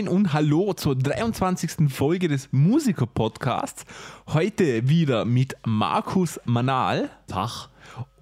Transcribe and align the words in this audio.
Moin 0.00 0.08
und 0.08 0.32
Hallo 0.32 0.72
zur 0.72 0.96
23. 0.96 1.90
Folge 1.90 2.28
des 2.28 2.48
Musiker-Podcasts. 2.52 3.84
Heute 4.28 4.88
wieder 4.88 5.26
mit 5.26 5.54
Markus 5.66 6.40
Manal 6.46 7.10
Tag. 7.26 7.68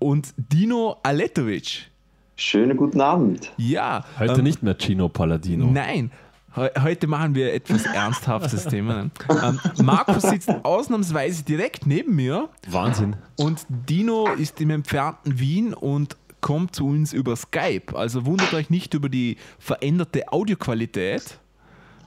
und 0.01 0.35
Dino 0.37 0.97
Aletovic. 1.05 1.88
Schönen 2.35 2.77
guten 2.77 3.01
Abend. 3.01 3.52
Ja, 3.59 4.05
Heute 4.19 4.38
ähm, 4.41 4.43
nicht 4.45 4.65
mehr 4.65 4.75
Gino 4.77 5.09
Palladino. 5.09 5.66
Nein, 5.66 6.11
he 6.57 6.69
heute 6.83 7.07
machen 7.07 7.37
wir 7.37 7.55
etwas 7.55 7.85
ernsthaftes 7.85 8.65
Thema. 8.69 9.10
Ähm, 9.30 9.60
Markus 9.80 10.24
sitzt 10.24 10.51
ausnahmsweise 10.65 11.45
direkt 11.45 11.87
neben 11.87 12.16
mir 12.16 12.49
Wahnsinn. 12.66 13.15
und 13.37 13.65
Dino 13.69 14.27
ist 14.37 14.60
im 14.60 14.71
entfernten 14.71 15.38
Wien 15.38 15.74
und 15.74 16.16
kommt 16.41 16.74
zu 16.74 16.87
uns 16.88 17.13
über 17.13 17.37
Skype. 17.37 17.97
Also 17.97 18.27
wundert 18.27 18.52
euch 18.55 18.69
nicht 18.69 18.95
über 18.95 19.09
die 19.09 19.37
veränderte 19.60 20.33
Audioqualität. 20.33 21.38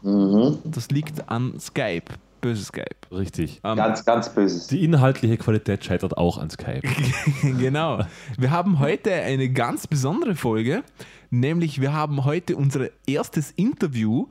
Das 0.04 0.90
liegt 0.90 1.30
an 1.30 1.60
Skype. 1.60 2.05
Böse 2.42 2.66
Skype. 2.66 2.95
Richtig. 3.12 3.62
Ähm, 3.64 3.78
Ganz, 3.78 4.03
ganz 4.03 4.34
böses. 4.34 4.67
Die 4.67 4.84
inhaltliche 4.84 5.38
Qualität 5.38 5.86
scheitert 5.86 6.17
auch 6.17 6.39
an 6.39 6.50
Skype. 6.50 6.81
genau. 7.59 8.03
Wir 8.38 8.50
haben 8.50 8.80
heute 8.80 9.14
eine 9.14 9.50
ganz 9.50 9.86
besondere 9.86 10.36
Folge, 10.36 10.84
nämlich 11.30 11.80
wir 11.81 11.94
haben 11.94 12.25
heute 12.25 12.56
unser 12.56 12.88
erstes 13.06 13.52
Interview 13.52 14.28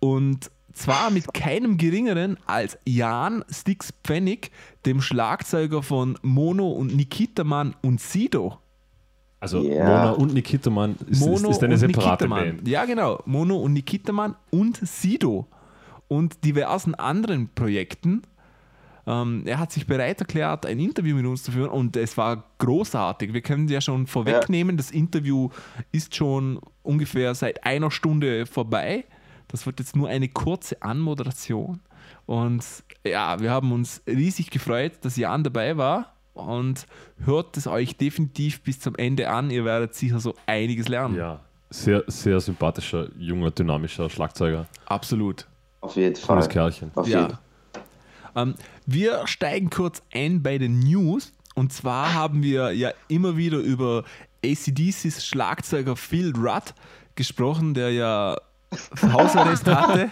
und 0.00 0.50
zwar 0.72 1.10
mit 1.10 1.32
keinem 1.32 1.78
geringeren 1.78 2.36
als 2.46 2.76
Jan 2.84 3.44
Stix 3.48 3.94
Pfennig, 4.02 4.50
dem 4.84 5.00
Schlagzeuger 5.00 5.84
von 5.84 6.18
Mono 6.22 6.68
und 6.70 6.94
Nikita 6.94 7.44
Mann 7.44 7.76
und 7.82 8.00
Sido. 8.00 8.58
Also 9.44 9.62
Ja. 9.62 9.84
Mona 9.84 10.10
und 10.12 10.32
Nikita 10.32 10.70
Mann 10.70 10.96
ist, 11.06 11.20
Mono 11.20 11.50
ist, 11.50 11.56
ist 11.56 11.62
eine 11.64 11.76
separate 11.76 12.24
Nikitaman. 12.24 12.56
Band. 12.56 12.68
Ja, 12.68 12.86
genau. 12.86 13.22
Mono 13.26 13.56
und 13.56 13.74
Nikitaman 13.74 14.34
und 14.50 14.76
Sido 14.78 15.46
und 16.08 16.42
diversen 16.44 16.94
anderen 16.94 17.50
Projekten. 17.54 18.22
Ähm, 19.06 19.42
er 19.44 19.58
hat 19.58 19.70
sich 19.70 19.86
bereit 19.86 20.18
erklärt, 20.20 20.64
ein 20.64 20.78
Interview 20.78 21.14
mit 21.14 21.26
uns 21.26 21.42
zu 21.42 21.52
führen 21.52 21.68
und 21.68 21.94
es 21.94 22.16
war 22.16 22.44
großartig. 22.56 23.34
Wir 23.34 23.42
können 23.42 23.68
ja 23.68 23.82
schon 23.82 24.06
vorwegnehmen, 24.06 24.78
das 24.78 24.90
Interview 24.90 25.50
ist 25.92 26.14
schon 26.16 26.58
ungefähr 26.82 27.34
seit 27.34 27.64
einer 27.66 27.90
Stunde 27.90 28.46
vorbei. 28.46 29.04
Das 29.48 29.66
wird 29.66 29.78
jetzt 29.78 29.94
nur 29.94 30.08
eine 30.08 30.28
kurze 30.28 30.80
Anmoderation. 30.80 31.80
Und 32.24 32.64
ja, 33.06 33.38
wir 33.40 33.50
haben 33.50 33.72
uns 33.72 34.02
riesig 34.06 34.50
gefreut, 34.50 34.92
dass 35.02 35.16
Jan 35.18 35.44
dabei 35.44 35.76
war. 35.76 36.13
Und 36.34 36.86
hört 37.24 37.56
es 37.56 37.66
euch 37.66 37.96
definitiv 37.96 38.62
bis 38.62 38.80
zum 38.80 38.96
Ende 38.96 39.30
an. 39.30 39.50
Ihr 39.50 39.64
werdet 39.64 39.94
sicher 39.94 40.18
so 40.18 40.34
einiges 40.46 40.88
lernen. 40.88 41.16
Ja. 41.16 41.40
Sehr, 41.70 42.04
sehr 42.06 42.38
sympathischer, 42.40 43.08
junger, 43.16 43.50
dynamischer 43.50 44.08
Schlagzeuger. 44.10 44.66
Absolut. 44.86 45.46
Auf 45.80 45.96
jeden 45.96 46.16
Fall. 46.16 46.36
Cooles 46.36 46.48
Kerlchen. 46.48 46.90
Auf 46.94 47.06
jeden. 47.06 47.30
Ja. 47.30 47.38
Ähm, 48.36 48.54
wir 48.86 49.26
steigen 49.26 49.70
kurz 49.70 50.02
ein 50.12 50.42
bei 50.42 50.58
den 50.58 50.80
News. 50.80 51.32
Und 51.54 51.72
zwar 51.72 52.14
haben 52.14 52.42
wir 52.42 52.72
ja 52.72 52.90
immer 53.08 53.36
wieder 53.36 53.58
über 53.58 54.04
ACDCs 54.44 55.24
Schlagzeuger 55.24 55.96
Phil 55.96 56.32
Rudd 56.36 56.74
gesprochen, 57.14 57.74
der 57.74 57.92
ja 57.92 58.36
Hausarrest 59.02 59.66
hatte 59.66 60.10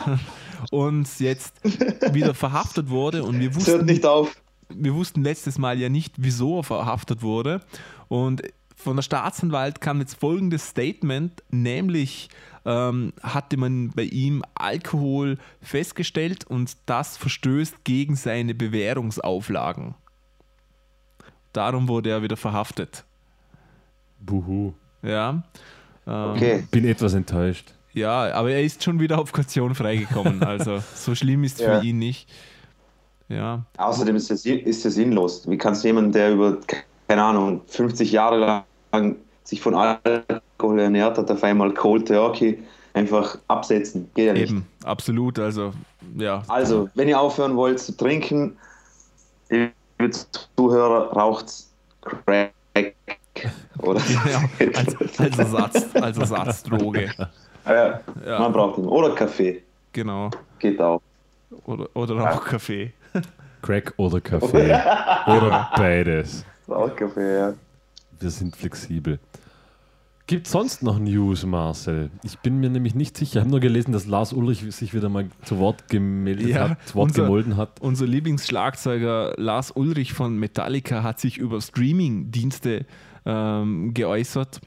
und 0.70 1.08
jetzt 1.18 1.54
wieder 2.14 2.34
verhaftet 2.34 2.90
wurde. 2.90 3.24
Und 3.24 3.40
wir 3.40 3.50
Es 3.50 3.56
hört 3.56 3.66
wussten, 3.66 3.84
nicht 3.86 4.06
auf. 4.06 4.36
Wir 4.68 4.94
wussten 4.94 5.22
letztes 5.22 5.58
Mal 5.58 5.78
ja 5.78 5.88
nicht, 5.88 6.14
wieso 6.18 6.58
er 6.58 6.64
verhaftet 6.64 7.22
wurde. 7.22 7.60
Und 8.08 8.42
von 8.76 8.96
der 8.96 9.02
Staatsanwalt 9.02 9.80
kam 9.80 10.00
jetzt 10.00 10.14
folgendes 10.20 10.68
Statement, 10.68 11.42
nämlich 11.50 12.28
ähm, 12.64 13.12
hatte 13.22 13.56
man 13.56 13.90
bei 13.90 14.02
ihm 14.04 14.42
Alkohol 14.54 15.38
festgestellt 15.60 16.44
und 16.44 16.76
das 16.86 17.16
verstößt 17.16 17.84
gegen 17.84 18.14
seine 18.16 18.54
Bewährungsauflagen. 18.54 19.94
Darum 21.52 21.88
wurde 21.88 22.10
er 22.10 22.22
wieder 22.22 22.36
verhaftet. 22.36 23.04
Buhu. 24.20 24.74
Ja, 25.02 25.42
Okay. 26.06 26.66
Bin 26.70 26.86
etwas 26.86 27.12
enttäuscht. 27.12 27.74
ja, 27.92 28.32
aber 28.32 28.50
er 28.50 28.62
ist 28.62 28.82
schon 28.82 28.98
wieder 28.98 29.18
auf 29.18 29.30
Kaution 29.32 29.74
freigekommen. 29.74 30.42
Also 30.42 30.82
so 30.94 31.14
schlimm 31.14 31.44
ist 31.44 31.60
Ja. 31.60 31.80
für 31.80 31.86
ihn 31.86 31.98
nicht. 31.98 32.30
Ja, 33.28 33.62
Außerdem 33.76 34.16
ist 34.16 34.30
es 34.30 34.46
ist 34.46 34.82
sinnlos. 34.82 35.48
Wie 35.48 35.58
kannst 35.58 35.84
du 35.84 35.88
jemanden, 35.88 36.12
der 36.12 36.32
über, 36.32 36.56
keine 37.08 37.22
Ahnung, 37.22 37.60
50 37.66 38.10
Jahre 38.12 38.64
lang 38.92 39.16
sich 39.44 39.60
von 39.60 39.74
Alkohol 39.74 40.78
ernährt 40.80 41.18
hat, 41.18 41.30
auf 41.30 41.42
einmal 41.44 41.72
Cold 41.74 42.08
Turkey 42.08 42.58
einfach 42.94 43.38
absetzen? 43.48 44.10
Geht 44.14 44.26
ja 44.28 44.32
nicht. 44.32 44.50
eben, 44.50 44.66
absolut. 44.84 45.38
Also, 45.38 45.72
ja. 46.16 46.42
Also, 46.48 46.88
wenn 46.94 47.08
ihr 47.08 47.20
aufhören 47.20 47.54
wollt 47.54 47.80
zu 47.80 47.94
trinken, 47.96 48.56
liebe 49.50 49.72
Zuhörer, 50.56 51.12
raucht 51.12 51.52
Crack. 52.00 52.52
Oder 53.82 54.00
Ja, 54.30 54.42
als, 54.74 55.18
als, 55.18 55.38
Ersatz, 55.38 55.86
als 55.94 56.18
Ersatzdroge. 56.18 57.10
ja, 57.66 58.00
Ja. 58.26 58.38
man 58.40 58.52
braucht 58.52 58.78
ihn. 58.78 58.86
Oder 58.86 59.14
Kaffee. 59.14 59.62
Genau. 59.92 60.30
Geht 60.58 60.80
auch. 60.80 61.00
Oder, 61.64 61.88
oder 61.94 62.32
auch 62.34 62.44
Kaffee. 62.44 62.92
Crack 63.62 63.94
oder 63.96 64.20
Kaffee. 64.20 64.72
oder 65.26 65.70
beides. 65.76 66.44
Auch 66.68 66.94
Kaffee, 66.94 67.38
ja. 67.38 67.54
Wir 68.20 68.30
sind 68.30 68.56
flexibel. 68.56 69.18
Gibt 70.26 70.46
sonst 70.46 70.82
noch 70.82 70.98
News, 70.98 71.46
Marcel? 71.46 72.10
Ich 72.22 72.38
bin 72.40 72.60
mir 72.60 72.68
nämlich 72.68 72.94
nicht 72.94 73.16
sicher. 73.16 73.36
Ich 73.36 73.40
habe 73.40 73.50
nur 73.50 73.60
gelesen, 73.60 73.92
dass 73.92 74.04
Lars 74.04 74.34
Ulrich 74.34 74.60
sich 74.76 74.92
wieder 74.92 75.08
mal 75.08 75.28
zu 75.44 75.58
Wort 75.58 75.88
gemeldet 75.88 76.48
Ja, 76.48 76.68
hat, 76.70 76.86
zu 76.86 76.96
Wort 76.96 77.08
unser- 77.08 77.22
gemolden 77.22 77.56
hat. 77.56 77.80
Unser 77.80 78.06
Lieblingsschlagzeuger 78.06 79.32
Lars 79.38 79.70
Ulrich 79.70 80.12
von 80.12 80.36
Metallica 80.36 81.02
hat 81.02 81.18
sich 81.18 81.38
über 81.38 81.60
Streaming-Dienste 81.62 82.84
ähm, 83.24 83.94
geäußert. 83.94 84.60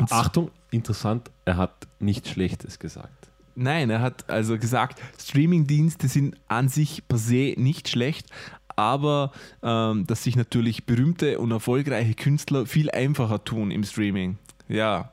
Und 0.00 0.10
Achtung, 0.10 0.50
interessant, 0.72 1.30
er 1.44 1.58
hat 1.58 1.86
nichts 2.00 2.30
Schlechtes 2.30 2.80
gesagt. 2.80 3.21
Nein, 3.54 3.90
er 3.90 4.00
hat 4.00 4.28
also 4.30 4.58
gesagt, 4.58 5.00
Streaming-Dienste 5.20 6.08
sind 6.08 6.36
an 6.48 6.68
sich 6.68 7.06
per 7.06 7.18
se 7.18 7.54
nicht 7.56 7.88
schlecht, 7.88 8.26
aber 8.76 9.32
ähm, 9.62 10.06
dass 10.06 10.24
sich 10.24 10.36
natürlich 10.36 10.86
berühmte 10.86 11.38
und 11.38 11.50
erfolgreiche 11.50 12.14
Künstler 12.14 12.66
viel 12.66 12.90
einfacher 12.90 13.44
tun 13.44 13.70
im 13.70 13.84
Streaming. 13.84 14.38
Ja. 14.68 15.12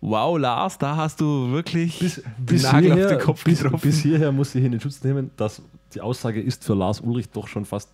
Wow, 0.00 0.38
Lars, 0.38 0.78
da 0.78 0.96
hast 0.96 1.20
du 1.20 1.50
wirklich 1.50 2.22
den 2.38 2.62
Nagel 2.62 2.92
auf 2.92 3.10
den 3.10 3.18
Kopf 3.18 3.44
bis, 3.44 3.62
getroffen. 3.62 3.82
bis 3.82 4.00
hierher 4.00 4.32
muss 4.32 4.54
ich 4.54 4.64
in 4.64 4.72
den 4.72 4.80
Schutz 4.80 5.02
nehmen, 5.04 5.30
dass 5.36 5.60
die 5.92 6.00
Aussage 6.00 6.40
ist 6.40 6.64
für 6.64 6.74
Lars 6.74 7.00
Ulrich 7.00 7.28
doch 7.30 7.48
schon 7.48 7.66
fast 7.66 7.90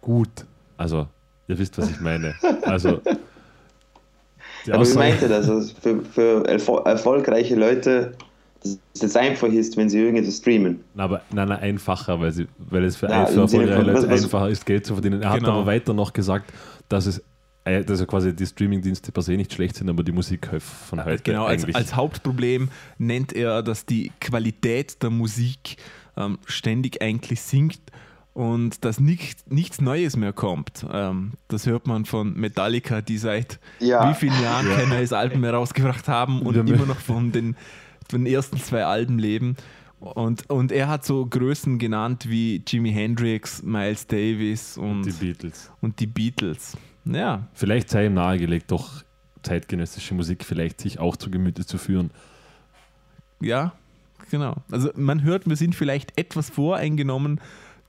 gut. 0.00 0.28
Also, 0.76 1.08
ihr 1.48 1.58
wisst, 1.58 1.76
was 1.78 1.90
ich 1.90 2.00
meine. 2.00 2.34
Also, 2.62 3.00
die 4.66 4.72
Aber 4.72 4.84
wie 4.84 4.88
Aussage, 4.90 4.98
meint 4.98 5.22
ihr 5.22 5.28
das? 5.28 5.48
Also 5.48 5.74
für, 5.80 6.04
für 6.04 6.46
erfol 6.46 6.82
erfolgreiche 6.84 7.56
Leute, 7.56 8.12
es 8.94 9.02
jetzt 9.02 9.16
einfach 9.16 9.48
ist, 9.48 9.76
wenn 9.76 9.88
sie 9.88 9.98
irgendetwas 9.98 10.36
streamen. 10.38 10.80
Na, 10.94 11.04
aber 11.04 11.22
nein, 11.30 11.48
nein, 11.48 11.58
einfacher, 11.60 12.20
weil, 12.20 12.32
sie, 12.32 12.46
weil 12.58 12.84
es 12.84 12.96
für, 12.96 13.08
Ja, 13.08 13.26
für 13.26 13.40
erfolgreiche 13.42 13.76
von, 13.84 13.86
Leute 13.94 14.08
einfacher 14.08 14.48
ist, 14.48 14.66
Geld 14.66 14.86
zu 14.86 14.94
verdienen. 14.94 15.22
Er 15.22 15.30
hat 15.30 15.38
Genau. 15.40 15.58
aber 15.58 15.66
weiter 15.66 15.94
noch 15.94 16.12
gesagt, 16.12 16.52
dass 16.88 17.06
es 17.06 17.22
dass 17.86 18.00
ja 18.00 18.06
quasi 18.06 18.34
die 18.34 18.46
Streamingdienste 18.46 19.12
per 19.12 19.22
se 19.22 19.32
nicht 19.32 19.52
schlecht 19.52 19.76
sind, 19.76 19.90
aber 19.90 20.02
die 20.02 20.12
Musik 20.12 20.48
von 20.58 21.04
heute 21.04 21.22
Genau, 21.22 21.44
als, 21.44 21.64
eigentlich. 21.64 21.76
als 21.76 21.94
Hauptproblem 21.94 22.70
nennt 22.96 23.34
er, 23.34 23.62
dass 23.62 23.84
die 23.84 24.10
Qualität 24.20 25.02
der 25.02 25.10
Musik 25.10 25.76
ähm, 26.16 26.38
ständig 26.46 27.02
eigentlich 27.02 27.42
sinkt 27.42 27.82
und 28.32 28.86
dass 28.86 29.00
nicht, 29.00 29.52
nichts 29.52 29.82
Neues 29.82 30.16
mehr 30.16 30.32
kommt. 30.32 30.86
Ähm, 30.90 31.32
das 31.48 31.66
hört 31.66 31.86
man 31.86 32.06
von 32.06 32.32
Metallica, 32.34 33.02
die 33.02 33.18
seit 33.18 33.58
Ja. 33.80 34.08
wie 34.08 34.14
vielen 34.14 34.40
Jahren 34.42 34.66
kein 34.74 34.88
neues 34.88 35.12
Album 35.12 35.42
mehr 35.42 35.52
rausgebracht 35.52 36.08
haben 36.08 36.40
und 36.40 36.54
Ja, 36.54 36.62
immer 36.62 36.86
noch 36.86 37.00
von 37.00 37.32
den, 37.32 37.54
den 38.16 38.26
ersten 38.26 38.58
zwei 38.58 38.84
Alben 38.84 39.18
leben. 39.18 39.56
Und, 40.00 40.48
und 40.48 40.70
er 40.70 40.88
hat 40.88 41.04
so 41.04 41.26
Größen 41.26 41.78
genannt 41.78 42.28
wie 42.28 42.62
Jimi 42.66 42.92
Hendrix, 42.92 43.62
Miles 43.62 44.06
Davis 44.06 44.78
und, 44.78 45.02
die 45.02 45.12
Beatles. 45.12 45.70
und 45.80 45.98
die 45.98 46.06
Beatles. 46.06 46.76
Ja, 47.04 47.48
Vielleicht 47.54 47.90
sei 47.90 48.06
ihm 48.06 48.14
nahegelegt, 48.14 48.70
doch 48.70 49.02
zeitgenössische 49.42 50.14
Musik 50.14 50.44
vielleicht 50.44 50.80
sich 50.80 50.98
auch 50.98 51.16
zu 51.16 51.30
Gemüte 51.30 51.66
zu 51.66 51.78
führen. 51.78 52.10
Ja, 53.40 53.72
genau. 54.30 54.56
Also 54.70 54.90
man 54.94 55.22
hört, 55.22 55.48
wir 55.48 55.56
sind 55.56 55.74
vielleicht 55.74 56.16
etwas 56.18 56.50
voreingenommen 56.50 57.40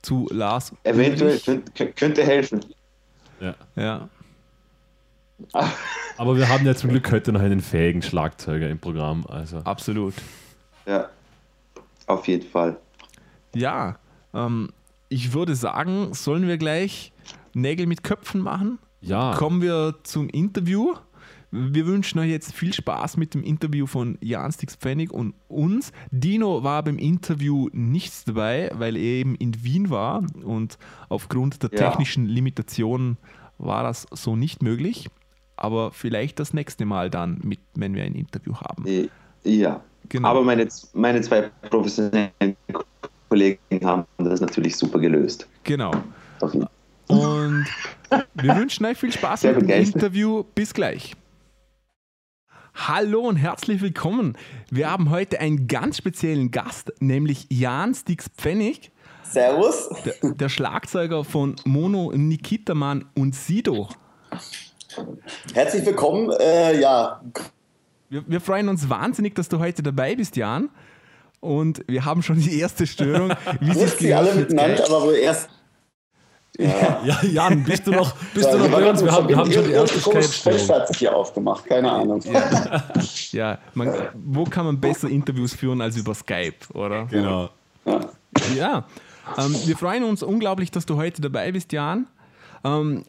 zu 0.02 0.28
Lars. 0.32 0.74
Eventuell 0.84 1.40
könnte 1.96 2.24
helfen. 2.24 2.62
Ja. 3.40 3.56
Ja, 3.76 4.10
Aber 6.18 6.36
wir 6.38 6.50
haben 6.50 6.66
ja 6.66 6.76
zum 6.76 6.90
Glück 6.90 7.12
heute 7.12 7.32
noch 7.32 7.42
einen 7.42 7.62
fähigen 7.62 8.02
Schlagzeuger 8.02 8.70
im 8.70 8.80
Programm. 8.80 9.26
Also 9.28 9.58
absolut. 9.60 10.14
Ja. 10.86 11.10
Auf 12.08 12.28
jeden 12.28 12.48
Fall. 12.50 12.78
Ja, 13.56 13.98
ähm, 14.34 14.70
ich 15.10 15.34
würde 15.34 15.56
sagen, 15.56 16.14
sollen 16.14 16.48
wir 16.48 16.58
gleich 16.58 17.12
Nägel 17.54 17.86
mit 17.88 18.04
Köpfen 18.04 18.42
machen? 18.42 18.80
ja, 19.02 19.34
Kommen 19.36 19.62
wir 19.62 19.96
zum 20.04 20.28
Interview. 20.30 20.94
wir 21.52 21.86
wünschen 21.88 22.20
euch 22.20 22.30
jetzt 22.30 22.54
viel 22.54 22.74
Spaß 22.74 23.18
mit 23.18 23.34
dem 23.34 23.44
Interview 23.44 23.88
von 23.88 24.18
Jan 24.22 24.52
Stix-Pfennig 24.52 25.12
und 25.12 25.34
uns. 25.48 25.92
Dino 26.12 26.64
war 26.64 26.84
beim 26.84 26.98
Interview 27.00 27.70
nichts 27.72 28.26
dabei, 28.26 28.70
weil 28.74 28.96
er 28.98 29.02
eben 29.04 29.36
in 29.36 29.64
Wien 29.64 29.90
war 29.90 30.24
und 30.44 30.78
aufgrund 31.08 31.64
der 31.64 31.72
Ja. 31.74 31.90
technischen 31.90 32.26
Limitationen 32.28 33.18
war 33.58 33.84
das 33.84 34.06
so 34.12 34.36
nicht 34.36 34.62
möglich. 34.62 35.08
Aber 35.62 35.92
vielleicht 35.92 36.40
das 36.40 36.54
nächste 36.54 36.86
Mal 36.86 37.10
dann, 37.10 37.40
mit, 37.44 37.60
wenn 37.76 37.94
wir 37.96 38.04
ein 38.04 38.16
Interview 38.16 38.56
haben. 38.56 38.86
Äh, 38.88 39.10
Ja. 39.44 39.82
Genau. 40.08 40.28
Aber 40.30 40.42
meine, 40.44 40.68
meine 40.94 41.22
zwei 41.22 41.52
professionellen 41.70 42.32
Kollegen 43.30 43.86
haben 43.86 44.06
das 44.18 44.42
natürlich 44.42 44.76
super 44.76 44.98
gelöst. 45.00 45.48
Genau. 45.64 45.92
Und 47.08 47.66
wir 48.36 48.56
wünschen 48.56 48.86
euch 48.86 48.98
viel 48.98 49.12
Spaß 49.12 49.42
Sehr 49.42 49.52
mit 49.54 49.62
dem 49.62 49.68
begeistert. 49.68 49.96
Interview. 49.96 50.44
Bis 50.56 50.74
gleich. 50.74 51.14
Hallo 52.74 53.22
und 53.28 53.36
herzlich 53.36 53.82
willkommen. 53.82 54.38
Wir 54.72 54.90
haben 54.90 55.10
heute 55.10 55.40
einen 55.42 55.68
ganz 55.68 55.98
speziellen 55.98 56.50
Gast, 56.50 56.94
nämlich 57.00 57.46
Jan 57.50 57.94
Stix 57.94 58.30
Pfennig, 58.30 58.92
Servus. 59.24 59.90
der, 60.06 60.34
der 60.34 60.50
Schlagzeuger 60.50 61.24
von 61.26 61.56
Mono 61.66 62.12
Nikitaman 62.16 63.06
und 63.16 63.36
Sido. 63.36 63.90
Herzlich 65.54 65.86
willkommen. 65.86 66.32
Äh, 66.40 66.80
ja, 66.80 67.22
Wir, 68.10 68.24
wir 68.28 68.42
freuen 68.42 68.70
uns 68.70 68.90
wahnsinnig, 68.90 69.36
dass 69.36 69.50
du 69.50 69.60
heute 69.60 69.84
dabei 69.84 70.16
bist, 70.16 70.36
Jan. 70.36 70.70
Und 71.40 71.84
wir 71.88 72.04
haben 72.06 72.22
schon 72.22 72.40
die 72.40 72.60
erste 72.60 72.86
Störung. 72.86 73.32
Wie 73.60 73.70
nicht 73.70 74.00
sie 74.00 74.14
alle 74.14 74.34
miteinander, 74.36 74.84
aber 74.86 75.04
wohl 75.04 75.16
erst. 75.16 75.50
Ja, 76.58 77.02
Ja, 77.06 77.20
Jan, 77.24 77.64
bist 77.64 77.88
du 77.88 77.92
noch, 77.92 78.14
bist 78.34 78.52
du 78.52 78.58
noch 78.58 78.70
bei 78.70 78.90
uns? 78.90 79.02
Wir 79.04 79.12
haben, 79.12 79.30
wir 79.30 79.38
haben 79.38 79.52
schon 79.52 79.64
die 79.64 79.72
erste. 79.72 80.00
Fenster 80.00 80.76
hat 80.76 80.88
sich 80.90 80.98
hier 80.98 81.16
aufgemacht, 81.16 81.66
keine 81.66 81.90
Ahnung. 81.90 82.22
Ja, 83.32 83.60
man, 83.76 83.94
wo 84.16 84.44
kann 84.44 84.66
man 84.66 84.80
besser 84.80 85.08
Interviews 85.08 85.54
führen 85.54 85.80
als 85.80 85.96
über 85.96 86.14
Skype, 86.14 86.74
oder? 86.74 87.06
Genau. 87.06 87.50
Ja, 88.58 88.86
ähm, 89.38 89.56
wir 89.66 89.78
freuen 89.78 90.04
uns 90.04 90.22
unglaublich, 90.24 90.72
dass 90.72 90.86
du 90.86 90.98
heute 90.98 91.22
dabei 91.22 91.52
bist, 91.52 91.72
Jan. 91.72 92.08
Ähm, 92.66 93.06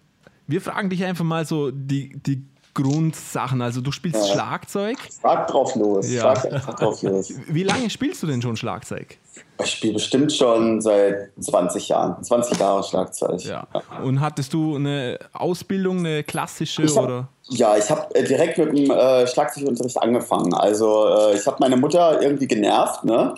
wir 0.51 0.61
fragen 0.61 0.91
dich 0.91 1.05
einfach 1.05 1.25
mal 1.25 1.45
so 1.45 1.71
die, 1.71 2.17
die 2.27 2.45
Grundsachen. 2.75 3.63
Also 3.63 3.81
du 3.81 3.93
spielst 3.93 4.27
Ja. 4.29 4.33
Schlagzeug. 4.35 4.97
Frag 5.21 5.49
drauf 5.49 5.75
los. 5.75 6.11
Ja. 6.11 6.35
Frag 6.35 6.77
drauf 6.77 7.03
los. 7.03 7.33
Wie 7.49 7.63
lange 7.63 7.91
spielst 7.91 8.23
du 8.23 8.27
denn 8.27 8.41
schon 8.43 8.57
Schlagzeug? 8.57 9.19
Ich 9.63 9.71
spiele 9.73 9.95
bestimmt 9.95 10.33
schon 10.33 10.81
seit 10.81 11.31
20 11.41 11.89
Jahren. 11.89 12.23
20 12.23 12.59
Jahre 12.59 12.83
Schlagzeug. 12.83 13.45
Ja. 13.45 13.67
Und 14.03 14.21
hattest 14.21 14.53
du 14.53 14.77
eine 14.77 15.19
Ausbildung, 15.33 15.99
eine 15.99 16.23
klassische 16.23 16.85
hab- 16.85 17.05
oder? 17.05 17.29
Ja, 17.49 17.77
ich 17.77 17.91
habe 17.91 18.15
äh, 18.15 18.25
direkt 18.25 18.59
mit 18.59 18.77
dem 18.77 18.91
äh, 18.91 19.27
Schlagzeugunterricht 19.27 20.01
angefangen. 20.01 20.55
Also 20.55 21.09
äh, 21.09 21.37
ich 21.37 21.47
habe 21.47 21.57
meine 21.61 21.77
Mutter 21.77 22.23
irgendwie 22.23 22.47
genervt. 22.47 23.05
Ne? 23.05 23.35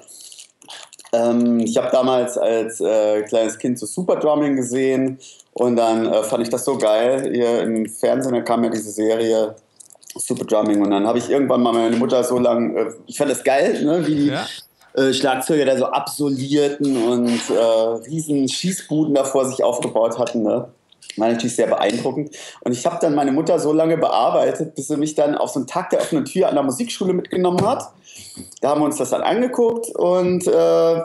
Ähm, 1.13 1.61
ich 1.61 1.77
habe 1.77 1.89
damals 1.91 2.37
als 2.37 2.81
äh, 2.81 3.23
kleines 3.23 3.59
Kind 3.59 3.79
so 3.79 3.87
Super 3.87 4.17
Drumming 4.17 4.57
gesehen 4.57 5.19
und 5.55 5.77
dann 5.77 6.07
äh, 6.07 6.23
fand 6.23 6.43
ich 6.43 6.49
das 6.51 6.65
so 6.65 6.79
geil. 6.79 7.31
Hier 7.33 7.63
im 7.63 7.87
Fernsehen 7.89 8.35
da 8.35 8.41
kam 8.41 8.65
ja 8.65 8.71
diese 8.71 8.91
Serie 8.91 9.55
Super 10.17 10.45
Drumming 10.45 10.83
und 10.83 10.91
dann 10.91 11.07
habe 11.07 11.19
ich 11.19 11.31
irgendwann 11.31 11.63
mal 11.63 11.73
meine 11.73 11.97
Mutter 11.97 12.23
so 12.25 12.39
lang, 12.39 12.77
äh, 12.77 12.87
ich 13.07 13.17
fand 13.19 13.31
das 13.31 13.43
geil, 13.45 13.83
ne? 13.85 14.07
wie 14.07 14.15
die 14.15 14.27
Ja. 14.29 14.47
äh, 14.95 15.13
Schlagzeuger 15.13 15.65
da 15.65 15.77
so 15.77 15.87
absolierten 15.87 16.97
und 17.03 17.41
äh, 17.51 18.09
riesen 18.09 18.49
Schießbuden 18.49 19.15
da 19.15 19.25
vor 19.25 19.47
sich 19.47 19.63
aufgebaut 19.63 20.19
hatten. 20.19 20.43
Ne? 20.43 20.69
War 21.17 21.29
natürlich 21.29 21.57
sehr 21.57 21.67
beeindruckend. 21.67 22.35
Und 22.61 22.73
ich 22.73 22.85
habe 22.87 22.99
dann 23.01 23.15
meine 23.15 23.33
Mutter 23.33 23.59
so 23.59 23.73
lange 23.73 23.99
bearbeitet, 23.99 24.75
bis 24.75 24.89
sie 24.89 24.97
mich 24.97 25.15
dann 25.15 25.35
auf 25.35 25.51
so 25.51 25.61
einen 25.61 25.67
Tag 25.67 25.91
der 25.91 26.01
offenen 26.01 26.25
Tür 26.25 26.49
an 26.49 26.55
der 26.55 26.65
Musikschule 26.65 27.13
mitgenommen 27.13 27.67
hat. 27.67 27.91
Da 28.63 28.71
haben 28.71 28.81
wir 28.81 28.87
uns 28.87 28.97
das 28.97 29.11
dann 29.11 29.23
angeguckt 29.23 29.95
und 29.95 30.47
äh, 30.47 31.01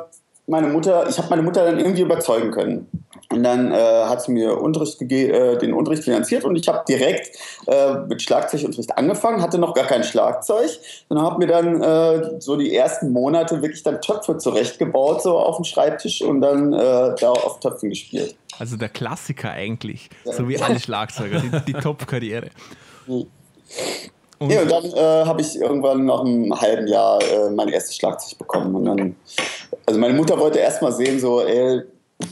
meine 0.48 0.68
Mutter, 0.68 1.08
ich 1.10 1.18
habe 1.18 1.30
meine 1.30 1.42
Mutter 1.42 1.66
dann 1.66 1.78
irgendwie 1.80 2.02
überzeugen 2.04 2.52
können. 2.52 2.88
Und 3.30 3.44
dann 3.44 3.72
äh, 3.72 3.76
hat 3.76 4.22
sie 4.22 4.32
mir 4.32 4.60
Unterricht 4.62 5.02
äh, 5.02 5.58
den 5.58 5.74
Unterricht 5.74 6.04
finanziert 6.04 6.46
und 6.46 6.56
ich 6.56 6.68
habe 6.68 6.84
direkt 6.88 7.38
äh, 7.68 7.96
mit 8.08 8.22
Schlagzeugunterricht 8.22 8.98
angefangen, 8.98 9.42
hatte 9.42 9.58
noch 9.58 9.74
gar 9.74 9.86
kein 9.86 10.04
Schlagzeug, 10.04 10.70
sondern 11.10 11.26
habe 11.26 11.40
mir 11.40 11.48
dann 11.48 11.82
äh, 11.82 12.40
so 12.40 12.56
die 12.56 12.74
ersten 12.74 13.12
Monate 13.12 13.62
wirklich 13.62 13.84
dann 13.84 14.02
Töpfe 14.02 14.38
zurechtgebaut, 14.38 15.24
so 15.24 15.38
auf 15.38 15.58
dem 15.58 15.66
Schreibtisch 15.66 16.22
und 16.22 16.40
dann 16.40 16.72
äh, 16.72 17.16
da 17.20 17.32
auf 17.32 17.60
Töpfen 17.60 17.90
gespielt. 17.90 18.36
Also 18.60 18.78
der 18.78 18.90
Klassiker 18.90 19.52
eigentlich. 19.52 20.10
So 20.24 20.48
wie 20.48 20.58
alle 20.60 20.80
Schlagzeuger, 20.80 21.42
die, 21.42 21.74
die 21.74 21.74
Top-Karriere. 21.74 22.50
Und 23.08 23.28
Ja, 24.52 24.62
und 24.62 24.72
dann 24.72 24.86
äh, 24.86 25.26
habe 25.26 25.42
ich 25.42 25.60
irgendwann 25.60 26.06
nach 26.06 26.22
einem 26.22 26.54
halben 26.60 26.88
Jahr 26.88 27.20
äh, 27.22 27.50
mein 27.50 27.70
erstes 27.70 27.96
Schlagzeug 27.96 28.38
bekommen. 28.38 28.76
Und 28.76 28.86
dann, 28.86 29.16
also 29.86 30.00
meine 30.00 30.14
Mutter 30.14 30.40
wollte 30.40 30.60
erst 30.60 30.82
mal 30.82 30.92
sehen, 30.92 31.20
so, 31.20 31.42
ey, 31.42 31.82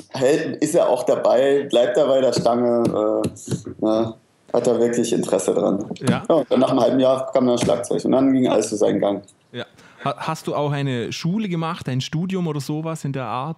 hält, 0.10 0.62
ist 0.64 0.76
er 0.76 0.90
auch 0.90 1.04
dabei, 1.04 1.68
bleibt 1.70 1.98
er 1.98 2.08
bei 2.08 2.22
der 2.22 2.34
Stange, 2.34 2.84
äh, 3.26 3.84
ne, 3.86 4.14
hat 4.54 4.68
er 4.68 4.80
wirklich 4.80 5.12
Interesse 5.14 5.54
dran. 5.54 5.86
Ja. 6.10 6.24
und 6.34 6.50
dann 6.50 6.60
nach 6.62 6.70
einem 6.72 6.80
halben 6.80 7.00
Jahr 7.00 7.32
kam 7.32 7.46
dann 7.48 7.58
Schlagzeug 7.58 8.04
und 8.06 8.12
dann 8.12 8.32
ging 8.34 8.48
alles 8.48 8.70
zu 8.70 8.76
seinen 8.78 9.00
Gang. 9.00 9.24
ja. 9.52 9.66
Ha- 10.04 10.16
Hast 10.18 10.46
du 10.48 10.54
auch 10.56 10.72
eine 10.72 11.12
Schule 11.12 11.50
gemacht, 11.50 11.90
ein 11.90 12.00
Studium 12.02 12.48
oder 12.48 12.60
sowas 12.62 13.04
in 13.06 13.14
der 13.14 13.26
Art? 13.26 13.58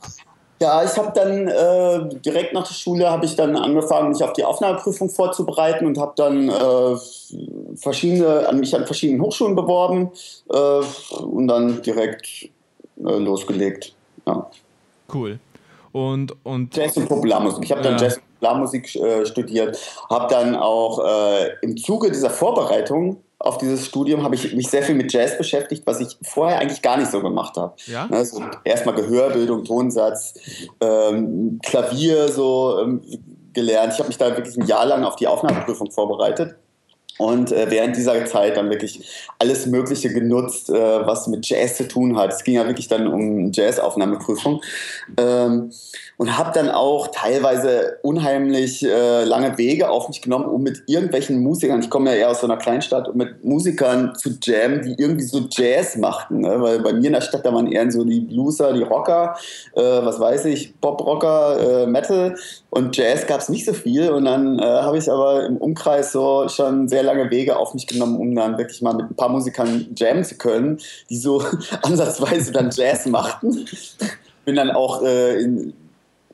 Ja, 0.60 0.84
ich 0.84 0.98
habe 0.98 1.12
dann 1.14 1.48
äh, 1.48 2.20
direkt 2.22 2.54
nach 2.54 2.66
der 2.68 2.74
Schule 2.74 3.08
habe 3.12 3.26
ich 3.26 3.36
dann 3.36 3.56
angefangen, 3.56 4.10
mich 4.10 4.24
auf 4.24 4.34
die 4.34 4.44
Aufnahmeprüfung 4.44 5.08
vorzubereiten 5.10 5.86
und 5.86 6.00
habe 6.00 6.14
dann 6.16 6.50
äh, 6.50 6.96
verschiedene, 7.76 8.48
an 8.48 8.60
mich 8.60 8.76
an 8.76 8.86
verschiedenen 8.86 9.22
Hochschulen 9.22 9.56
beworben 9.56 10.10
äh, 10.50 10.82
und 11.24 11.48
dann 11.48 11.82
direkt 11.84 12.26
äh, 12.46 12.50
losgelegt. 13.18 13.94
Ja. 14.26 14.50
Cool. 15.14 15.40
Und, 15.92 16.36
und 16.44 16.76
Jazz 16.76 16.98
und 16.98 17.08
Popularmusik. 17.08 17.64
Ich 17.64 17.72
habe 17.72 17.82
dann 17.82 17.94
Ja. 17.94 18.04
Jazz 18.04 18.18
und 18.18 18.24
Popularmusik 18.40 18.96
äh, 18.96 19.26
studiert, 19.26 19.78
habe 20.10 20.28
dann 20.30 20.56
auch 20.56 21.00
äh, 21.04 21.54
im 21.62 21.78
Zuge 21.78 22.10
dieser 22.10 22.30
Vorbereitung 22.30 23.18
auf 23.40 23.60
dieses 23.60 23.86
Studium 23.86 24.24
habe 24.24 24.36
ich 24.36 24.56
mich 24.56 24.68
sehr 24.68 24.82
viel 24.82 24.96
mit 24.96 25.14
Jazz 25.14 25.38
beschäftigt, 25.38 25.84
was 25.86 26.00
ich 26.00 26.18
vorher 26.24 26.60
eigentlich 26.60 26.82
gar 26.82 26.98
nicht 26.98 27.12
so 27.12 27.22
gemacht 27.22 27.56
habe. 27.56 27.74
Ja? 27.86 28.08
Also 28.12 28.42
erstmal 28.64 28.96
Gehörbildung, 28.96 29.64
Tonsatz, 29.64 30.34
ähm, 30.82 31.60
Klavier 31.64 32.30
so 32.30 32.80
ähm, 32.82 33.02
gelernt. 33.54 33.94
Ich 33.94 34.00
habe 34.00 34.08
mich 34.08 34.18
da 34.18 34.36
wirklich 34.36 34.58
ein 34.58 34.66
Jahr 34.66 34.86
lang 34.86 35.04
auf 35.04 35.18
die 35.18 35.28
Aufnahmeprüfung 35.28 35.92
vorbereitet. 35.92 36.56
Und 37.18 37.52
äh, 37.52 37.70
während 37.70 37.96
dieser 37.96 38.26
Zeit 38.26 38.58
dann 38.58 38.70
wirklich 38.70 39.08
alles 39.40 39.66
Mögliche 39.66 40.14
genutzt, 40.14 40.70
äh, 40.70 40.74
was 40.74 41.28
mit 41.28 41.48
Jazz 41.48 41.78
zu 41.78 41.88
tun 41.88 42.18
hat. 42.18 42.32
Es 42.32 42.44
ging 42.44 42.56
ja 42.56 42.66
wirklich 42.66 42.88
dann 42.88 43.08
um 43.08 43.52
Jazz-Aufnahmeprüfung. 43.52 44.62
Ähm, 45.18 45.72
und 46.18 46.36
habe 46.36 46.52
dann 46.54 46.70
auch 46.70 47.10
teilweise 47.10 47.98
unheimlich 48.02 48.84
äh, 48.84 49.24
lange 49.24 49.58
Wege 49.60 49.90
auf 49.90 50.08
mich 50.08 50.22
genommen, 50.22 50.46
um 50.46 50.64
mit 50.64 50.84
irgendwelchen 50.88 51.42
Musikern, 51.42 51.80
ich 51.80 51.92
komme 51.92 52.10
ja 52.12 52.18
eher 52.18 52.32
aus 52.32 52.42
so 52.42 52.48
einer 52.48 52.58
Kleinstadt, 52.58 53.08
um 53.08 53.18
mit 53.18 53.44
Musikern 53.44 54.16
zu 54.16 54.32
jammen, 54.42 54.82
die 54.82 54.96
irgendwie 54.98 55.26
so 55.26 55.42
Jazz 55.50 55.96
machten. 55.96 56.42
Ne? 56.42 56.60
Weil 56.60 56.80
bei 56.80 56.94
mir 56.94 57.08
in 57.08 57.14
der 57.14 57.22
Stadt, 57.22 57.46
da 57.46 57.54
waren 57.54 57.72
eher 57.72 57.90
so 57.92 58.04
die 58.04 58.22
Blueser, 58.22 58.74
die 58.74 58.82
Rocker, 58.82 59.38
äh, 59.76 59.82
was 59.82 60.20
weiß 60.20 60.46
ich, 60.46 60.80
Pop-Rocker, 60.82 61.84
äh, 61.84 61.88
Metal 61.88 62.36
und 62.78 62.96
Jazz 62.96 63.26
gab 63.26 63.40
es 63.40 63.50
nicht 63.50 63.66
so 63.66 63.74
viel. 63.74 64.12
Und 64.12 64.26
dann 64.26 64.60
äh, 64.60 64.62
habe 64.64 64.98
ich 65.00 65.12
aber 65.12 65.46
im 65.46 65.58
Umkreis 65.58 66.12
so 66.12 66.48
schon 66.48 66.88
sehr 66.88 67.02
lange 67.02 67.32
Wege 67.32 67.58
auf 67.58 67.74
mich 67.74 67.88
genommen, 67.88 68.18
um 68.18 68.36
dann 68.36 68.58
wirklich 68.58 68.82
mal 68.84 68.94
mit 68.94 69.10
ein 69.10 69.16
paar 69.16 69.30
Musikern 69.30 69.88
jammen 69.96 70.24
zu 70.24 70.36
können, 70.36 70.80
die 71.10 71.18
so 71.18 71.42
ansatzweise 71.82 72.52
dann 72.52 72.70
Jazz 72.72 73.08
machten. 73.08 73.66
Bin 74.46 74.56
dann 74.56 74.70
auch 74.70 75.02
äh, 75.02 75.42
in, 75.42 75.74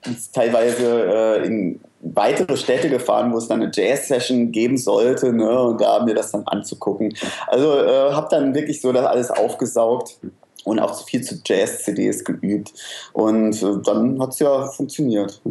ins- 0.06 0.32
teilweise 0.32 1.06
äh, 1.42 1.48
in 1.48 1.80
weitere 2.02 2.58
Städte 2.58 2.90
gefahren, 2.90 3.32
wo 3.32 3.38
es 3.38 3.48
dann 3.48 3.62
eine 3.62 3.72
Jazz-Session 3.74 4.52
geben 4.52 4.78
sollte, 4.78 5.32
ne, 5.32 5.62
und 5.62 5.80
da 5.80 6.04
mir 6.04 6.14
das 6.14 6.32
dann 6.32 6.46
anzugucken. 6.46 7.16
Also 7.48 7.78
äh, 7.78 8.12
habe 8.12 8.28
dann 8.30 8.54
wirklich 8.54 8.82
so 8.82 8.92
das 8.92 9.06
alles 9.06 9.32
aufgesaugt 9.32 10.18
und 10.64 10.80
auch 10.80 11.06
viel 11.06 11.22
zu 11.22 11.36
Jazz-CDs 11.46 12.24
geübt. 12.24 12.74
Und 13.14 13.62
äh, 13.62 13.82
dann 13.84 14.22
hat 14.22 14.30
es 14.32 14.40
ja 14.40 14.68
funktioniert. 14.68 15.42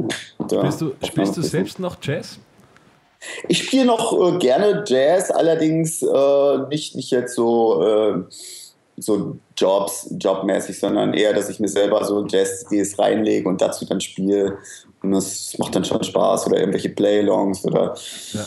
Ja, 0.51 0.59
Spielst 0.61 0.81
du, 0.81 0.93
spielst 1.07 1.37
du 1.37 1.43
selbst 1.43 1.79
noch 1.79 1.97
Jazz? 2.03 2.39
ich 3.49 3.59
spiele 3.59 3.87
noch 3.87 4.13
äh, 4.13 4.39
gerne 4.39 4.85
Jazz, 4.87 5.31
allerdings 5.31 6.03
äh, 6.03 6.59
nicht, 6.69 6.95
nicht 6.97 7.11
jetzt 7.11 7.35
so, 7.35 7.83
äh, 7.83 8.23
so 8.97 9.37
Jobs, 9.57 10.09
jobmäßig, 10.19 10.79
sondern 10.79 11.15
eher, 11.15 11.33
dass 11.33 11.49
ich 11.49 11.61
mir 11.61 11.69
selber 11.69 12.05
so 12.05 12.27
Jazz-CDs 12.27 12.99
reinlege 12.99 13.49
und 13.49 13.61
dazu 13.61 13.85
dann 13.85 14.01
spiele. 14.01 14.59
Und 15.03 15.13
das 15.13 15.57
macht 15.59 15.75
dann 15.75 15.85
schon 15.85 16.03
Spaß 16.03 16.47
oder 16.47 16.59
irgendwelche 16.59 16.91
Playlongs 16.91 17.65
oder 17.65 17.95
Ja. 18.33 18.45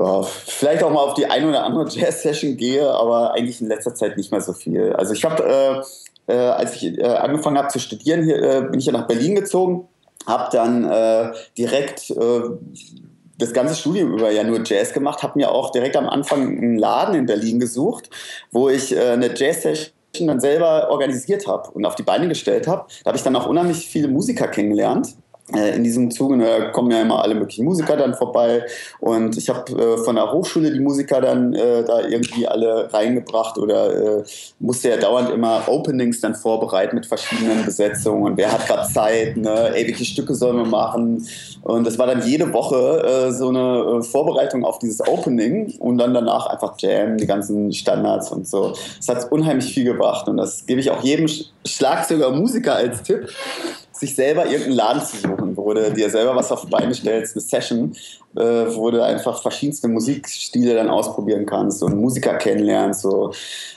Ja, 0.00 0.22
vielleicht 0.22 0.82
auch 0.82 0.90
mal 0.90 1.00
auf 1.00 1.14
die 1.14 1.26
ein 1.26 1.46
oder 1.46 1.64
andere 1.64 1.86
Jazz-Session 1.88 2.56
gehe, 2.56 2.90
aber 2.90 3.34
eigentlich 3.34 3.60
in 3.60 3.68
letzter 3.68 3.94
Zeit 3.94 4.16
nicht 4.16 4.30
mehr 4.32 4.40
so 4.40 4.52
viel. 4.52 4.92
Also 4.94 5.12
ich 5.12 5.24
habe, 5.24 5.84
äh, 6.26 6.32
äh, 6.32 6.36
als 6.36 6.76
ich 6.76 6.98
äh, 6.98 7.04
angefangen 7.04 7.58
habe 7.58 7.68
zu 7.68 7.78
studieren, 7.78 8.24
hier, 8.24 8.42
äh, 8.42 8.62
bin 8.62 8.80
ich 8.80 8.86
ja 8.86 8.92
nach 8.92 9.06
Berlin 9.06 9.34
gezogen, 9.34 9.88
habe 10.26 10.48
dann 10.52 10.84
äh, 10.84 11.32
direkt 11.56 12.12
das 13.38 13.54
ganze 13.54 13.74
Studium 13.74 14.12
über 14.12 14.30
ja 14.30 14.44
nur 14.44 14.60
Jazz 14.64 14.92
gemacht, 14.92 15.22
habe 15.22 15.38
mir 15.38 15.50
auch 15.50 15.70
direkt 15.70 15.96
am 15.96 16.08
Anfang 16.08 16.46
einen 16.46 16.76
Laden 16.76 17.14
in 17.14 17.24
Berlin 17.26 17.58
gesucht, 17.58 18.10
wo 18.50 18.68
ich 18.68 18.96
eine 18.98 19.34
Jazz-Session 19.34 20.26
dann 20.26 20.40
selber 20.40 20.90
organisiert 20.90 21.46
habe 21.46 21.70
und 21.70 21.86
auf 21.86 21.94
die 21.94 22.02
Beine 22.02 22.28
gestellt 22.28 22.66
habe. 22.66 22.86
Da 23.02 23.08
habe 23.08 23.16
ich 23.16 23.24
dann 23.24 23.34
auch 23.34 23.46
unheimlich 23.46 23.88
viele 23.88 24.08
Musiker 24.08 24.46
kennengelernt 24.46 25.14
in 25.56 25.84
diesem 25.84 26.10
Zuge 26.10 26.38
da 26.38 26.70
kommen 26.70 26.90
ja 26.90 27.02
immer 27.02 27.22
alle 27.22 27.34
möglichen 27.34 27.64
Musiker 27.64 27.96
dann 27.96 28.14
vorbei 28.14 28.64
und 29.00 29.36
ich 29.36 29.48
habe 29.48 29.72
äh, 29.72 29.98
von 29.98 30.16
der 30.16 30.32
Hochschule 30.32 30.72
die 30.72 30.80
Musiker 30.80 31.20
dann 31.20 31.54
äh, 31.54 31.84
da 31.84 32.00
irgendwie 32.00 32.46
alle 32.46 32.92
reingebracht 32.92 33.58
oder 33.58 34.18
äh, 34.18 34.24
musste 34.58 34.90
ja 34.90 34.96
dauernd 34.96 35.30
immer 35.30 35.62
Openings 35.66 36.20
dann 36.20 36.34
vorbereiten 36.34 36.96
mit 36.96 37.06
verschiedenen 37.06 37.64
Besetzungen 37.64 38.24
und 38.24 38.36
wer 38.36 38.52
hat 38.52 38.66
gerade 38.66 38.88
Zeit, 38.92 39.36
ne? 39.36 39.72
ey, 39.74 39.86
welche 39.86 40.04
Stücke 40.04 40.34
sollen 40.34 40.56
wir 40.56 40.66
machen 40.66 41.26
und 41.62 41.86
das 41.86 41.98
war 41.98 42.06
dann 42.06 42.26
jede 42.26 42.52
Woche 42.52 43.02
äh, 43.02 43.32
so 43.32 43.48
eine 43.48 43.98
äh, 43.98 44.02
Vorbereitung 44.02 44.64
auf 44.64 44.78
dieses 44.78 45.06
Opening 45.06 45.74
und 45.78 45.98
dann 45.98 46.14
danach 46.14 46.46
einfach 46.46 46.74
Jam, 46.78 47.16
die 47.16 47.26
ganzen 47.26 47.72
Standards 47.72 48.30
und 48.30 48.46
so. 48.46 48.74
Das 48.96 49.08
hat 49.08 49.32
unheimlich 49.32 49.72
viel 49.72 49.84
gebracht 49.84 50.28
und 50.28 50.36
das 50.36 50.66
gebe 50.66 50.80
ich 50.80 50.90
auch 50.90 51.02
jedem 51.02 51.26
Schlagzeuger 51.64 52.30
Musiker 52.30 52.76
als 52.76 53.02
Tipp 53.02 53.28
sich 54.00 54.14
selber 54.14 54.46
irgendeinen 54.46 54.76
Laden 54.76 55.02
zu 55.02 55.16
suchen, 55.18 55.56
wo 55.56 55.72
du 55.74 55.92
dir 55.92 56.10
selber 56.10 56.34
was 56.34 56.50
auf 56.50 56.62
die 56.62 56.70
Beine 56.70 56.94
stellst, 56.94 57.36
eine 57.36 57.42
Session, 57.42 57.94
äh, 58.34 58.40
wo 58.40 58.90
du 58.90 59.04
einfach 59.04 59.40
verschiedenste 59.42 59.88
Musikstile 59.88 60.74
dann 60.74 60.88
ausprobieren 60.88 61.46
kannst 61.46 61.82
und 61.82 62.00
Musiker 62.00 62.34
kennenlernst 62.34 63.02
so, 63.02 63.32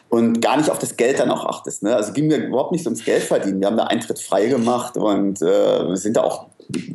und 0.10 0.42
gar 0.42 0.58
nicht 0.58 0.70
auf 0.70 0.80
das 0.80 0.96
Geld 0.96 1.20
dann 1.20 1.30
auch 1.32 1.46
achtest. 1.46 1.84
Ne? 1.84 1.96
Also 1.96 2.14
ging 2.14 2.28
mir 2.28 2.38
überhaupt 2.38 2.72
nicht 2.72 2.86
ums 2.86 3.04
Geld 3.04 3.24
verdienen. 3.24 3.60
Wir 3.60 3.68
haben 3.68 3.78
da 3.78 3.86
Eintritt 3.86 4.20
frei 4.20 4.46
gemacht 4.46 4.96
und 4.96 5.42
äh, 5.42 5.96
sind 5.96 6.18
da 6.18 6.24
auch 6.24 6.46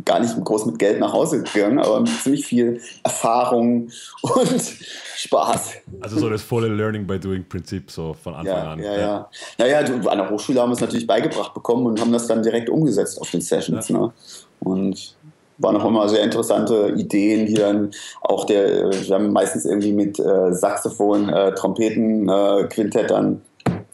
gar 0.04 0.20
nicht 0.20 0.34
groß 0.42 0.66
mit 0.66 0.78
Geld 0.78 1.00
nach 1.00 1.12
Hause 1.12 1.42
gegangen, 1.42 1.78
aber 1.78 2.00
mit 2.00 2.10
ziemlich 2.10 2.46
viel 2.46 2.80
Erfahrung 3.02 3.90
und 4.22 4.62
Spaß. 5.16 5.72
Also 6.00 6.18
so 6.18 6.30
das 6.30 6.42
volle 6.42 6.68
Learning 6.68 7.06
by 7.06 7.18
Doing 7.18 7.44
Prinzip 7.48 7.90
so 7.90 8.14
von 8.14 8.34
Anfang 8.34 8.56
ja, 8.56 8.72
an. 8.72 8.78
Ja, 8.82 8.98
ja. 8.98 9.30
Ja, 9.58 9.66
ja, 9.66 9.78
an 9.78 10.18
der 10.18 10.30
Hochschule 10.30 10.60
haben 10.60 10.70
wir 10.70 10.74
es 10.74 10.80
natürlich 10.80 11.06
beigebracht 11.06 11.54
bekommen 11.54 11.86
und 11.86 12.00
haben 12.00 12.12
das 12.12 12.26
dann 12.26 12.42
direkt 12.42 12.70
umgesetzt 12.70 13.20
auf 13.20 13.30
den 13.30 13.40
Sessions. 13.40 13.88
Ja. 13.88 13.98
Ne? 13.98 14.12
Und 14.60 15.16
waren 15.58 15.76
auch 15.76 15.84
immer 15.84 16.08
sehr 16.08 16.22
interessante 16.22 16.94
Ideen, 16.96 17.46
die 17.46 17.54
dann 17.54 17.90
auch 18.22 18.44
der, 18.44 18.90
wir 18.90 19.14
haben 19.14 19.32
meistens 19.32 19.64
irgendwie 19.64 19.92
mit 19.92 20.18
äh, 20.18 20.52
Saxophon, 20.52 21.28
äh, 21.28 21.52
Trompeten, 21.54 22.28
äh, 22.28 22.68
Quintett 22.68 23.10
dann 23.10 23.42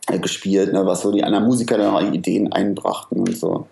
äh, 0.08 0.18
gespielt, 0.18 0.72
ne, 0.72 0.84
was 0.86 1.00
so 1.00 1.10
die 1.10 1.24
anderen 1.24 1.46
Musiker 1.46 1.78
dann 1.78 1.94
auch 1.94 2.02
Ideen 2.02 2.52
einbrachten 2.52 3.20
und 3.20 3.36
so. 3.36 3.66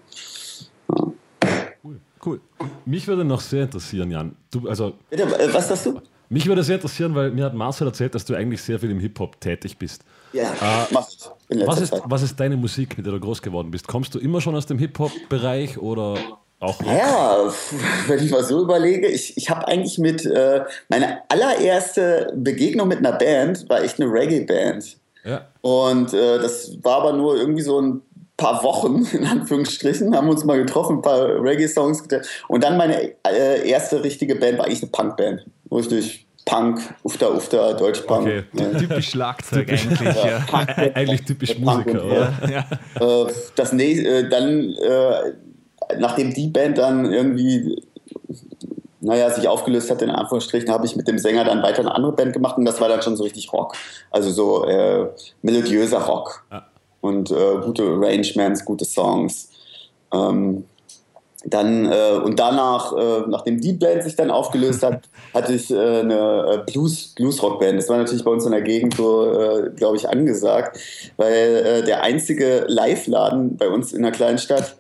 Cool. 2.25 2.41
Mich 2.85 3.07
würde 3.09 3.25
noch 3.25 3.41
sehr 3.41 3.65
interessieren, 3.65 4.11
Jan. 4.11 4.37
Du, 4.51 4.69
also, 4.69 4.95
Bitte, 5.11 5.25
äh, 5.25 5.53
was 5.53 5.69
sagst 5.69 5.87
du? 5.87 6.01
Mich 6.29 6.47
würde 6.47 6.63
sehr 6.63 6.77
interessieren, 6.77 7.15
weil 7.15 7.31
mir 7.31 7.45
hat 7.45 7.55
Marcel 7.55 7.87
erzählt, 7.87 8.15
dass 8.15 8.25
du 8.25 8.35
eigentlich 8.35 8.63
sehr 8.63 8.79
viel 8.79 8.91
im 8.91 9.01
Hip-Hop 9.01 9.39
tätig 9.41 9.77
bist. 9.77 10.03
Ja, 10.33 10.45
äh, 10.45 10.87
mach 10.91 11.07
ich. 11.09 11.67
Was 11.67 11.81
ist, 11.81 11.93
was 12.05 12.23
ist 12.23 12.41
deine 12.41 12.57
Musik, 12.57 12.97
mit 12.97 13.05
der 13.05 13.13
du 13.13 13.21
groß 13.21 13.43
geworden 13.43 13.71
bist? 13.71 13.87
Kommst 13.87 14.15
du 14.15 14.19
immer 14.19 14.41
schon 14.41 14.55
aus 14.55 14.65
dem 14.65 14.79
Hip-Hop-Bereich 14.79 15.77
oder 15.77 16.17
auch 16.59 16.81
Ja, 16.85 17.53
wenn 18.07 18.25
ich 18.25 18.31
mal 18.31 18.45
so 18.45 18.63
überlege, 18.63 19.09
ich, 19.09 19.37
ich 19.37 19.51
habe 19.51 19.67
eigentlich 19.69 19.99
mit, 19.99 20.25
äh, 20.25 20.65
meine 20.89 21.19
allererste 21.29 22.33
Begegnung 22.37 22.89
mit 22.89 22.99
einer 22.99 23.13
Band 23.13 23.69
war 23.69 23.83
echt 23.83 24.01
eine 24.01 24.11
Reggae-Band. 24.11 24.97
Ja. 25.25 25.49
Und 25.61 26.15
äh, 26.15 26.39
das 26.39 26.79
war 26.83 27.03
aber 27.03 27.13
nur 27.13 27.37
irgendwie 27.37 27.63
so 27.63 27.81
ein 27.81 28.03
paar 28.43 28.63
Wochen, 28.63 29.07
in 29.13 29.25
Anführungsstrichen, 29.25 30.15
haben 30.17 30.29
uns 30.29 30.45
mal 30.45 30.59
getroffen, 30.59 30.99
ein 30.99 31.03
paar 31.03 31.43
Reggae-Songs 31.43 32.05
Und 32.49 32.65
dann 32.65 32.77
meine 32.77 33.13
äh, 33.27 33.69
erste 33.69 34.03
richtige 34.03 34.35
Band 34.35 34.59
war 34.59 34.67
eigentlich 34.67 34.83
eine 34.83 34.91
Punk-Band. 34.91 35.47
Richtig 35.71 36.27
Punk, 36.45 36.81
Ufta 37.05 37.29
Ufta, 37.29 37.73
Deutschpunk. 37.75 38.23
Okay. 38.23 38.43
Ja. 38.53 38.79
Typisch 38.79 39.11
Schlagzeug 39.11 39.69
eigentlich. 39.69 40.25
Ja. 40.25 40.41
Punk, 40.49 40.69
eigentlich 40.77 41.25
typisch 41.25 41.57
Musiker, 41.59 42.05
oder? 42.05 42.33
Ja. 42.51 42.67
Äh, 43.01 43.33
das 43.55 43.73
nächste, 43.73 44.09
äh, 44.09 44.29
dann, 44.29 44.73
äh, 44.73 45.97
nachdem 45.99 46.35
die 46.35 46.49
Band 46.49 46.79
dann 46.79 47.13
irgendwie 47.13 47.81
naja, 49.01 49.31
sich 49.31 49.49
aufgelöst 49.49 49.91
hat, 49.91 50.03
in 50.03 50.11
Anführungsstrichen, 50.11 50.71
habe 50.71 50.87
ich 50.87 50.95
mit 50.95 51.09
dem 51.09 51.19
Sänger 51.19 51.45
dann 51.45 51.63
weiter 51.63 51.81
eine 51.81 51.95
andere 51.95 52.13
Band 52.13 52.33
gemacht 52.33 52.57
und 52.57 52.65
das 52.65 52.81
war 52.81 52.89
dann 52.89 53.03
schon 53.03 53.17
so 53.17 53.25
richtig 53.25 53.53
Rock. 53.53 53.75
Also 54.11 54.31
so 54.31 54.65
äh, 54.65 55.09
melodiöser 55.43 56.01
Rock. 56.03 56.45
Ja 56.51 56.67
und 57.03 57.31
äh, 57.31 57.59
gute 57.63 57.83
Arrangements, 57.83 58.65
gute 58.65 58.87
Songs. 58.87 59.51
Ähm, 60.15 60.65
dann 61.45 61.91
äh, 61.91 62.21
und 62.25 62.39
danach, 62.39 62.93
äh, 62.97 63.23
nachdem 63.29 63.61
die 63.61 63.73
Band 63.73 64.05
sich 64.05 64.15
dann 64.15 64.31
aufgelöst 64.31 64.83
hat, 64.85 65.09
hatte 65.35 65.53
ich 65.53 65.71
äh, 65.71 66.01
eine 66.01 66.65
äh, 66.67 66.71
Blues 66.71 67.15
Blues 67.17 67.43
Rock 67.43 67.61
Band. 67.61 67.79
Das 67.79 67.89
war 67.89 67.99
natürlich 67.99 68.25
bei 68.25 68.31
uns 68.31 68.47
in 68.47 68.53
der 68.53 68.63
Gegend 68.63 68.95
so, 68.95 69.27
äh, 69.27 69.71
glaube 69.71 69.97
ich, 69.97 70.09
angesagt, 70.09 70.79
weil 71.17 71.57
äh, 71.67 71.85
der 71.85 72.03
einzige 72.03 72.65
Live-Laden 72.69 73.57
bei 73.57 73.69
uns 73.69 73.93
in 73.93 74.03
der 74.03 74.13
kleinen 74.13 74.39
Stadt 74.39 74.77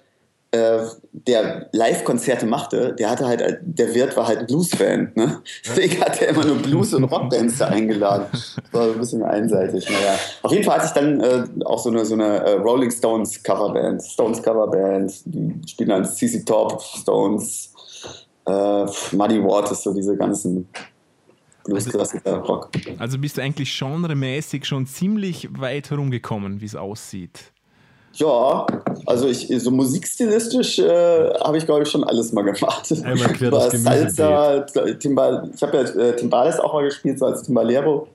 äh, 0.52 0.84
der 1.12 1.70
Live-Konzerte 1.72 2.44
machte, 2.44 2.94
der 2.94 3.10
hatte 3.10 3.26
halt, 3.26 3.60
der 3.62 3.94
Wirt 3.94 4.14
war 4.18 4.26
halt 4.26 4.46
Blues-Fan. 4.48 5.12
Ne? 5.14 5.40
Deswegen 5.64 6.00
hat 6.00 6.20
er 6.20 6.28
immer 6.28 6.44
nur 6.44 6.56
Blues- 6.56 6.92
und 6.92 7.04
Rockbands 7.04 7.56
da 7.56 7.68
eingeladen. 7.68 8.26
Das 8.32 8.60
war 8.70 8.88
ein 8.88 8.98
bisschen 8.98 9.22
einseitig. 9.22 9.88
Naja. 9.88 10.18
Auf 10.42 10.52
jeden 10.52 10.62
Fall 10.64 10.76
hatte 10.76 10.86
ich 10.86 10.92
dann 10.92 11.20
äh, 11.20 11.64
auch 11.64 11.78
so 11.78 11.88
eine, 11.88 12.04
so 12.04 12.14
eine 12.14 12.38
äh, 12.44 12.52
Rolling 12.58 12.90
Stones 12.90 13.42
Coverband. 13.42 14.02
Stones 14.02 14.42
Coverband, 14.42 15.12
die 15.24 15.54
spielen 15.66 15.88
dann 15.88 16.04
CC 16.04 16.44
Top, 16.44 16.82
Stones, 16.82 17.72
äh, 18.46 18.84
Muddy 19.12 19.42
Waters, 19.42 19.82
so 19.82 19.94
diese 19.94 20.14
ganzen 20.18 20.68
Blues-Klassiker, 21.64 22.38
Rock. 22.40 22.68
Also 22.98 23.16
bist 23.18 23.38
du 23.38 23.40
eigentlich 23.40 23.78
genremäßig 23.78 24.66
schon 24.66 24.86
ziemlich 24.86 25.48
weit 25.58 25.90
herumgekommen, 25.90 26.60
wie 26.60 26.66
es 26.66 26.76
aussieht. 26.76 27.52
Ja, 28.14 28.66
also 29.06 29.28
ich 29.28 29.48
so 29.48 29.70
musikstilistisch 29.70 30.78
äh, 30.78 31.34
habe 31.40 31.58
ich 31.58 31.66
glaube 31.66 31.82
ich 31.82 31.88
schon 31.88 32.04
alles 32.04 32.32
mal 32.32 32.42
gemacht. 32.42 32.92
Einmal 33.04 33.32
quer 33.32 33.50
das 33.50 33.82
Salsa, 33.82 34.60
Timbal, 34.98 35.50
ich 35.54 35.62
habe 35.62 35.76
ja 35.76 35.82
äh, 35.82 36.16
Timbales 36.16 36.60
auch 36.60 36.72
mal 36.72 36.84
gespielt, 36.84 37.18
so 37.18 37.26
als 37.26 37.42
Timbalero. 37.42 38.08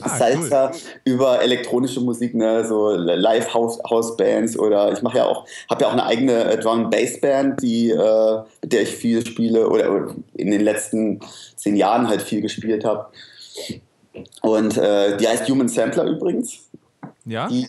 Ah, 0.00 0.08
Salsa 0.08 0.70
cool. 0.70 0.80
über 1.04 1.42
elektronische 1.42 2.00
Musik, 2.00 2.34
ne, 2.34 2.66
so 2.66 2.92
Live 2.92 3.52
House, 3.52 3.78
House 3.90 4.16
Bands 4.16 4.58
oder 4.58 4.90
ich 4.90 5.02
mache 5.02 5.18
ja 5.18 5.26
auch, 5.26 5.46
habe 5.68 5.82
ja 5.82 5.88
auch 5.88 5.92
eine 5.92 6.06
eigene 6.06 6.44
äh, 6.44 6.58
Drum 6.58 6.88
Bass 6.88 7.20
Band, 7.20 7.60
die 7.60 7.90
äh, 7.90 8.40
mit 8.62 8.72
der 8.72 8.82
ich 8.82 8.88
viel 8.88 9.24
spiele 9.26 9.68
oder 9.68 10.14
in 10.34 10.50
den 10.50 10.62
letzten 10.62 11.20
zehn 11.56 11.76
Jahren 11.76 12.08
halt 12.08 12.22
viel 12.22 12.40
gespielt 12.40 12.86
habe. 12.86 13.08
Und 14.40 14.78
äh, 14.78 15.16
die 15.18 15.28
heißt 15.28 15.48
Human 15.50 15.68
Sampler 15.68 16.04
übrigens. 16.04 16.70
Ja. 17.26 17.48
Die, 17.48 17.68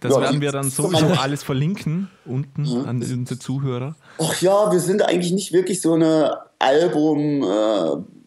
das 0.00 0.14
ja, 0.14 0.20
werden 0.20 0.40
wir 0.40 0.52
dann 0.52 0.70
sowieso 0.70 1.06
alles 1.06 1.42
verlinken 1.42 2.10
unten 2.24 2.62
mhm. 2.62 2.88
an 2.88 3.02
unsere 3.02 3.38
Zuhörer. 3.38 3.96
Ach 4.18 4.40
ja, 4.40 4.72
wir 4.72 4.80
sind 4.80 5.02
eigentlich 5.02 5.32
nicht 5.32 5.52
wirklich 5.52 5.80
so 5.80 5.94
eine 5.94 6.38
Album- 6.58 7.42
äh, 7.42 8.19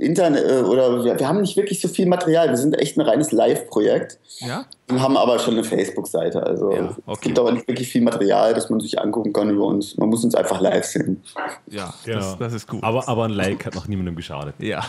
Internet 0.00 0.44
äh, 0.48 0.62
oder 0.62 1.04
wir, 1.04 1.18
wir, 1.18 1.28
haben 1.28 1.42
nicht 1.42 1.56
wirklich 1.56 1.80
so 1.80 1.88
viel 1.88 2.06
Material. 2.06 2.48
Wir 2.48 2.56
sind 2.56 2.78
echt 2.78 2.96
ein 2.96 3.02
reines 3.02 3.32
Live-Projekt. 3.32 4.18
Ja. 4.38 4.64
Und 4.88 5.00
haben 5.00 5.16
aber 5.16 5.38
schon 5.38 5.54
eine 5.54 5.64
Facebook-Seite. 5.64 6.42
Also 6.42 6.72
ja, 6.72 6.84
okay. 6.84 7.12
es 7.12 7.20
gibt 7.20 7.38
aber 7.38 7.52
nicht 7.52 7.68
wirklich 7.68 7.88
viel 7.88 8.02
Material, 8.02 8.54
das 8.54 8.70
man 8.70 8.80
sich 8.80 8.98
angucken 8.98 9.32
kann 9.32 9.50
über 9.50 9.66
uns. 9.66 9.96
Man 9.98 10.08
muss 10.08 10.24
uns 10.24 10.34
einfach 10.34 10.60
live 10.60 10.84
sehen. 10.84 11.22
Ja, 11.68 11.92
genau. 12.04 12.18
das, 12.18 12.38
das 12.38 12.52
ist 12.54 12.66
gut. 12.66 12.82
Aber, 12.82 13.06
aber 13.08 13.24
ein 13.24 13.30
Like 13.30 13.66
hat 13.66 13.74
noch 13.74 13.86
niemandem 13.88 14.16
geschadet. 14.16 14.54
Ja. 14.58 14.82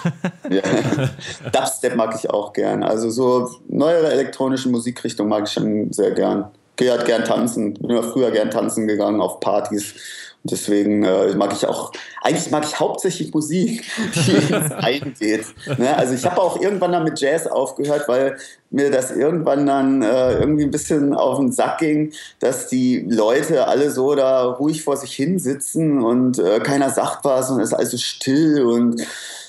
ja. 0.50 0.62
Dubstep 1.52 1.96
mag 1.96 2.16
ich 2.18 2.30
auch 2.30 2.54
gern. 2.54 2.82
Also 2.84 3.10
so 3.10 3.50
neuere 3.68 4.12
elektronische 4.12 4.70
Musikrichtung 4.70 5.28
mag 5.28 5.44
ich 5.46 5.52
schon 5.52 5.92
sehr 5.92 6.12
gern. 6.12 6.46
Gehe 6.78 6.90
halt 6.92 7.06
gern 7.06 7.26
tanzen. 7.26 7.74
Bin 7.74 8.02
früher 8.02 8.32
gern 8.32 8.50
tanzen 8.50 8.88
gegangen 8.88 9.22
auf 9.22 9.40
Partys 9.42 9.94
Deswegen 10.44 11.04
äh, 11.04 11.36
mag 11.36 11.54
ich 11.54 11.68
auch, 11.68 11.92
eigentlich 12.24 12.50
mag 12.50 12.64
ich 12.66 12.80
hauptsächlich 12.80 13.32
Musik, 13.32 13.84
die 14.16 14.54
ins 14.54 14.72
eingeht. 14.72 15.46
Ne? 15.78 15.96
Also 15.96 16.16
ich 16.16 16.26
habe 16.26 16.42
auch 16.42 16.60
irgendwann 16.60 16.92
dann 16.92 17.04
mit 17.04 17.20
Jazz 17.20 17.46
aufgehört, 17.46 18.08
weil 18.08 18.38
mir 18.72 18.90
das 18.90 19.12
irgendwann 19.12 19.68
dann 19.68 20.02
äh, 20.02 20.40
irgendwie 20.40 20.64
ein 20.64 20.72
bisschen 20.72 21.14
auf 21.14 21.38
den 21.38 21.52
Sack 21.52 21.80
ging, 21.80 22.14
dass 22.40 22.68
die 22.68 23.06
Leute 23.08 23.68
alle 23.68 23.92
so 23.92 24.16
da 24.16 24.46
ruhig 24.46 24.84
vor 24.84 24.98
sich 24.98 25.14
hin 25.14 25.38
sitzen 25.38 26.02
und 26.02 26.40
äh, 26.40 26.60
keiner 26.60 26.90
sagt 26.90 27.24
was 27.24 27.52
und 27.52 27.60
es 27.60 27.70
ist 27.70 27.74
also 27.74 27.98
still 27.98 28.64
und 28.64 29.02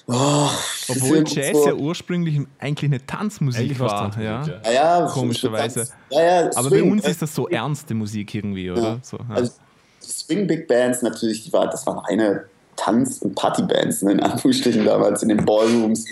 Oh, 0.09 0.49
Obwohl 0.89 1.23
Jazz 1.27 1.53
so. 1.53 1.67
ja 1.67 1.75
ursprünglich 1.75 2.41
eigentlich 2.59 2.91
eine 2.91 3.07
Tanzmusik 3.07 3.61
eigentlich 3.61 3.79
war. 3.79 4.11
Tanzmusik, 4.11 4.25
ja. 4.25 4.45
Ja. 4.65 4.73
Ja, 4.73 5.07
Komischerweise. 5.07 5.89
Ja, 6.11 6.51
Aber 6.57 6.71
bei 6.71 6.83
uns 6.83 7.07
ist 7.07 7.23
das 7.23 7.33
so 7.33 7.49
ernste 7.49 7.95
Musik 7.95 8.35
irgendwie, 8.35 8.71
oder? 8.71 8.99
So, 9.03 9.19
also 9.29 9.53
Swing 10.03 10.47
Big 10.47 10.69
Bands 10.69 11.03
natürlich, 11.03 11.45
die 11.45 11.53
war, 11.53 11.69
das 11.69 11.87
waren 11.87 11.99
reine 11.99 12.45
Tanz- 12.77 13.19
und 13.23 13.35
Partybands, 13.35 14.03
ne, 14.03 14.13
in 14.13 14.21
Anführungsstrichen 14.21 14.85
damals 14.85 15.23
in 15.23 15.29
den 15.29 15.45
Ballrooms. 15.45 16.07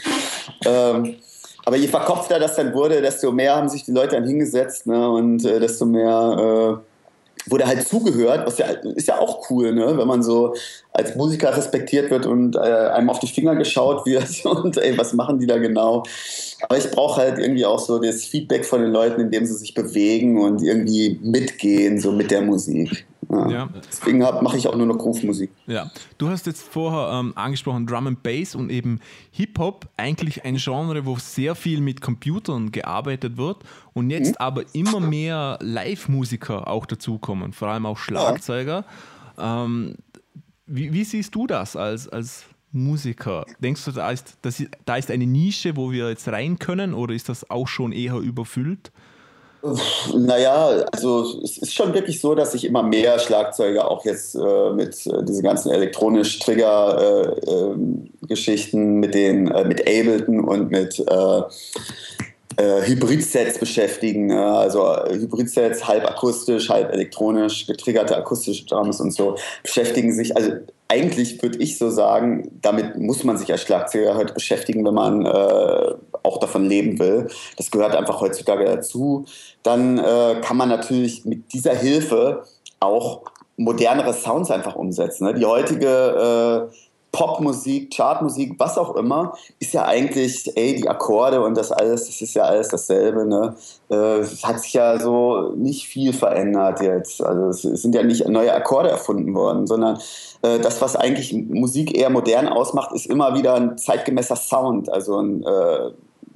Ähm, 0.65 1.17
aber 1.65 1.77
je 1.77 1.89
verkopfter 1.89 2.39
das 2.39 2.57
dann 2.57 2.75
wurde, 2.75 3.01
desto 3.01 3.33
mehr 3.33 3.57
haben 3.57 3.69
sich 3.69 3.85
die 3.85 3.93
Leute 3.93 4.17
dann 4.17 4.27
hingesetzt 4.27 4.87
ne, 4.87 5.11
und 5.11 5.45
äh, 5.45 5.61
desto 5.61 5.87
mehr 5.87 6.81
wurde 7.47 7.67
halt 7.67 7.87
zugehört, 7.87 8.47
was 8.47 8.59
ja 8.59 8.67
ist 8.67 9.09
ja 9.09 9.19
auch 9.19 9.51
cool, 9.51 9.73
ne? 9.73 9.97
wenn 9.97 10.07
man 10.07 10.23
so 10.23 10.55
als 10.93 11.17
Musiker 11.17 11.57
respektiert 11.57 12.11
wird 12.11 12.27
und 12.27 12.57
äh, 12.57 12.59
einem 12.59 13.11
auf 13.11 13.19
die 13.19 13.27
Finger 13.27 13.55
geschaut 13.57 14.05
wird 14.07 14.45
und 14.45 14.77
ey, 14.77 14.97
was 14.99 15.13
machen 15.13 15.39
die 15.39 15.47
da 15.47 15.59
genau? 15.59 16.03
Aber 16.63 16.77
ich 16.77 16.91
brauche 16.91 17.21
halt 17.21 17.39
irgendwie 17.39 17.65
auch 17.65 17.79
so 17.79 17.99
das 17.99 18.25
Feedback 18.25 18.65
von 18.65 18.83
den 18.83 18.91
Leuten, 18.91 19.21
indem 19.21 19.47
sie 19.47 19.55
sich 19.55 19.75
bewegen 19.75 20.41
und 20.41 20.63
irgendwie 20.63 21.19
mitgehen, 21.23 21.99
so 21.99 22.13
mit 22.13 22.31
der 22.31 22.43
Musik. 22.43 23.07
Ja. 23.31 23.49
Ja. 23.49 23.69
Deswegen 23.89 24.19
mache 24.19 24.57
ich 24.57 24.67
auch 24.67 24.75
nur 24.77 24.87
noch 24.87 24.99
Groove-Musik. 24.99 25.51
Ja, 25.67 25.91
du 26.19 26.29
hast 26.29 26.47
jetzt 26.47 26.63
vorher 26.63 27.19
ähm, 27.19 27.33
angesprochen 27.37 27.87
Drum 27.87 28.07
and 28.09 28.23
Bass 28.23 28.55
und 28.55 28.71
eben 28.71 29.01
Hip-Hop, 29.31 29.89
eigentlich 29.97 30.45
ein 30.45 30.57
Genre, 30.57 31.07
wo 31.07 31.17
sehr 31.17 31.55
viel 31.55 31.81
mit 31.81 32.01
Computern 32.01 32.73
gearbeitet 32.73 33.37
wird 33.37 33.59
und 33.93 34.11
jetzt 34.11 34.31
Mhm. 34.33 34.37
aber 34.39 34.63
immer 34.73 35.01
mehr 35.01 35.59
Live-Musiker 35.61 36.67
auch 36.69 36.87
dazukommen, 36.87 37.53
vor 37.53 37.69
allem 37.69 37.87
auch 37.87 37.99
Schlagzeuger. 37.99 38.85
Ähm, 39.39 39.95
wie, 40.67 40.93
wie 40.93 41.05
siehst 41.05 41.35
du 41.35 41.47
das 41.47 41.77
als, 41.77 42.09
als 42.09 42.45
Musiker? 42.73 43.45
Denkst 43.61 43.85
du, 43.85 43.93
da 43.93 44.11
ist, 44.11 44.37
das 44.43 44.61
ist, 44.61 44.71
da 44.85 44.97
ist 44.97 45.11
eine 45.11 45.27
Nische, 45.27 45.77
wo 45.77 45.91
wir 45.91 46.09
jetzt 46.09 46.29
rein 46.29 46.59
können 46.59 46.95
oder 46.95 47.15
ist 47.15 47.29
das 47.29 47.51
auch 47.51 47.67
schon 47.69 47.93
eher 47.93 48.17
überfüllt? 48.17 48.93
Naja, 50.15 50.87
also 50.93 51.43
es 51.43 51.59
ist 51.59 51.75
schon 51.75 51.93
wirklich 51.93 52.21
so, 52.21 52.35
dass 52.35 52.53
sich 52.53 52.65
immer 52.65 52.83
mehr 52.83 53.19
Schlagzeuger 53.19 53.91
auch 53.91 54.03
jetzt 54.05 54.35
äh, 54.35 54.71
mit 54.71 55.07
äh, 55.07 55.23
diesen 55.25 55.43
ganzen 55.43 55.71
elektronisch 55.71 56.39
Trigger-Geschichten, 56.39 59.01
mit 59.01 59.15
den 59.15 59.49
äh, 59.49 59.65
mit 59.65 59.81
Ableton 59.81 60.45
und 60.45 60.71
mit 60.71 60.99
äh, 60.99 61.43
äh, 62.57 62.87
Hybrid-Sets 62.87 63.59
beschäftigen. 63.59 64.31
Äh, 64.31 64.35
also 64.35 64.87
äh, 64.87 65.19
Hybrid-Sets, 65.19 65.87
halb 65.87 66.05
akustisch, 66.05 66.69
halb 66.69 66.93
elektronisch, 66.93 67.67
getriggerte 67.67 68.17
akustische 68.17 68.67
Drums 68.67 69.01
und 69.01 69.13
so, 69.13 69.37
beschäftigen 69.63 70.13
sich, 70.13 70.37
also 70.37 70.53
eigentlich 70.91 71.41
würde 71.41 71.59
ich 71.59 71.79
so 71.79 71.89
sagen, 71.89 72.51
damit 72.61 72.99
muss 72.99 73.23
man 73.23 73.39
sich 73.39 73.53
als 73.53 73.63
Schlagzeuger 73.63 74.17
heute 74.17 74.35
beschäftigen, 74.35 74.85
wenn 74.85 74.95
man 74.95 75.25
äh, 75.25 75.95
auch 76.25 76.39
davon 76.41 76.65
leben 76.65 76.99
will. 76.99 77.29
Das 77.57 77.71
gehört 77.71 77.95
einfach 77.95 78.21
heutzutage 78.21 78.65
dazu. 78.65 79.25
Dann 79.63 79.99
äh, 79.99 80.41
kann 80.43 80.57
man 80.57 80.69
natürlich 80.69 81.25
mit 81.25 81.53
dieser 81.53 81.77
Hilfe 81.77 82.43
auch 82.81 83.23
modernere 83.57 84.13
Sounds 84.13 84.51
einfach 84.51 84.75
umsetzen. 84.75 85.27
Ne? 85.27 85.35
Die 85.35 85.47
heutige 85.47 86.69
äh, 86.69 86.75
Popmusik, 87.13 87.93
Chartmusik, 87.95 88.55
was 88.59 88.79
auch 88.79 88.95
immer, 88.95 89.35
ist 89.59 89.73
ja 89.73 89.85
eigentlich, 89.85 90.57
ey, 90.57 90.77
die 90.77 90.89
Akkorde 90.89 91.43
und 91.43 91.57
das 91.57 91.73
alles, 91.73 92.07
das 92.07 92.21
ist 92.21 92.35
ja 92.35 92.45
alles 92.45 92.69
dasselbe. 92.69 93.27
Ne? 93.27 93.55
Äh, 93.89 94.25
hat 94.43 94.61
sich 94.61 94.75
ja 94.75 94.99
so 94.99 95.53
nicht 95.57 95.87
viel 95.87 96.13
verändert 96.13 96.81
jetzt. 96.81 97.23
Also 97.23 97.49
es 97.49 97.83
sind 97.83 97.95
ja 97.95 98.03
nicht 98.03 98.29
neue 98.29 98.55
Akkorde 98.55 98.91
erfunden 98.91 99.35
worden, 99.35 99.67
sondern 99.67 99.99
äh, 100.43 100.61
das, 100.61 100.81
was 100.81 100.95
eigentlich 100.95 101.33
Musik 101.33 101.97
eher 101.97 102.11
modern 102.11 102.49
ausmacht, 102.49 102.93
ist 102.93 103.07
immer 103.07 103.35
wieder 103.35 103.55
ein 103.55 103.77
zeitgemäßer 103.77 104.37
Sound. 104.37 104.89
Also 104.89 105.21
ein 105.21 105.43
äh, 105.43 105.91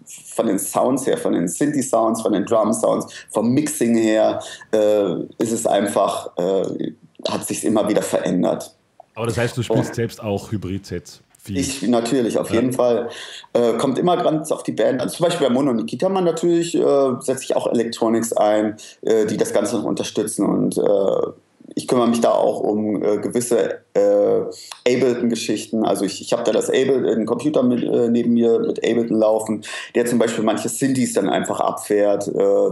von 0.06 0.46
den 0.46 0.58
Sounds 0.58 1.06
her, 1.06 1.18
von 1.18 1.32
den 1.32 1.48
Synthi-Sounds, 1.48 2.22
von 2.22 2.32
den 2.32 2.44
Drum-Sounds, 2.44 3.06
vom 3.30 3.50
Mixing 3.50 3.96
her, 3.96 4.40
äh, 4.72 5.14
ist 5.38 5.52
es 5.52 5.66
einfach, 5.66 6.30
äh, 6.36 6.92
hat 7.28 7.46
sich 7.46 7.64
immer 7.64 7.88
wieder 7.88 8.02
verändert. 8.02 8.73
Aber 9.14 9.26
das 9.26 9.38
heißt, 9.38 9.56
du 9.56 9.62
spielst 9.62 9.94
selbst 9.94 10.22
auch 10.22 10.50
Hybrid-Sets. 10.50 11.22
Viel. 11.44 11.58
Ich 11.58 11.82
natürlich, 11.82 12.38
auf 12.38 12.50
jeden 12.50 12.72
Fall. 12.72 13.10
Äh, 13.52 13.74
kommt 13.74 13.98
immer 13.98 14.16
ganz 14.16 14.50
auf 14.50 14.62
die 14.62 14.72
Band 14.72 15.02
an. 15.02 15.10
Zum 15.10 15.26
Beispiel 15.26 15.46
bei 15.46 15.52
Mono 15.52 15.74
Nikita 15.74 16.08
man 16.08 16.24
natürlich 16.24 16.74
äh, 16.74 17.10
setze 17.20 17.44
ich 17.44 17.54
auch 17.54 17.66
Electronics 17.66 18.32
ein, 18.32 18.76
äh, 19.02 19.26
die 19.26 19.36
das 19.36 19.52
Ganze 19.52 19.76
noch 19.76 19.84
unterstützen 19.84 20.46
und 20.46 20.78
äh, 20.78 21.30
ich 21.74 21.86
kümmere 21.86 22.08
mich 22.08 22.20
da 22.20 22.30
auch 22.30 22.60
um 22.60 23.02
äh, 23.02 23.18
gewisse 23.18 23.80
äh, 23.92 24.40
Ableton-Geschichten. 24.88 25.84
Also 25.84 26.06
ich, 26.06 26.22
ich 26.22 26.32
habe 26.32 26.44
da 26.44 26.52
das 26.52 26.70
Ableton, 26.70 27.04
einen 27.04 27.26
Computer 27.26 27.62
mit, 27.62 27.82
neben 28.10 28.32
mir 28.32 28.60
mit 28.60 28.78
Ableton 28.78 29.18
laufen, 29.18 29.64
der 29.94 30.06
zum 30.06 30.18
Beispiel 30.18 30.44
manche 30.44 30.70
Synthes 30.70 31.12
dann 31.12 31.28
einfach 31.28 31.60
abfährt 31.60 32.28
äh, 32.28 32.70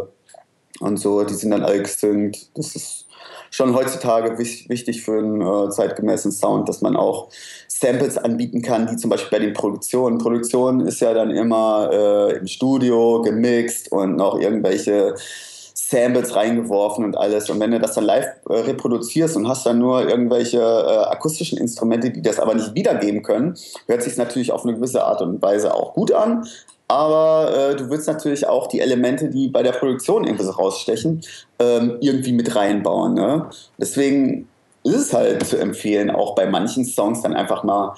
und 0.83 0.99
so. 0.99 1.25
Die 1.25 1.35
sind 1.35 1.51
dann 1.51 1.62
alle 1.62 1.83
gesynkt. 1.83 2.49
Das 2.55 2.75
ist 2.77 3.07
schon 3.51 3.75
heutzutage 3.75 4.38
wich- 4.38 4.68
wichtig 4.68 5.03
für 5.03 5.18
einen 5.18 5.40
äh, 5.40 5.71
zeitgemäßen 5.71 6.33
Sound, 6.33 6.68
dass 6.68 6.81
man 6.81 6.97
auch 6.97 7.29
Samples 7.68 8.16
anbieten 8.16 8.62
kann, 8.62 8.87
die 8.87 8.97
zum 8.97 9.11
Beispiel 9.11 9.38
bei 9.38 9.45
den 9.45 9.55
Produktionen. 9.55 10.18
Produktion 10.18 10.81
ist 10.81 11.01
ja 11.01 11.12
dann 11.12 11.31
immer 11.31 11.90
äh, 11.92 12.37
im 12.38 12.47
Studio 12.47 13.23
gemixt 13.23 13.92
und 13.92 14.16
noch 14.16 14.38
irgendwelche 14.38 15.14
Samples 15.75 16.35
reingeworfen 16.35 17.05
und 17.05 17.18
alles. 17.18 17.51
Und 17.51 17.61
wenn 17.61 17.73
du 17.73 17.79
das 17.79 17.95
dann 17.95 18.05
live 18.05 18.27
äh, 18.49 18.55
reproduzierst 18.55 19.37
und 19.37 19.47
hast 19.47 19.66
dann 19.66 19.79
nur 19.79 20.09
irgendwelche 20.09 20.59
äh, 20.59 21.11
akustischen 21.11 21.59
Instrumente, 21.59 22.11
die 22.11 22.23
das 22.23 22.38
aber 22.38 22.55
nicht 22.55 22.75
wiedergeben 22.75 23.23
können, 23.23 23.57
hört 23.87 24.03
sich 24.03 24.16
natürlich 24.16 24.53
auf 24.53 24.64
eine 24.64 24.75
gewisse 24.75 25.05
Art 25.05 25.21
und 25.21 25.42
Weise 25.42 25.75
auch 25.75 25.92
gut 25.92 26.12
an. 26.12 26.47
Aber 26.92 27.57
äh, 27.57 27.74
du 27.74 27.88
willst 27.88 28.07
natürlich 28.07 28.46
auch 28.46 28.66
die 28.66 28.81
Elemente, 28.81 29.31
die 29.31 29.48
bei 29.48 29.62
der 29.62 29.72
Produktion 29.72 30.24
irgendwie 30.24 30.44
so 30.44 30.50
rausstechen, 30.50 31.22
ähm, 31.59 31.96
irgendwie 32.00 32.33
mit 32.33 32.55
reinbauen. 32.55 33.14
Ne? 33.14 33.48
Deswegen 33.78 34.46
ist 34.85 34.96
es 34.96 35.12
halt 35.14 35.46
zu 35.46 35.57
empfehlen, 35.57 36.11
auch 36.11 36.35
bei 36.35 36.44
manchen 36.44 36.85
Songs 36.85 37.22
dann 37.22 37.33
einfach 37.33 37.64
mal 37.64 37.94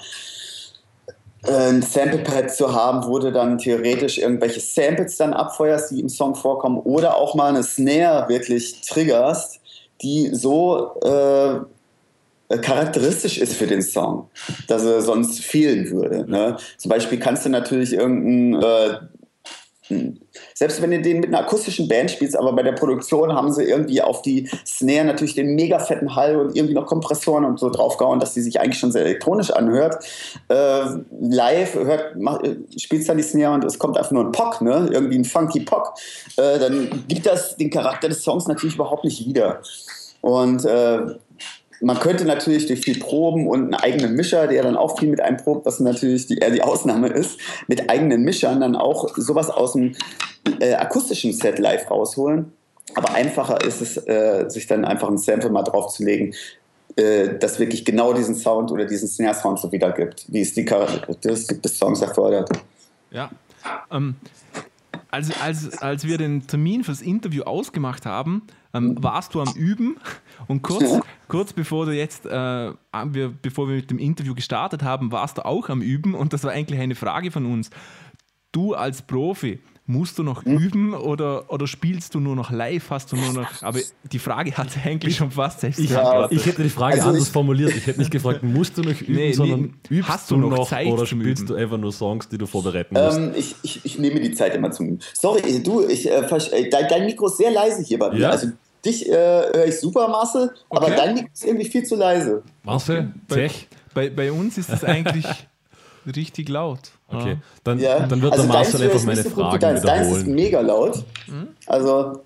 äh, 1.45 1.51
ein 1.51 1.81
Samplepad 1.81 2.49
zu 2.55 2.73
haben, 2.73 3.05
wo 3.05 3.19
du 3.19 3.33
dann 3.33 3.57
theoretisch 3.57 4.17
irgendwelche 4.17 4.61
Samples 4.61 5.17
dann 5.17 5.33
abfeuerst, 5.33 5.91
die 5.91 5.99
im 5.99 6.07
Song 6.07 6.33
vorkommen, 6.33 6.79
oder 6.79 7.17
auch 7.17 7.35
mal 7.35 7.49
eine 7.49 7.63
Snare 7.63 8.29
wirklich 8.29 8.79
triggerst, 8.79 9.59
die 10.03 10.33
so 10.33 10.93
äh, 11.01 11.59
charakteristisch 12.49 13.37
ist 13.37 13.53
für 13.53 13.67
den 13.67 13.81
Song, 13.81 14.29
dass 14.67 14.83
er 14.83 15.01
sonst 15.01 15.43
fehlen 15.43 15.89
würde. 15.91 16.29
Ne? 16.29 16.57
Zum 16.77 16.89
Beispiel 16.89 17.19
kannst 17.19 17.45
du 17.45 17.49
natürlich 17.49 17.93
irgendeinen 17.93 18.61
äh, 18.61 18.97
selbst 20.53 20.81
wenn 20.81 20.91
du 20.91 21.01
den 21.01 21.19
mit 21.19 21.27
einer 21.27 21.45
akustischen 21.45 21.87
Band 21.87 22.09
spielst, 22.09 22.37
aber 22.37 22.53
bei 22.53 22.63
der 22.63 22.71
Produktion 22.71 23.33
haben 23.33 23.51
sie 23.51 23.63
irgendwie 23.63 24.01
auf 24.01 24.21
die 24.21 24.49
Snare 24.65 25.05
natürlich 25.05 25.35
den 25.35 25.53
mega 25.55 25.77
fetten 25.79 26.15
Hall 26.15 26.37
und 26.37 26.55
irgendwie 26.55 26.73
noch 26.73 26.87
Kompressoren 26.87 27.45
und 27.45 27.59
so 27.59 27.69
draufgehauen, 27.69 28.19
dass 28.19 28.33
die 28.33 28.41
sich 28.41 28.59
eigentlich 28.59 28.79
schon 28.79 28.91
sehr 28.91 29.03
elektronisch 29.03 29.51
anhört. 29.51 30.03
Äh, 30.47 30.85
live 31.19 31.75
hört, 31.75 32.15
mach, 32.17 32.39
spielst 32.77 33.09
dann 33.09 33.17
die 33.17 33.23
Snare 33.23 33.53
und 33.53 33.63
es 33.63 33.77
kommt 33.77 33.97
einfach 33.97 34.11
nur 34.11 34.25
ein 34.25 34.31
Pock, 34.31 34.61
ne? 34.61 34.89
irgendwie 34.91 35.19
ein 35.19 35.25
funky 35.25 35.59
Pock. 35.59 35.93
Äh, 36.37 36.57
dann 36.57 37.03
gibt 37.07 37.25
das 37.25 37.55
den 37.55 37.69
Charakter 37.69 38.09
des 38.09 38.23
Songs 38.23 38.47
natürlich 38.47 38.75
überhaupt 38.75 39.03
nicht 39.03 39.27
wieder. 39.27 39.61
Und 40.21 40.65
äh, 40.65 41.01
man 41.81 41.99
könnte 41.99 42.25
natürlich 42.25 42.67
durch 42.67 42.81
viel 42.81 42.99
Proben 42.99 43.47
und 43.47 43.63
einen 43.63 43.73
eigenen 43.75 44.15
Mischer, 44.15 44.47
der 44.47 44.63
dann 44.63 44.77
auch 44.77 44.99
viel 44.99 45.09
mit 45.09 45.21
einem 45.21 45.37
probt, 45.37 45.65
was 45.65 45.79
natürlich 45.79 46.27
die, 46.27 46.37
eher 46.37 46.51
die 46.51 46.61
Ausnahme 46.61 47.07
ist, 47.07 47.39
mit 47.67 47.89
eigenen 47.89 48.23
Mischern 48.23 48.61
dann 48.61 48.75
auch 48.75 49.15
sowas 49.17 49.49
aus 49.49 49.73
dem 49.73 49.95
äh, 50.59 50.73
akustischen 50.73 51.33
Set 51.33 51.59
live 51.59 51.89
rausholen. 51.89 52.51
Aber 52.93 53.13
einfacher 53.13 53.61
ist 53.65 53.81
es, 53.81 53.97
äh, 53.97 54.45
sich 54.47 54.67
dann 54.67 54.85
einfach 54.85 55.09
ein 55.09 55.17
Sample 55.17 55.49
mal 55.49 55.63
draufzulegen, 55.63 56.33
äh, 56.95 57.37
das 57.39 57.59
wirklich 57.59 57.83
genau 57.83 58.13
diesen 58.13 58.35
Sound 58.35 58.71
oder 58.71 58.85
diesen 58.85 59.07
Snare-Sound 59.07 59.59
so 59.59 59.71
wiedergibt, 59.71 60.25
wie 60.29 60.41
es 60.41 60.53
die 60.53 60.65
Charakteristik 60.65 61.61
des 61.61 61.77
Songs 61.77 62.01
erfordert. 62.01 62.49
Ja. 63.11 63.31
Ähm, 63.91 64.15
als, 65.11 65.29
als, 65.41 65.81
als 65.81 66.05
wir 66.05 66.17
den 66.17 66.45
Termin 66.47 66.83
fürs 66.83 67.01
Interview 67.01 67.43
ausgemacht 67.43 68.05
haben, 68.05 68.43
ähm, 68.75 68.97
warst 69.01 69.33
du 69.33 69.41
am 69.41 69.53
Üben 69.55 69.97
und 70.47 70.61
kurz, 70.61 70.99
kurz 71.27 71.53
bevor 71.53 71.85
du 71.85 71.91
jetzt, 71.93 72.25
äh, 72.25 72.29
wir, 72.31 73.29
bevor 73.41 73.67
wir 73.69 73.75
mit 73.77 73.89
dem 73.89 73.99
Interview 73.99 74.35
gestartet 74.35 74.83
haben, 74.83 75.11
warst 75.11 75.37
du 75.37 75.45
auch 75.45 75.69
am 75.69 75.81
Üben 75.81 76.13
und 76.13 76.33
das 76.33 76.43
war 76.43 76.51
eigentlich 76.51 76.79
eine 76.79 76.95
Frage 76.95 77.31
von 77.31 77.45
uns. 77.45 77.69
Du 78.51 78.73
als 78.73 79.01
Profi, 79.01 79.59
musst 79.87 80.17
du 80.17 80.23
noch 80.23 80.43
üben 80.43 80.93
oder, 80.95 81.51
oder 81.53 81.67
spielst 81.67 82.15
du 82.15 82.19
nur 82.19 82.35
noch 82.35 82.49
live? 82.49 82.89
Hast 82.89 83.11
du 83.11 83.17
nur 83.17 83.33
noch. 83.33 83.61
Aber 83.61 83.79
die 84.11 84.17
Frage 84.17 84.51
hat 84.57 84.69
eigentlich 84.83 85.17
schon 85.17 85.29
fast 85.29 85.59
selbst 85.59 85.77
Ich, 85.79 85.91
ich 85.91 86.45
hätte 86.45 86.63
die 86.63 86.69
Frage 86.69 86.95
Also 86.95 87.09
anders 87.09 87.27
ich- 87.27 87.31
formuliert. 87.33 87.75
Ich 87.75 87.85
hätte 87.85 87.99
nicht 87.99 88.09
gefragt, 88.11 88.41
musst 88.41 88.77
du 88.77 88.81
noch 88.81 88.99
üben, 89.01 89.13
Nee, 89.13 89.33
sondern 89.33 89.61
nee, 89.89 89.97
übst 89.97 90.09
hast 90.09 90.31
du 90.31 90.37
noch 90.37 90.49
noch 90.49 90.67
Zeit 90.67 90.87
oder 90.87 91.05
spielst 91.05 91.43
Üben? 91.43 91.47
du 91.49 91.55
einfach 91.55 91.77
nur 91.77 91.91
Songs, 91.91 92.27
die 92.29 92.37
du 92.39 92.47
vorbereiten 92.47 92.95
musst? 92.95 93.17
Ähm, 93.17 93.33
ich, 93.35 93.55
ich, 93.61 93.85
ich 93.85 93.99
nehme 93.99 94.19
die 94.21 94.31
Zeit 94.31 94.55
immer 94.55 94.71
zum. 94.71 94.97
Sorry, 95.13 95.61
du, 95.61 95.87
ich, 95.87 96.09
äh, 96.09 96.15
äh, 96.21 96.69
dein, 96.69 96.87
dein 96.89 97.05
Mikro 97.05 97.27
ist 97.27 97.37
sehr 97.37 97.51
leise 97.51 97.83
hier 97.83 97.99
bei 97.99 98.09
mir. 98.11 98.19
Ja? 98.19 98.29
Also 98.31 98.47
dich 98.85 99.09
äh, 99.09 99.13
höre 99.13 99.65
ich 99.65 99.79
super, 99.79 100.07
Marcel, 100.07 100.51
aber 100.69 100.87
Okay. 100.87 100.95
dein 100.95 101.13
Mikro 101.15 101.29
ist 101.33 101.45
irgendwie 101.45 101.65
viel 101.65 101.83
zu 101.83 101.95
leise. 101.95 102.43
Marcel, 102.63 103.11
bei, 103.27 103.35
Zech? 103.35 103.67
bei, 103.93 104.09
bei 104.09 104.31
uns 104.31 104.57
ist 104.57 104.69
das 104.69 104.83
eigentlich 104.83 105.25
richtig 106.15 106.49
laut. 106.49 106.79
Okay, 107.07 107.37
dann, 107.63 107.79
Ja. 107.79 108.05
dann 108.07 108.21
wird 108.21 108.33
also 108.33 108.45
der 108.45 108.53
Marcel 108.53 108.79
deins 108.79 108.83
einfach 108.83 108.99
ich 108.99 109.05
meine 109.05 109.21
nicht 109.21 109.29
so 109.29 109.35
gut 109.35 109.45
wie 109.45 109.49
Fragen 109.49 109.59
deins. 109.61 109.81
Deins 109.81 110.07
ist 110.07 110.13
wiederholen. 110.13 110.35
mega 110.35 110.61
laut. 110.61 111.03
Hm? 111.27 111.47
Also, 111.67 112.21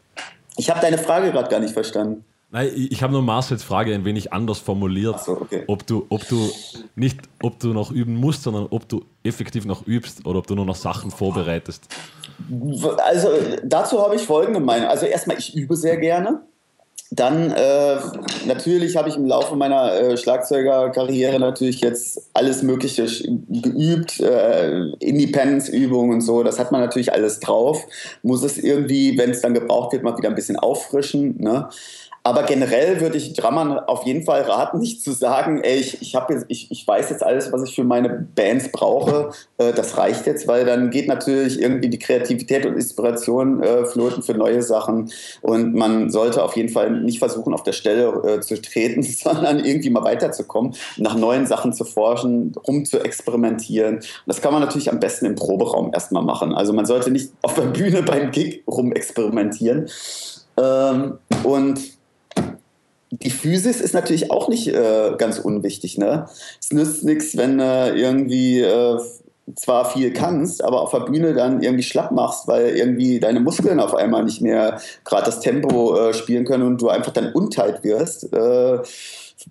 ich 0.58 0.70
habe 0.70 0.80
deine 0.82 0.98
Frage 0.98 1.32
gerade 1.32 1.50
gar 1.50 1.60
nicht 1.60 1.74
verstanden. 1.74 2.24
Nein, 2.52 2.72
ich, 2.74 3.04
habe 3.04 3.14
nur 3.14 3.22
Marcels 3.22 3.62
Frage 3.62 3.94
ein 3.94 4.06
wenig 4.06 4.34
anders 4.34 4.58
formuliert. 4.58 5.20
So, 5.24 5.34
okay. 5.34 5.66
Ob 5.68 5.86
du, 5.86 6.08
ob 6.10 6.28
du 6.28 6.50
nicht, 6.96 7.20
ob 7.44 7.60
du 7.60 7.74
noch 7.74 7.92
üben 7.92 8.16
musst, 8.16 8.42
sondern 8.42 8.66
ob 8.72 8.90
du 8.90 9.06
effektiv 9.24 9.66
noch 9.66 9.86
übst 9.86 10.26
oder 10.26 10.40
ob 10.40 10.48
du 10.48 10.56
nur 10.56 10.66
noch 10.66 10.76
Sachen 10.76 11.12
vorbereitest. 11.12 11.88
Also, 13.06 13.30
dazu 13.64 14.02
habe 14.02 14.16
ich 14.16 14.24
folgende 14.24 14.60
Meinung. 14.60 14.88
Also, 14.90 15.06
erstmal, 15.06 15.38
ich 15.38 15.54
übe 15.56 15.76
sehr 15.76 15.98
gerne. 15.98 16.42
Dann 17.12 17.52
äh, 17.52 17.98
natürlich 18.46 18.96
habe 18.96 19.10
ich 19.10 19.18
im 19.18 19.26
Laufe 19.26 19.56
meiner 19.56 19.94
äh, 19.94 20.18
Schlagzeugerkarriere 20.18 21.40
natürlich 21.40 21.82
jetzt 21.82 22.30
alles 22.34 22.62
Mögliche 22.62 23.08
geübt, 23.48 24.20
äh, 24.20 24.92
Independence-Übungen 25.00 26.14
und 26.14 26.22
so. 26.22 26.44
Das 26.44 26.60
hat 26.60 26.72
man 26.72 26.82
natürlich 26.82 27.12
alles 27.12 27.40
drauf. 27.40 27.84
Muss 28.22 28.44
es 28.44 28.60
irgendwie, 28.60 29.18
wenn 29.18 29.32
es 29.32 29.42
dann 29.42 29.56
gebraucht 29.56 29.94
wird, 29.94 30.04
mal 30.04 30.16
wieder 30.18 30.30
ein 30.30 30.36
bisschen 30.36 30.58
auffrischen. 30.58 31.42
Ne? 31.42 31.68
Aber 32.24 32.44
generell 32.44 33.00
würde 33.00 33.18
ich 33.18 33.34
Drummern 33.34 33.80
auf 33.80 34.06
jeden 34.06 34.24
Fall 34.24 34.42
raten, 34.42 34.80
nicht 34.80 35.02
zu 35.02 35.12
sagen, 35.12 35.62
ey, 35.64 35.78
ich, 35.78 36.02
ich, 36.02 36.14
jetzt, 36.14 36.46
ich, 36.50 36.70
ich 36.70 36.88
weiß 36.88 37.10
jetzt 37.10 37.24
alles, 37.24 37.52
was 37.52 37.64
ich 37.64 37.76
für 37.76 37.84
meine 37.84 38.10
Bands 38.10 38.72
brauche, 38.72 39.32
äh, 39.58 39.72
das 39.74 39.98
reicht 39.98 40.28
jetzt, 40.28 40.48
weil 40.48 40.66
dann 40.66 40.90
geht 40.90 41.08
natürlich 41.08 41.62
irgendwie 41.62 41.90
die 41.90 42.00
Kreativität 42.00 42.66
und 42.66 42.74
Inspiration 42.74 43.64
äh, 43.64 43.86
flöten 43.86 44.22
für 44.22 44.34
neue 44.34 44.62
Sachen. 44.62 45.12
Und 45.42 45.74
man 45.74 46.10
sollte 46.10 46.44
auf 46.44 46.56
jeden 46.56 46.70
Fall 46.70 46.92
nicht 46.92 47.20
versuchen, 47.20 47.54
auf 47.54 47.64
der 47.64 47.72
Stelle 47.72 48.08
äh, 48.26 48.40
zu 48.42 48.62
treten, 48.62 49.02
sondern 49.04 49.64
irgendwie 49.64 49.90
mal 49.90 50.04
weiterzukommen, 50.04 50.76
nach 50.98 51.16
neuen 51.16 51.46
Sachen 51.46 51.74
zu 51.74 51.86
forschen, 51.86 52.54
rum 52.68 52.86
zu 52.86 53.00
experimentieren. 53.00 53.96
Und 53.96 54.04
das 54.26 54.42
kann 54.42 54.52
man 54.52 54.62
natürlich 54.62 54.92
am 54.92 55.00
besten 55.00 55.26
im 55.26 55.36
Proberaum 55.36 55.94
erstmal 55.94 56.24
machen. 56.24 56.54
Also 56.54 56.74
man 56.74 56.86
sollte 56.86 57.12
nicht 57.12 57.32
auf 57.42 57.54
der 57.54 57.64
Bühne 57.64 58.04
beim 58.04 58.32
Gig 58.32 58.64
rumexperimentieren. 58.68 59.90
Ähm, 60.58 61.18
und 61.44 61.99
die 63.12 63.32
Physis 63.32 63.82
ist 63.82 63.94
natürlich 63.94 64.32
auch 64.32 64.50
nicht 64.50 64.68
äh, 64.68 65.14
ganz 65.18 65.40
unwichtig. 65.40 65.98
Ne? 65.98 66.28
Es 66.60 66.72
nützt 66.72 67.04
nichts, 67.04 67.36
wenn 67.38 67.60
äh, 67.60 67.92
irgendwie 67.92 68.62
äh, 68.62 69.00
zwar 69.56 69.90
viel 69.90 70.14
kannst, 70.14 70.64
aber 70.64 70.82
auf 70.82 70.92
der 70.92 71.00
Bühne 71.00 71.34
dann 71.34 71.62
irgendwie 71.62 71.84
schlapp 71.84 72.12
machst, 72.12 72.48
weil 72.48 72.78
irgendwie 72.78 73.20
deine 73.20 73.40
Muskeln 73.40 73.80
auf 73.80 73.96
einmal 73.96 74.24
nicht 74.24 74.42
mehr 74.42 74.80
gerade 75.06 75.26
das 75.26 75.40
Tempo 75.40 75.96
äh, 75.98 76.14
spielen 76.14 76.46
können 76.46 76.64
und 76.64 76.82
du 76.82 76.90
einfach 76.90 77.12
dann 77.12 77.34
unteilt 77.34 77.84
wirst. 77.84 78.32
Äh, 78.32 78.80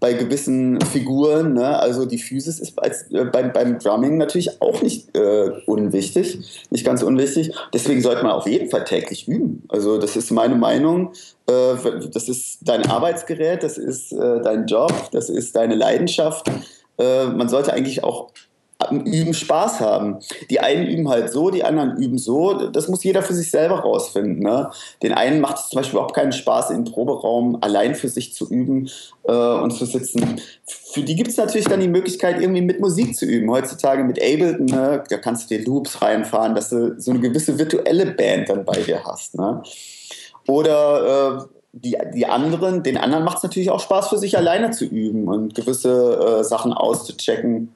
bei 0.01 0.12
gewissen 0.12 0.81
Figuren, 0.81 1.55
ne? 1.55 1.79
also 1.79 2.05
die 2.05 2.18
Physis 2.18 2.61
ist 2.61 2.79
als, 2.79 3.11
äh, 3.11 3.24
beim, 3.24 3.53
beim 3.53 3.79
Drumming 3.79 4.18
natürlich 4.18 4.61
auch 4.61 4.83
nicht 4.83 5.16
äh, 5.16 5.51
unwichtig, 5.66 6.66
nicht 6.70 6.85
ganz 6.85 7.03
unwichtig. 7.03 7.53
Deswegen 7.72 8.03
sollte 8.03 8.22
man 8.22 8.33
auf 8.33 8.46
jeden 8.46 8.70
Fall 8.70 8.85
täglich 8.85 9.27
üben. 9.29 9.64
Also 9.68 9.98
das 9.98 10.16
ist 10.16 10.31
meine 10.31 10.57
Meinung. 10.57 11.12
Äh, 11.46 11.74
das 12.12 12.29
ist 12.29 12.59
dein 12.62 12.85
Arbeitsgerät, 12.87 13.62
das 13.62 13.79
ist 13.79 14.12
äh, 14.12 14.40
dein 14.42 14.66
Job, 14.66 14.92
das 15.12 15.31
ist 15.31 15.57
deine 15.57 15.74
Leidenschaft. 15.74 16.51
Äh, 16.98 17.27
man 17.27 17.48
sollte 17.48 17.72
eigentlich 17.72 18.05
auch 18.05 18.31
am 18.79 19.01
Üben 19.01 19.35
Spaß 19.35 19.81
haben. 19.81 20.19
Die 20.51 20.61
einen 20.61 20.87
üben 20.87 21.09
halt 21.09 21.33
so, 21.33 21.51
die 21.51 21.64
anderen 21.64 21.97
üben 21.97 22.17
so. 22.17 22.69
Das 22.69 22.88
muss 22.88 23.03
jeder 23.03 23.23
für 23.23 23.35
sich 23.35 23.51
selber 23.51 23.81
rausfinden. 23.81 24.38
Ne? 24.38 24.71
Den 25.03 25.12
einen 25.12 25.41
macht 25.41 25.59
es 25.59 25.69
zum 25.69 25.79
Beispiel 25.79 25.97
überhaupt 25.97 26.14
keinen 26.14 26.33
Spaß, 26.33 26.71
im 26.71 26.85
Proberaum 26.85 27.59
allein 27.61 27.97
für 27.97 28.09
sich 28.09 28.35
zu 28.35 28.49
üben 28.49 28.88
äh, 29.25 29.33
und 29.33 29.73
zu 29.73 29.85
sitzen. 29.85 30.41
Für 30.64 31.03
die 31.03 31.17
gibt 31.17 31.31
es 31.31 31.37
natürlich 31.37 31.67
dann 31.67 31.81
die 31.81 31.88
Möglichkeit, 31.88 32.41
irgendwie 32.41 32.62
mit 32.62 32.81
Musik 32.81 33.17
zu 33.17 33.27
üben. 33.27 33.51
Heutzutage 33.51 34.05
mit 34.05 34.23
Ableton, 34.23 34.67
ne? 34.67 35.03
da 35.09 35.17
kannst 35.19 35.51
du 35.51 35.57
dir 35.57 35.64
Loops 35.64 36.01
reinfahren, 36.01 36.55
dass 36.55 36.71
du 36.71 37.01
so 37.01 37.11
eine 37.11 37.21
gewisse 37.21 37.59
virtuelle 37.59 38.07
Band 38.07 38.49
dann 38.49 38.64
bei 38.64 38.81
dir 38.81 39.03
hast. 39.05 39.37
Ne? 39.37 39.61
Oder 40.47 41.41
äh, 41.41 41.47
die, 41.73 41.99
die 42.14 42.27
anderen, 42.27 42.85
den 42.85 42.97
anderen 42.97 43.25
macht 43.25 43.38
es 43.38 43.43
natürlich 43.43 43.71
auch 43.71 43.81
Spaß 43.81 44.09
für 44.09 44.19
sich 44.19 44.38
alleine 44.38 44.71
zu 44.71 44.85
üben 44.85 45.27
und 45.27 45.57
gewisse 45.57 46.38
äh, 46.41 46.45
Sachen 46.45 46.73
auszuchecken 46.73 47.75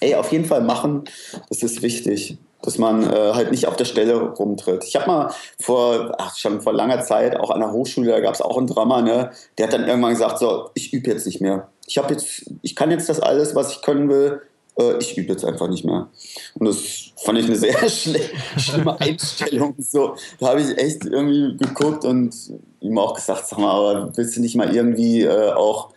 ey, 0.00 0.14
auf 0.14 0.30
jeden 0.32 0.44
Fall 0.44 0.62
machen, 0.62 1.04
das 1.48 1.62
ist 1.62 1.82
wichtig 1.82 2.38
dass 2.62 2.78
man 2.78 3.02
äh, 3.02 3.32
halt 3.32 3.50
nicht 3.50 3.66
auf 3.66 3.76
der 3.76 3.84
Stelle 3.84 4.20
rumtritt. 4.20 4.84
Ich 4.84 4.96
habe 4.96 5.06
mal 5.06 5.34
vor, 5.58 6.14
ach, 6.18 6.36
schon 6.36 6.60
vor 6.60 6.72
langer 6.72 7.00
Zeit, 7.02 7.38
auch 7.38 7.50
an 7.50 7.60
der 7.60 7.72
Hochschule, 7.72 8.10
da 8.10 8.20
gab 8.20 8.34
es 8.34 8.42
auch 8.42 8.58
einen 8.58 8.66
Drama, 8.66 9.02
ne? 9.02 9.30
der 9.56 9.66
hat 9.66 9.72
dann 9.72 9.86
irgendwann 9.86 10.12
gesagt, 10.12 10.38
so, 10.38 10.70
ich 10.74 10.92
übe 10.92 11.10
jetzt 11.10 11.26
nicht 11.26 11.40
mehr. 11.40 11.68
Ich, 11.86 11.96
jetzt, 11.96 12.50
ich 12.62 12.76
kann 12.76 12.90
jetzt 12.90 13.08
das 13.08 13.20
alles, 13.20 13.54
was 13.54 13.72
ich 13.72 13.82
können 13.82 14.08
will, 14.08 14.42
äh, 14.78 14.98
ich 14.98 15.16
übe 15.16 15.32
jetzt 15.32 15.44
einfach 15.44 15.68
nicht 15.68 15.84
mehr. 15.84 16.08
Und 16.54 16.66
das 16.66 17.12
fand 17.16 17.38
ich 17.38 17.46
eine 17.46 17.56
sehr 17.56 17.76
schlimme 18.58 19.00
Einstellung. 19.00 19.74
So, 19.78 20.14
da 20.38 20.48
habe 20.48 20.60
ich 20.60 20.76
echt 20.78 21.04
irgendwie 21.04 21.56
geguckt 21.56 22.04
und 22.04 22.34
ihm 22.80 22.98
auch 22.98 23.14
gesagt, 23.14 23.46
sag 23.46 23.58
mal, 23.58 23.72
aber 23.72 24.16
willst 24.16 24.36
du 24.36 24.40
nicht 24.40 24.54
mal 24.54 24.74
irgendwie 24.74 25.22
äh, 25.22 25.52
auch, 25.52 25.92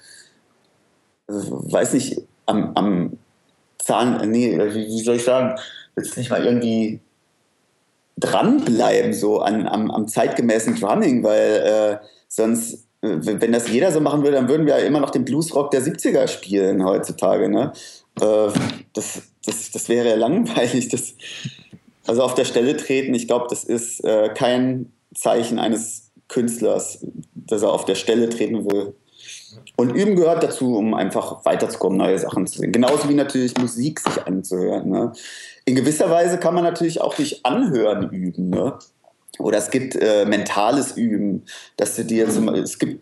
äh, 1.27 1.33
weiß 1.33 1.93
nicht, 1.93 2.21
am, 2.45 2.71
am 2.75 3.17
Zahn, 3.83 4.29
nee, 4.31 4.57
wie 4.57 5.03
soll 5.03 5.17
ich 5.17 5.23
sagen, 5.23 5.59
du 5.95 6.01
nicht 6.01 6.29
mal 6.29 6.45
irgendwie 6.45 7.01
dranbleiben, 8.17 9.13
so 9.13 9.39
an, 9.39 9.67
am, 9.67 9.91
am 9.91 10.07
zeitgemäßen 10.07 10.79
Drumming, 10.79 11.23
weil 11.23 11.99
äh, 12.01 12.05
sonst, 12.27 12.85
äh, 13.01 13.17
wenn 13.21 13.51
das 13.51 13.69
jeder 13.69 13.91
so 13.91 13.99
machen 13.99 14.23
würde, 14.23 14.37
dann 14.37 14.47
würden 14.47 14.65
wir 14.65 14.79
ja 14.79 14.85
immer 14.85 14.99
noch 14.99 15.09
den 15.09 15.25
Bluesrock 15.25 15.71
der 15.71 15.81
70er 15.81 16.27
spielen 16.27 16.85
heutzutage. 16.85 17.49
Ne? 17.49 17.73
Äh, 18.21 18.49
das, 18.93 19.23
das, 19.45 19.71
das 19.71 19.89
wäre 19.89 20.09
ja 20.09 20.15
langweilig. 20.15 20.89
Das, 20.89 21.15
also 22.05 22.23
auf 22.23 22.35
der 22.35 22.45
Stelle 22.45 22.77
treten, 22.77 23.13
ich 23.13 23.27
glaube, 23.27 23.47
das 23.49 23.63
ist 23.63 24.03
äh, 24.05 24.29
kein 24.33 24.91
Zeichen 25.13 25.59
eines 25.59 26.11
Künstlers, 26.27 27.05
dass 27.33 27.61
er 27.61 27.71
auf 27.71 27.85
der 27.85 27.95
Stelle 27.95 28.29
treten 28.29 28.65
will. 28.69 28.95
Und 29.75 29.91
Üben 29.91 30.15
gehört 30.15 30.43
dazu, 30.43 30.77
um 30.77 30.93
einfach 30.93 31.43
weiterzukommen, 31.45 31.97
neue 31.97 32.19
Sachen 32.19 32.45
zu 32.47 32.59
sehen. 32.59 32.71
Genauso 32.71 33.09
wie 33.09 33.13
natürlich 33.13 33.57
Musik 33.57 33.99
sich 33.99 34.25
anzuhören. 34.25 34.89
Ne? 34.89 35.13
In 35.65 35.75
gewisser 35.75 36.09
Weise 36.09 36.37
kann 36.37 36.53
man 36.53 36.63
natürlich 36.63 37.01
auch 37.01 37.15
durch 37.15 37.45
Anhören 37.45 38.09
üben. 38.09 38.49
Ne? 38.49 38.77
Oder 39.39 39.57
es 39.57 39.71
gibt 39.71 39.95
äh, 39.95 40.25
mentales 40.25 40.95
Üben, 40.95 41.43
dass 41.77 41.95
du 41.95 42.05
dir 42.05 42.29
zum, 42.29 42.49
es 42.49 42.77
gibt 42.77 43.01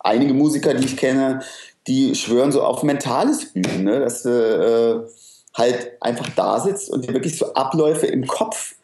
einige 0.00 0.34
Musiker, 0.34 0.74
die 0.74 0.86
ich 0.86 0.96
kenne, 0.96 1.40
die 1.86 2.14
schwören 2.14 2.52
so 2.52 2.62
auf 2.62 2.82
mentales 2.82 3.44
Üben, 3.54 3.84
ne? 3.84 4.00
dass 4.00 4.22
du 4.22 4.30
äh, 4.30 5.58
halt 5.58 5.92
einfach 6.00 6.28
da 6.36 6.60
sitzt 6.60 6.90
und 6.90 7.06
dir 7.06 7.14
wirklich 7.14 7.38
so 7.38 7.54
Abläufe 7.54 8.06
im 8.06 8.26
Kopf 8.26 8.74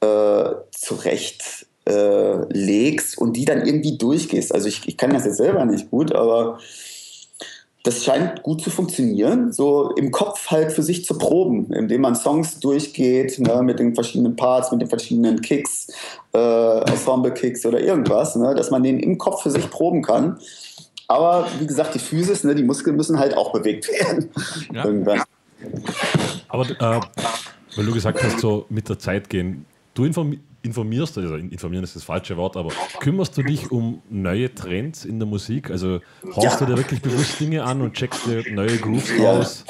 äh, 0.00 0.50
zurecht 0.70 1.67
äh, 1.88 2.52
legst 2.52 3.18
und 3.18 3.36
die 3.36 3.44
dann 3.44 3.66
irgendwie 3.66 3.96
durchgehst. 3.96 4.54
Also 4.54 4.68
ich, 4.68 4.86
ich 4.86 4.96
kann 4.96 5.12
das 5.12 5.24
jetzt 5.24 5.38
selber 5.38 5.64
nicht 5.64 5.90
gut, 5.90 6.14
aber 6.14 6.58
das 7.84 8.04
scheint 8.04 8.42
gut 8.42 8.60
zu 8.60 8.70
funktionieren, 8.70 9.52
so 9.52 9.92
im 9.96 10.10
Kopf 10.10 10.50
halt 10.50 10.72
für 10.72 10.82
sich 10.82 11.04
zu 11.04 11.16
proben, 11.16 11.72
indem 11.72 12.02
man 12.02 12.14
Songs 12.14 12.60
durchgeht, 12.60 13.38
ne, 13.38 13.62
mit 13.62 13.78
den 13.78 13.94
verschiedenen 13.94 14.36
Parts, 14.36 14.70
mit 14.70 14.82
den 14.82 14.88
verschiedenen 14.88 15.40
Kicks, 15.40 15.88
äh, 16.34 16.80
Ensemble-Kicks 16.80 17.64
oder 17.64 17.80
irgendwas, 17.80 18.36
ne, 18.36 18.54
dass 18.54 18.70
man 18.70 18.82
den 18.82 19.00
im 19.00 19.16
Kopf 19.16 19.42
für 19.42 19.50
sich 19.50 19.70
proben 19.70 20.02
kann. 20.02 20.38
Aber 21.06 21.46
wie 21.58 21.66
gesagt, 21.66 21.94
die 21.94 21.98
Physis, 21.98 22.44
ne, 22.44 22.54
die 22.54 22.64
Muskeln 22.64 22.96
müssen 22.96 23.18
halt 23.18 23.34
auch 23.36 23.52
bewegt 23.52 23.88
werden. 23.88 24.30
Ja. 24.74 24.84
Irgendwann. 24.84 25.22
Aber 26.48 26.68
äh, 26.68 27.00
weil 27.76 27.86
du 27.86 27.92
gesagt 27.92 28.22
hast, 28.22 28.40
so 28.40 28.66
mit 28.68 28.88
der 28.88 28.98
Zeit 28.98 29.30
gehen, 29.30 29.64
du 29.94 30.04
informierst 30.04 30.42
informierst, 30.62 31.16
also 31.18 31.36
informieren 31.36 31.84
ist 31.84 31.96
das 31.96 32.04
falsche 32.04 32.36
Wort, 32.36 32.56
aber 32.56 32.70
kümmerst 33.00 33.36
du 33.36 33.42
dich 33.42 33.70
um 33.70 34.02
neue 34.10 34.54
Trends 34.54 35.04
in 35.04 35.18
der 35.18 35.28
Musik? 35.28 35.70
Also 35.70 36.00
haust 36.34 36.44
ja. 36.44 36.56
du 36.56 36.66
dir 36.66 36.76
wirklich 36.76 37.00
bewusst 37.00 37.38
Dinge 37.40 37.64
an 37.64 37.80
und 37.80 37.94
checkst 37.94 38.26
dir 38.26 38.44
neue 38.52 38.76
Grooves 38.78 39.10
ja. 39.18 39.32
aus? 39.32 39.64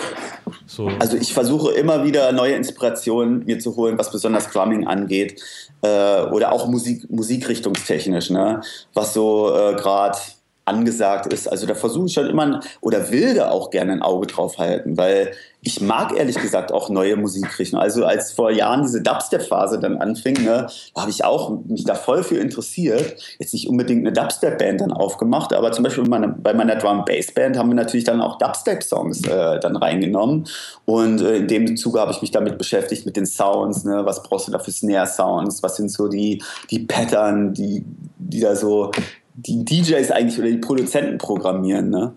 So. 0.66 0.88
Also 0.98 1.16
ich 1.16 1.34
versuche 1.34 1.72
immer 1.72 2.04
wieder 2.04 2.32
neue 2.32 2.54
Inspirationen 2.54 3.44
mir 3.44 3.58
zu 3.58 3.76
holen, 3.76 3.98
was 3.98 4.10
besonders 4.10 4.50
Drumming 4.50 4.86
angeht 4.86 5.42
äh, 5.82 6.22
oder 6.22 6.52
auch 6.52 6.68
Musik, 6.68 7.08
musikrichtungstechnisch, 7.10 8.30
ne? 8.30 8.62
was 8.94 9.14
so 9.14 9.54
äh, 9.54 9.74
gerade 9.74 10.18
angesagt 10.64 11.32
ist. 11.32 11.48
Also 11.48 11.66
da 11.66 11.74
versuche 11.74 12.06
ich 12.06 12.12
schon 12.12 12.28
immer 12.28 12.60
oder 12.80 13.10
will 13.10 13.34
da 13.34 13.50
auch 13.50 13.70
gerne 13.70 13.92
ein 13.92 14.02
Auge 14.02 14.26
drauf 14.26 14.58
halten, 14.58 14.96
weil 14.96 15.32
ich 15.60 15.80
mag 15.80 16.16
ehrlich 16.16 16.36
gesagt 16.36 16.72
auch 16.72 16.88
neue 16.88 17.16
Musikrichtungen. 17.16 17.82
Also 17.82 18.04
als 18.04 18.32
vor 18.32 18.50
Jahren 18.50 18.82
diese 18.82 19.02
Dubstep-Phase 19.02 19.80
dann 19.80 19.96
anfing, 19.96 20.44
ne, 20.44 20.68
da 20.94 21.00
habe 21.00 21.10
ich 21.10 21.24
auch 21.24 21.58
mich 21.66 21.84
da 21.84 21.96
voll 21.96 22.22
für 22.22 22.36
interessiert. 22.36 23.16
Jetzt 23.38 23.52
nicht 23.52 23.68
unbedingt 23.68 24.06
eine 24.06 24.12
Dubstep-Band 24.12 24.80
dann 24.80 24.92
aufgemacht, 24.92 25.52
aber 25.52 25.72
zum 25.72 25.82
Beispiel 25.82 26.04
meine, 26.04 26.28
bei 26.28 26.54
meiner 26.54 26.76
Drum-Bass-Band 26.76 27.58
haben 27.58 27.70
wir 27.70 27.74
natürlich 27.74 28.04
dann 28.04 28.20
auch 28.20 28.38
Dubstep-Songs 28.38 29.26
äh, 29.26 29.58
dann 29.58 29.76
reingenommen. 29.76 30.46
Und 30.84 31.20
äh, 31.22 31.38
in 31.38 31.48
dem 31.48 31.76
Zuge 31.76 32.00
habe 32.00 32.12
ich 32.12 32.22
mich 32.22 32.30
damit 32.30 32.56
beschäftigt, 32.56 33.04
mit 33.04 33.16
den 33.16 33.26
Sounds. 33.26 33.84
Ne, 33.84 34.02
was 34.04 34.22
brauchst 34.22 34.46
du 34.46 34.52
da 34.52 34.60
für 34.60 34.70
Snare-Sounds? 34.70 35.62
Was 35.64 35.76
sind 35.76 35.90
so 35.90 36.06
die, 36.06 36.40
die 36.70 36.80
Pattern, 36.80 37.52
die, 37.52 37.84
die 38.18 38.40
da 38.40 38.54
so 38.54 38.92
die 39.34 39.64
DJs 39.64 40.10
eigentlich 40.10 40.38
oder 40.38 40.50
die 40.50 40.58
Produzenten 40.58 41.18
programmieren. 41.18 41.90
Ne? 41.90 42.14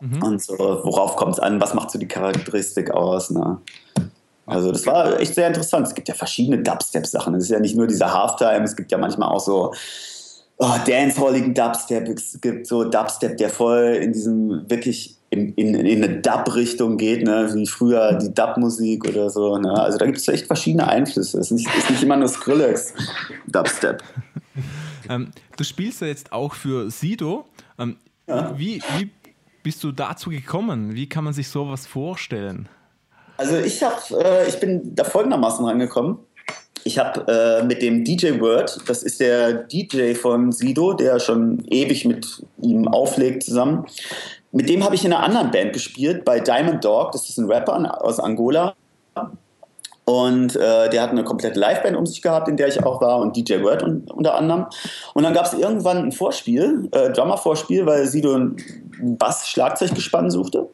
Mhm. 0.00 0.22
Und 0.22 0.42
so, 0.42 0.58
worauf 0.58 1.16
kommt 1.16 1.34
es 1.34 1.40
an? 1.40 1.60
Was 1.60 1.74
macht 1.74 1.90
so 1.90 1.98
die 1.98 2.08
Charakteristik 2.08 2.90
aus? 2.90 3.30
Ne? 3.30 3.58
Also 4.46 4.72
das 4.72 4.86
war 4.86 5.20
echt 5.20 5.34
sehr 5.34 5.46
interessant. 5.46 5.86
Es 5.86 5.94
gibt 5.94 6.08
ja 6.08 6.14
verschiedene 6.14 6.62
Dubstep-Sachen. 6.62 7.34
Es 7.34 7.44
ist 7.44 7.50
ja 7.50 7.60
nicht 7.60 7.76
nur 7.76 7.86
dieser 7.86 8.12
Halftime, 8.12 8.64
es 8.64 8.76
gibt 8.76 8.90
ja 8.90 8.98
manchmal 8.98 9.28
auch 9.28 9.40
so 9.40 9.74
oh, 10.58 10.74
dancehalligen 10.86 11.54
Dubstep. 11.54 12.08
Es 12.08 12.40
gibt 12.40 12.66
so 12.66 12.84
Dubstep, 12.84 13.36
der 13.36 13.50
voll 13.50 13.98
in 14.00 14.12
diesem 14.12 14.64
wirklich 14.68 15.16
in, 15.30 15.52
in, 15.54 15.74
in 15.74 16.02
eine 16.02 16.20
Dub-Richtung 16.20 16.96
geht, 16.96 17.24
ne? 17.24 17.50
wie 17.52 17.66
früher 17.66 18.14
die 18.14 18.32
Dub-Musik 18.32 19.06
oder 19.06 19.28
so. 19.28 19.58
Ne? 19.58 19.72
Also 19.72 19.98
da 19.98 20.06
gibt 20.06 20.18
es 20.18 20.26
echt 20.28 20.46
verschiedene 20.46 20.88
Einflüsse. 20.88 21.38
Es 21.38 21.50
ist 21.50 21.58
nicht, 21.58 21.76
ist 21.76 21.90
nicht 21.90 22.02
immer 22.02 22.16
nur 22.16 22.28
Skrillex 22.28 22.94
Dubstep. 23.46 24.02
Ähm, 25.10 25.30
du 25.56 25.64
spielst 25.64 26.02
ja 26.02 26.06
jetzt 26.06 26.32
auch 26.32 26.52
für 26.52 26.90
Sido. 26.90 27.46
Ähm, 27.78 27.96
ja. 28.26 28.52
wie, 28.58 28.82
wie 28.98 29.10
bist 29.68 29.84
du 29.84 29.92
dazu 29.92 30.30
gekommen? 30.30 30.94
Wie 30.94 31.10
kann 31.10 31.24
man 31.24 31.34
sich 31.34 31.50
sowas 31.50 31.86
vorstellen? 31.86 32.70
Also 33.36 33.58
ich 33.58 33.82
habe, 33.82 34.00
äh, 34.24 34.48
ich 34.48 34.58
bin 34.58 34.94
da 34.94 35.04
folgendermaßen 35.04 35.62
rangekommen. 35.62 36.16
Ich 36.84 36.98
habe 36.98 37.30
äh, 37.30 37.62
mit 37.66 37.82
dem 37.82 38.02
DJ 38.02 38.40
Word, 38.40 38.80
das 38.86 39.02
ist 39.02 39.20
der 39.20 39.52
DJ 39.64 40.14
von 40.14 40.52
Sido, 40.52 40.94
der 40.94 41.20
schon 41.20 41.66
ewig 41.66 42.06
mit 42.06 42.42
ihm 42.62 42.88
auflegt 42.88 43.42
zusammen. 43.42 43.84
Mit 44.52 44.70
dem 44.70 44.82
habe 44.82 44.94
ich 44.94 45.04
in 45.04 45.12
einer 45.12 45.22
anderen 45.22 45.50
Band 45.50 45.74
gespielt, 45.74 46.24
bei 46.24 46.40
Diamond 46.40 46.82
Dog. 46.82 47.12
Das 47.12 47.28
ist 47.28 47.36
ein 47.36 47.44
Rapper 47.44 48.02
aus 48.02 48.18
Angola. 48.18 48.74
Und 50.08 50.56
äh, 50.56 50.88
der 50.88 51.02
hat 51.02 51.10
eine 51.10 51.22
komplette 51.22 51.60
Liveband 51.60 51.94
um 51.94 52.06
sich 52.06 52.22
gehabt, 52.22 52.48
in 52.48 52.56
der 52.56 52.68
ich 52.68 52.82
auch 52.82 53.02
war, 53.02 53.18
und 53.18 53.36
DJ 53.36 53.62
Word 53.62 53.82
un 53.82 54.06
unter 54.14 54.36
anderem. 54.36 54.64
Und 55.12 55.22
dann 55.22 55.34
gab 55.34 55.44
es 55.44 55.52
irgendwann 55.52 55.98
ein 55.98 56.12
Vorspiel, 56.12 56.88
äh, 56.92 57.10
Drummer-Vorspiel, 57.10 57.84
weil 57.84 58.06
Sido 58.06 58.32
ein 58.32 58.56
Bass-Schlagzeuggespann 59.02 60.30
suchte. 60.30 60.66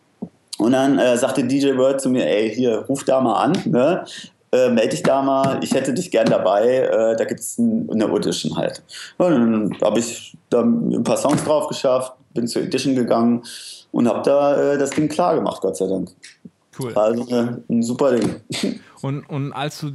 Und 0.58 0.70
dann 0.70 1.00
äh, 1.00 1.16
sagte 1.16 1.42
DJ 1.42 1.76
Word 1.76 2.00
zu 2.00 2.10
mir, 2.10 2.24
ey, 2.24 2.54
hier, 2.54 2.84
ruf 2.88 3.02
da 3.02 3.20
mal 3.20 3.34
an, 3.42 3.58
ne? 3.64 4.04
Äh, 4.52 4.68
melde 4.68 4.90
dich 4.90 5.02
da 5.02 5.20
mal, 5.20 5.58
ich 5.64 5.74
hätte 5.74 5.92
dich 5.92 6.12
gern 6.12 6.26
dabei, 6.26 6.68
äh, 6.68 7.16
da 7.16 7.24
gibt 7.24 7.40
es 7.40 7.58
ein, 7.58 7.90
eine 7.90 8.08
Audition 8.08 8.56
halt. 8.56 8.84
Und 9.18 9.30
dann 9.32 9.76
habe 9.82 9.98
ich 9.98 10.36
da 10.48 10.60
ein 10.60 11.02
paar 11.02 11.16
Songs 11.16 11.42
drauf 11.42 11.66
geschafft, 11.66 12.12
bin 12.34 12.46
zur 12.46 12.62
Edition 12.62 12.94
gegangen 12.94 13.42
und 13.90 14.06
habe 14.06 14.22
da 14.22 14.74
äh, 14.74 14.78
das 14.78 14.90
Ding 14.90 15.08
klar 15.08 15.34
gemacht, 15.34 15.60
Gott 15.60 15.76
sei 15.76 15.88
Dank. 15.88 16.10
Cool. 16.78 16.92
Also 16.94 17.26
äh, 17.28 17.56
ein 17.68 17.82
super 17.82 18.16
Ding. 18.16 18.40
Und, 19.02 19.28
und 19.28 19.52
als 19.52 19.80
du 19.80 19.92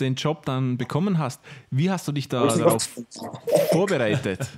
den 0.00 0.14
Job 0.14 0.44
dann 0.44 0.76
bekommen 0.76 1.18
hast, 1.18 1.40
wie 1.70 1.90
hast 1.90 2.06
du 2.06 2.12
dich 2.12 2.28
da 2.28 2.46
darauf 2.46 2.88
vorbereitet? 3.70 4.40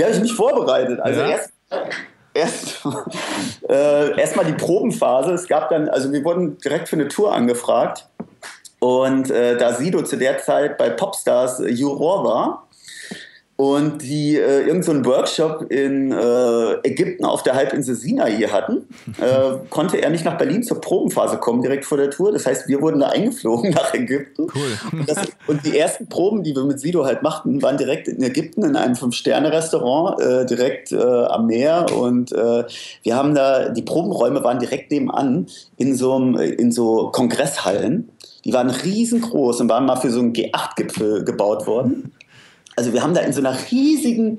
Habe 0.00 0.10
ich 0.12 0.20
mich 0.20 0.32
vorbereitet? 0.32 1.00
Also 1.00 1.20
ja? 1.20 1.28
erst, 1.28 1.52
erst 2.32 2.86
äh, 3.68 4.18
erstmal 4.18 4.46
die 4.46 4.52
Probenphase. 4.52 5.32
Es 5.32 5.46
gab 5.46 5.70
dann, 5.70 5.88
also 5.88 6.12
wir 6.12 6.24
wurden 6.24 6.58
direkt 6.58 6.88
für 6.88 6.96
eine 6.96 7.08
Tour 7.08 7.34
angefragt. 7.34 8.08
Und 8.78 9.30
äh, 9.30 9.56
da 9.56 9.72
Sido 9.72 10.02
zu 10.02 10.16
der 10.16 10.38
Zeit 10.38 10.76
bei 10.76 10.90
Popstars 10.90 11.62
Juror 11.66 12.24
war, 12.24 12.63
und 13.56 14.02
die 14.02 14.36
äh, 14.36 14.66
irgendeinen 14.66 15.04
so 15.04 15.10
Workshop 15.10 15.70
in 15.70 16.10
äh, 16.10 16.72
Ägypten 16.82 17.24
auf 17.24 17.44
der 17.44 17.54
Halbinsel 17.54 17.94
Sinai 17.94 18.32
hatten, 18.50 18.88
äh, 19.20 19.56
konnte 19.70 19.98
er 19.98 20.10
nicht 20.10 20.24
nach 20.24 20.36
Berlin 20.36 20.64
zur 20.64 20.80
Probenphase 20.80 21.38
kommen, 21.38 21.62
direkt 21.62 21.84
vor 21.84 21.96
der 21.96 22.10
Tour. 22.10 22.32
Das 22.32 22.46
heißt, 22.46 22.66
wir 22.66 22.82
wurden 22.82 22.98
da 22.98 23.10
eingeflogen 23.10 23.70
nach 23.70 23.94
Ägypten. 23.94 24.48
Cool. 24.52 24.98
Und, 24.98 25.08
das, 25.08 25.18
und 25.46 25.64
die 25.64 25.78
ersten 25.78 26.08
Proben, 26.08 26.42
die 26.42 26.54
wir 26.54 26.64
mit 26.64 26.80
Sido 26.80 27.04
halt 27.04 27.22
machten, 27.22 27.62
waren 27.62 27.76
direkt 27.76 28.08
in 28.08 28.20
Ägypten 28.24 28.64
in 28.64 28.74
einem 28.74 28.96
Fünf-Sterne-Restaurant, 28.96 30.20
äh, 30.20 30.46
direkt 30.46 30.90
äh, 30.90 30.96
am 30.98 31.46
Meer. 31.46 31.86
Und 31.96 32.32
äh, 32.32 32.64
wir 33.04 33.14
haben 33.14 33.36
da, 33.36 33.68
die 33.68 33.82
Probenräume 33.82 34.42
waren 34.42 34.58
direkt 34.58 34.90
nebenan 34.90 35.46
in 35.76 35.94
so, 35.94 36.16
in 36.16 36.72
so 36.72 37.10
Kongresshallen. 37.12 38.10
Die 38.44 38.52
waren 38.52 38.68
riesengroß 38.68 39.60
und 39.60 39.68
waren 39.68 39.86
mal 39.86 39.96
für 39.96 40.10
so 40.10 40.18
einen 40.18 40.32
G8-Gipfel 40.32 41.24
gebaut 41.24 41.68
worden. 41.68 42.12
Also 42.76 42.92
wir 42.92 43.02
haben 43.02 43.14
da 43.14 43.20
in 43.20 43.32
so 43.32 43.40
einer 43.40 43.56
riesigen 43.70 44.38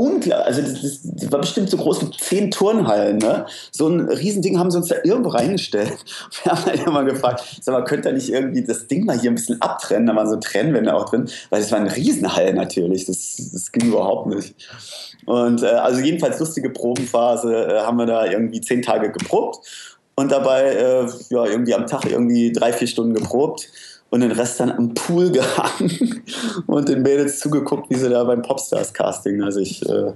unklar, 0.00 0.44
also 0.44 0.62
das, 0.62 1.00
das, 1.02 1.32
war 1.32 1.40
bestimmt 1.40 1.68
so 1.68 1.76
groß 1.76 2.02
wie 2.02 2.10
zehn 2.16 2.50
Turnhallen, 2.50 3.18
ne? 3.18 3.44
So 3.70 3.86
ein 3.88 4.00
Riesending 4.00 4.58
haben 4.58 4.70
sie 4.70 4.78
uns 4.78 4.88
da 4.88 4.96
irgendwo 5.04 5.30
reingestellt. 5.30 5.98
Wir 6.42 6.52
haben 6.52 6.62
dann 6.64 6.86
immer 6.86 7.04
gefragt, 7.04 7.44
sag 7.60 7.72
mal, 7.74 7.84
könnt 7.84 8.06
ihr 8.06 8.12
nicht 8.12 8.30
irgendwie 8.30 8.64
das 8.64 8.86
Ding 8.86 9.04
mal 9.04 9.18
hier 9.18 9.30
ein 9.30 9.34
bisschen 9.34 9.60
abtrennen? 9.60 10.06
Da 10.06 10.16
waren 10.16 10.28
so 10.28 10.36
Trennwände 10.36 10.94
auch 10.94 11.10
drin, 11.10 11.28
weil 11.50 11.60
das 11.60 11.70
war 11.70 11.78
eine 11.78 11.94
Riesenhalle 11.94 12.54
natürlich, 12.54 13.04
das, 13.04 13.50
das 13.52 13.72
ging 13.72 13.88
überhaupt 13.88 14.26
nicht. 14.28 14.54
Und 15.26 15.62
äh, 15.62 15.66
also 15.66 16.00
jedenfalls 16.00 16.38
lustige 16.38 16.70
Probenphase, 16.70 17.66
äh, 17.66 17.80
haben 17.80 17.98
wir 17.98 18.06
da 18.06 18.24
irgendwie 18.24 18.62
zehn 18.62 18.80
Tage 18.80 19.12
geprobt 19.12 19.58
und 20.14 20.32
dabei 20.32 20.62
äh, 20.62 21.06
ja 21.28 21.44
irgendwie 21.44 21.74
am 21.74 21.86
Tag 21.86 22.10
irgendwie 22.10 22.52
drei, 22.52 22.72
vier 22.72 22.88
Stunden 22.88 23.14
geprobt 23.14 23.68
und 24.10 24.20
den 24.20 24.32
Rest 24.32 24.60
dann 24.60 24.70
am 24.70 24.94
Pool 24.94 25.30
gehangen 25.32 26.22
und 26.66 26.88
den 26.88 27.02
Mädels 27.02 27.38
zugeguckt, 27.38 27.90
wie 27.90 27.94
sie 27.94 28.10
da 28.10 28.24
beim 28.24 28.42
Popstars-Casting, 28.42 29.42
also 29.42 29.60
ich, 29.60 29.88
äh, 29.88 30.12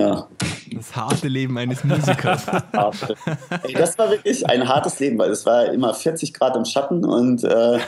ja. 0.00 0.28
Das 0.74 0.94
harte 0.94 1.28
Leben 1.28 1.56
eines 1.58 1.82
Musikers. 1.82 2.46
Ey, 3.62 3.72
das 3.72 3.98
war 3.98 4.10
wirklich 4.10 4.48
ein 4.48 4.68
hartes 4.68 4.98
Leben, 5.00 5.18
weil 5.18 5.30
es 5.30 5.44
war 5.46 5.66
immer 5.72 5.94
40 5.94 6.34
Grad 6.34 6.56
im 6.56 6.64
Schatten 6.64 7.04
und. 7.04 7.42
Äh, 7.44 7.78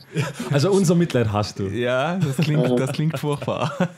also 0.50 0.70
unser 0.70 0.94
Mitleid 0.94 1.32
hast 1.32 1.58
du. 1.58 1.68
Ja, 1.68 2.16
das 2.16 2.36
klingt, 2.44 2.78
das 2.78 2.92
klingt 2.92 3.18
furchtbar. 3.18 3.72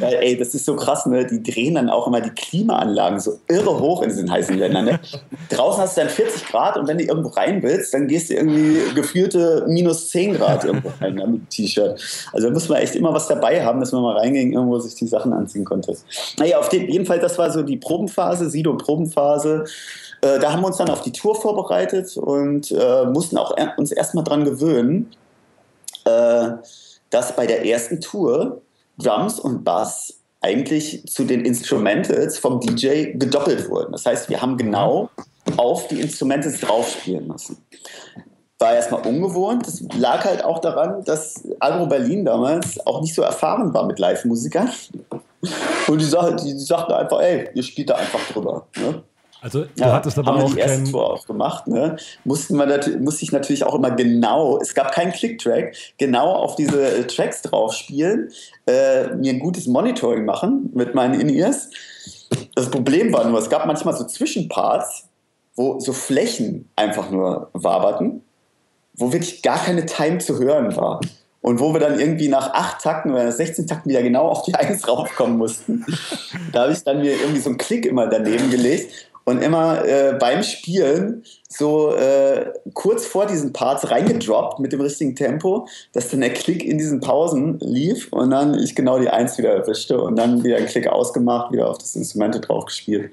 Ja, 0.00 0.08
ey, 0.08 0.36
das 0.36 0.54
ist 0.54 0.66
so 0.66 0.76
krass, 0.76 1.06
ne? 1.06 1.26
Die 1.26 1.42
drehen 1.42 1.74
dann 1.74 1.88
auch 1.88 2.06
immer 2.06 2.20
die 2.20 2.30
Klimaanlagen 2.30 3.18
so 3.18 3.38
irre 3.48 3.80
hoch 3.80 4.02
in 4.02 4.10
diesen 4.10 4.30
heißen 4.30 4.56
Ländern. 4.56 4.84
Ne? 4.84 5.00
Draußen 5.48 5.82
hast 5.82 5.96
du 5.96 6.02
dann 6.02 6.10
40 6.10 6.46
Grad 6.46 6.76
und 6.76 6.86
wenn 6.86 6.98
du 6.98 7.04
irgendwo 7.04 7.30
rein 7.30 7.62
willst, 7.62 7.94
dann 7.94 8.06
gehst 8.06 8.28
du 8.28 8.34
irgendwie 8.34 8.76
gefühlte 8.94 9.64
minus 9.66 10.10
10 10.10 10.34
Grad 10.34 10.64
irgendwo 10.64 10.92
rein 11.00 11.14
ne, 11.14 11.26
mit 11.26 11.50
T-Shirt. 11.50 12.00
Also 12.32 12.48
da 12.48 12.52
muss 12.52 12.68
man 12.68 12.78
echt 12.78 12.94
immer 12.96 13.14
was 13.14 13.28
dabei 13.28 13.64
haben, 13.64 13.80
dass 13.80 13.92
man 13.92 14.02
mal 14.02 14.18
reingehen, 14.18 14.52
irgendwo 14.52 14.78
sich 14.78 14.94
die 14.94 15.06
Sachen 15.06 15.32
anziehen 15.32 15.64
konnte. 15.64 15.96
Naja, 16.38 16.58
auf 16.58 16.68
den, 16.68 16.86
jeden 16.98 17.06
Fall, 17.06 17.20
das 17.20 17.38
war 17.38 17.50
so 17.50 17.62
die 17.62 17.76
Probenphase, 17.76 18.50
Sido-Probenphase. 18.50 19.64
Äh, 20.20 20.38
da 20.40 20.52
haben 20.52 20.62
wir 20.62 20.66
uns 20.66 20.76
dann 20.78 20.90
auf 20.90 21.02
die 21.02 21.12
Tour 21.12 21.34
vorbereitet 21.34 22.16
und 22.16 22.72
äh, 22.72 23.04
mussten 23.06 23.38
auch 23.38 23.56
er 23.56 23.78
uns 23.78 23.92
erstmal 23.92 24.24
dran 24.24 24.44
gewöhnen, 24.44 25.10
äh, 26.04 26.50
dass 27.10 27.36
bei 27.36 27.46
der 27.46 27.64
ersten 27.64 28.00
Tour 28.00 28.60
Drums 28.98 29.38
und 29.38 29.64
Bass 29.64 30.14
eigentlich 30.40 31.06
zu 31.06 31.24
den 31.24 31.44
Instrumentals 31.44 32.38
vom 32.38 32.60
DJ 32.60 33.12
gedoppelt 33.14 33.68
wurden. 33.70 33.92
Das 33.92 34.06
heißt, 34.06 34.28
wir 34.28 34.42
haben 34.42 34.56
genau 34.56 35.08
auf 35.56 35.88
die 35.88 36.00
Instrumentals 36.00 36.60
draufspielen 36.60 37.28
müssen. 37.28 37.58
War 38.58 38.74
erstmal 38.74 39.06
ungewohnt. 39.06 39.66
Das 39.66 39.82
lag 39.96 40.24
halt 40.24 40.44
auch 40.44 40.58
daran, 40.58 41.04
dass 41.04 41.44
Agro 41.60 41.86
Berlin 41.86 42.24
damals 42.24 42.84
auch 42.86 43.00
nicht 43.00 43.14
so 43.14 43.22
erfahren 43.22 43.72
war 43.72 43.86
mit 43.86 44.00
Live-Musikern. 44.00 44.70
Und 45.86 46.00
die, 46.00 46.06
die, 46.44 46.54
die 46.54 46.58
sagten 46.58 46.92
einfach, 46.92 47.20
ey, 47.20 47.48
ihr 47.54 47.62
spielt 47.62 47.90
da 47.90 47.94
einfach 47.94 48.20
drüber. 48.32 48.66
Ne? 48.76 49.02
Also 49.40 49.62
du 49.62 49.68
ja, 49.76 49.92
hattest 49.92 50.18
aber 50.18 50.34
auch 50.34 50.52
die 50.52 50.58
erste 50.58 50.82
kein... 50.82 50.90
Tour 50.90 51.12
auch 51.12 51.26
gemacht. 51.26 51.68
Ne? 51.68 51.96
Mussten 52.24 52.56
wir 52.56 52.98
musste 52.98 53.24
ich 53.24 53.32
natürlich 53.32 53.64
auch 53.64 53.74
immer 53.74 53.92
genau, 53.92 54.58
es 54.60 54.74
gab 54.74 54.92
keinen 54.92 55.12
Click-Track, 55.12 55.76
genau 55.96 56.32
auf 56.32 56.56
diese 56.56 56.82
äh, 56.82 57.06
Tracks 57.06 57.42
drauf 57.42 57.72
spielen, 57.72 58.30
äh, 58.66 59.14
mir 59.14 59.32
ein 59.32 59.38
gutes 59.38 59.66
Monitoring 59.66 60.24
machen 60.24 60.70
mit 60.74 60.94
meinen 60.94 61.20
In-Ears. 61.20 61.70
Das 62.54 62.70
Problem 62.70 63.12
war 63.12 63.24
nur, 63.26 63.38
es 63.38 63.48
gab 63.48 63.64
manchmal 63.66 63.96
so 63.96 64.04
Zwischenparts, 64.04 65.04
wo 65.54 65.78
so 65.78 65.92
Flächen 65.92 66.68
einfach 66.74 67.10
nur 67.10 67.50
waberten, 67.52 68.22
wo 68.94 69.12
wirklich 69.12 69.42
gar 69.42 69.58
keine 69.58 69.86
Time 69.86 70.18
zu 70.18 70.38
hören 70.38 70.74
war. 70.76 71.00
Und 71.40 71.60
wo 71.60 71.72
wir 71.72 71.80
dann 71.80 72.00
irgendwie 72.00 72.28
nach 72.28 72.52
acht 72.52 72.82
Takten 72.82 73.12
oder 73.12 73.30
16 73.30 73.66
Takten 73.66 73.90
wieder 73.90 74.02
genau 74.02 74.28
auf 74.28 74.42
die 74.42 74.54
Eins 74.54 74.86
raufkommen 74.88 75.38
mussten. 75.38 75.86
da 76.52 76.62
habe 76.62 76.72
ich 76.72 76.82
dann 76.82 77.00
mir 77.00 77.12
irgendwie 77.12 77.40
so 77.40 77.50
einen 77.50 77.58
Klick 77.58 77.86
immer 77.86 78.08
daneben 78.08 78.50
gelegt 78.50 79.08
und 79.28 79.42
immer 79.42 79.84
äh, 79.84 80.16
beim 80.18 80.42
Spielen 80.42 81.22
so 81.48 81.94
äh, 81.94 82.50
kurz 82.72 83.04
vor 83.04 83.26
diesen 83.26 83.52
Parts 83.52 83.90
reingedroppt 83.90 84.58
mit 84.58 84.72
dem 84.72 84.80
richtigen 84.80 85.14
Tempo, 85.14 85.68
dass 85.92 86.08
dann 86.08 86.20
der 86.20 86.32
Klick 86.32 86.64
in 86.64 86.78
diesen 86.78 87.00
Pausen 87.00 87.58
lief 87.60 88.10
und 88.10 88.30
dann 88.30 88.58
ich 88.58 88.74
genau 88.74 88.98
die 88.98 89.10
Eins 89.10 89.36
wieder 89.36 89.50
erwischte 89.52 90.00
und 90.00 90.16
dann 90.16 90.42
wieder 90.44 90.56
einen 90.56 90.66
Klick 90.66 90.86
ausgemacht, 90.86 91.52
wieder 91.52 91.68
auf 91.68 91.76
das 91.76 91.94
Instrumente 91.94 92.40
drauf 92.40 92.64
gespielt. 92.64 93.10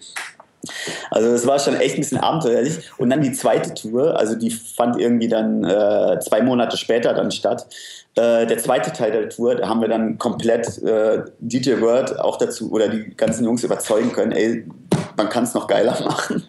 Also 1.12 1.32
das 1.32 1.46
war 1.48 1.60
schon 1.60 1.76
echt 1.76 1.96
ein 1.96 2.02
bisschen 2.02 2.20
abenteuerlich. 2.20 2.80
Und 2.98 3.10
dann 3.10 3.22
die 3.22 3.32
zweite 3.32 3.74
Tour, 3.74 4.18
also 4.18 4.36
die 4.36 4.52
fand 4.52 5.00
irgendwie 5.00 5.28
dann 5.28 5.64
äh, 5.64 6.20
zwei 6.20 6.42
Monate 6.42 6.78
später 6.78 7.14
dann 7.14 7.32
statt. 7.32 7.68
Äh, 8.16 8.46
der 8.48 8.58
zweite 8.60 8.94
Teil 8.94 9.12
der 9.12 9.30
Tour, 9.30 9.56
da 9.56 9.68
haben 9.68 9.82
wir 9.82 9.90
dann 9.90 10.18
komplett 10.18 10.82
äh, 10.84 11.24
DJ 11.40 11.82
Word 11.82 12.18
auch 12.18 12.38
dazu 12.38 12.72
oder 12.72 12.88
die 12.88 13.14
ganzen 13.18 13.44
Jungs 13.44 13.64
überzeugen 13.64 14.14
können, 14.14 14.32
ey, 14.32 14.66
man 15.18 15.28
kann 15.28 15.44
es 15.44 15.54
noch 15.54 15.68
geiler 15.68 15.98
machen. 16.06 16.44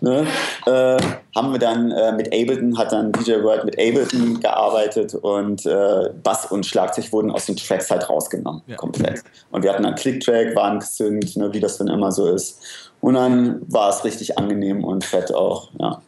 ne? 0.00 0.26
äh, 0.66 1.00
haben 1.36 1.52
wir 1.52 1.60
dann 1.60 1.92
äh, 1.92 2.10
mit 2.10 2.26
Ableton, 2.34 2.76
hat 2.76 2.90
dann 2.90 3.12
DJ 3.12 3.42
Word 3.42 3.64
mit 3.64 3.78
Ableton 3.78 4.40
gearbeitet 4.40 5.14
und 5.14 5.64
äh, 5.64 6.10
Bass 6.24 6.46
und 6.46 6.66
Schlagzeug 6.66 7.12
wurden 7.12 7.30
aus 7.30 7.46
den 7.46 7.56
Tracks 7.56 7.88
halt 7.90 8.08
rausgenommen, 8.08 8.62
ja. 8.66 8.74
komplett. 8.74 9.22
Und 9.52 9.62
wir 9.62 9.72
hatten 9.72 9.84
dann 9.84 9.94
Click-Track, 9.94 10.56
waren 10.56 10.80
gesynkt, 10.80 11.36
ne, 11.36 11.52
wie 11.52 11.60
das 11.60 11.78
dann 11.78 11.86
immer 11.86 12.10
so 12.10 12.34
ist. 12.34 12.58
Und 13.02 13.14
dann 13.14 13.60
war 13.70 13.90
es 13.90 14.04
richtig 14.04 14.38
angenehm 14.38 14.84
und 14.84 15.04
fett 15.04 15.34
auch, 15.34 15.70
ja. 15.78 16.00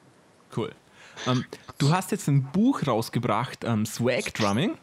Cool. 0.56 0.70
Ähm, 1.26 1.44
du 1.76 1.90
hast 1.90 2.12
jetzt 2.12 2.28
ein 2.28 2.44
Buch 2.52 2.86
rausgebracht, 2.86 3.64
um, 3.64 3.70
ähm, 3.70 3.86
Swag 3.86 4.32
Drumming. 4.32 4.78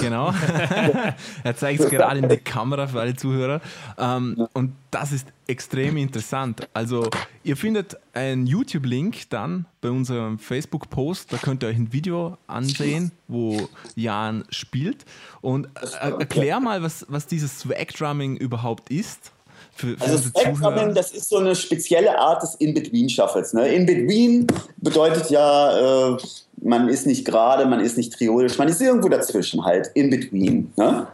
Genau. 0.00 0.32
er 1.44 1.56
zeigt 1.56 1.80
es 1.80 1.90
gerade 1.90 2.20
in 2.20 2.30
die 2.30 2.38
Kamera 2.38 2.86
für 2.86 3.00
alle 3.00 3.14
Zuhörer. 3.14 3.60
Ähm, 3.98 4.46
und 4.54 4.72
das 4.90 5.12
ist 5.12 5.28
extrem 5.46 5.98
interessant. 5.98 6.66
Also, 6.72 7.10
ihr 7.42 7.58
findet 7.58 7.98
einen 8.14 8.46
YouTube-Link 8.46 9.28
dann 9.28 9.66
bei 9.82 9.90
unserem 9.90 10.38
Facebook-Post. 10.38 11.30
Da 11.30 11.36
könnt 11.36 11.62
ihr 11.62 11.68
euch 11.68 11.76
ein 11.76 11.92
Video 11.92 12.38
ansehen, 12.46 13.12
wo 13.26 13.68
Jan 13.96 14.44
spielt. 14.48 15.04
Und 15.42 15.66
äh, 16.00 16.08
erklär 16.08 16.58
mal, 16.60 16.82
was, 16.82 17.04
was 17.10 17.26
dieses 17.26 17.58
Swag-Drumming 17.58 18.38
überhaupt 18.38 18.90
ist. 18.90 19.32
Für, 19.78 19.96
für 19.96 20.02
also 20.02 20.18
Spectrumming, 20.18 20.92
das 20.92 21.12
ist 21.12 21.28
so 21.28 21.36
eine 21.36 21.54
spezielle 21.54 22.18
Art 22.18 22.42
des 22.42 22.56
In-Between-Shuffles. 22.56 23.52
Ne? 23.52 23.68
In-Between 23.68 24.48
bedeutet 24.78 25.30
ja, 25.30 26.14
äh, 26.14 26.16
man 26.60 26.88
ist 26.88 27.06
nicht 27.06 27.24
gerade, 27.24 27.64
man 27.64 27.78
ist 27.78 27.96
nicht 27.96 28.12
triodisch, 28.12 28.58
man 28.58 28.66
ist 28.66 28.82
irgendwo 28.82 29.08
dazwischen 29.08 29.64
halt, 29.64 29.88
In-Between. 29.94 30.72
Ne? 30.76 31.06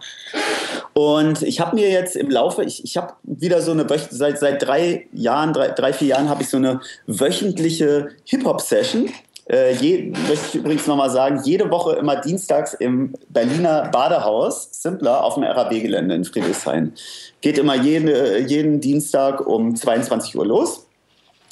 Und 0.95 1.43
ich 1.43 1.61
habe 1.61 1.77
mir 1.77 1.91
jetzt 1.91 2.17
im 2.17 2.31
Laufe, 2.31 2.65
ich, 2.65 2.83
ich 2.85 2.97
habe 2.97 3.13
wieder 3.23 3.61
so 3.61 3.73
eine, 3.73 3.87
seit, 4.11 4.39
seit 4.39 4.63
drei 4.63 5.09
Jahren, 5.13 5.53
drei, 5.53 5.69
drei 5.69 5.93
vier 5.93 6.09
Jahren 6.09 6.31
habe 6.31 6.43
ich 6.43 6.49
so 6.49 6.57
eine 6.57 6.81
wöchentliche 7.07 8.13
Hip-Hop-Session 8.25 9.11
äh, 9.51 9.75
je, 9.75 10.13
möchte 10.29 10.47
ich 10.49 10.55
übrigens 10.55 10.87
nochmal 10.87 11.11
sagen, 11.11 11.41
jede 11.45 11.71
Woche 11.71 11.97
immer 11.97 12.17
dienstags 12.17 12.75
im 12.75 13.15
Berliner 13.29 13.89
Badehaus, 13.91 14.69
Simpler, 14.73 15.23
auf 15.23 15.35
dem 15.35 15.45
RAB-Gelände 15.45 16.15
in 16.15 16.25
Friedrichshain. 16.25 16.95
Geht 17.41 17.59
immer 17.59 17.75
jeden, 17.75 18.49
jeden 18.49 18.81
Dienstag 18.81 19.47
um 19.47 19.77
22 19.77 20.37
Uhr 20.37 20.47
los. 20.47 20.87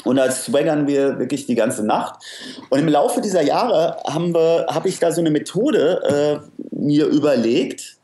Und 0.05 0.17
da 0.17 0.31
swaggern 0.31 0.87
wir 0.87 1.19
wirklich 1.19 1.47
die 1.47 1.55
ganze 1.55 1.85
Nacht. 1.85 2.15
Und 2.71 2.81
im 2.81 2.89
Laufe 2.89 3.21
dieser 3.21 3.43
Jahre 3.43 3.99
habe 4.07 4.67
hab 4.69 4.87
ich 4.87 4.99
da 4.99 5.13
so 5.13 5.21
eine 5.21 5.31
Methode 5.31 6.43
äh, 6.43 6.75
mir 6.75 7.07
überlegt, 7.07 7.99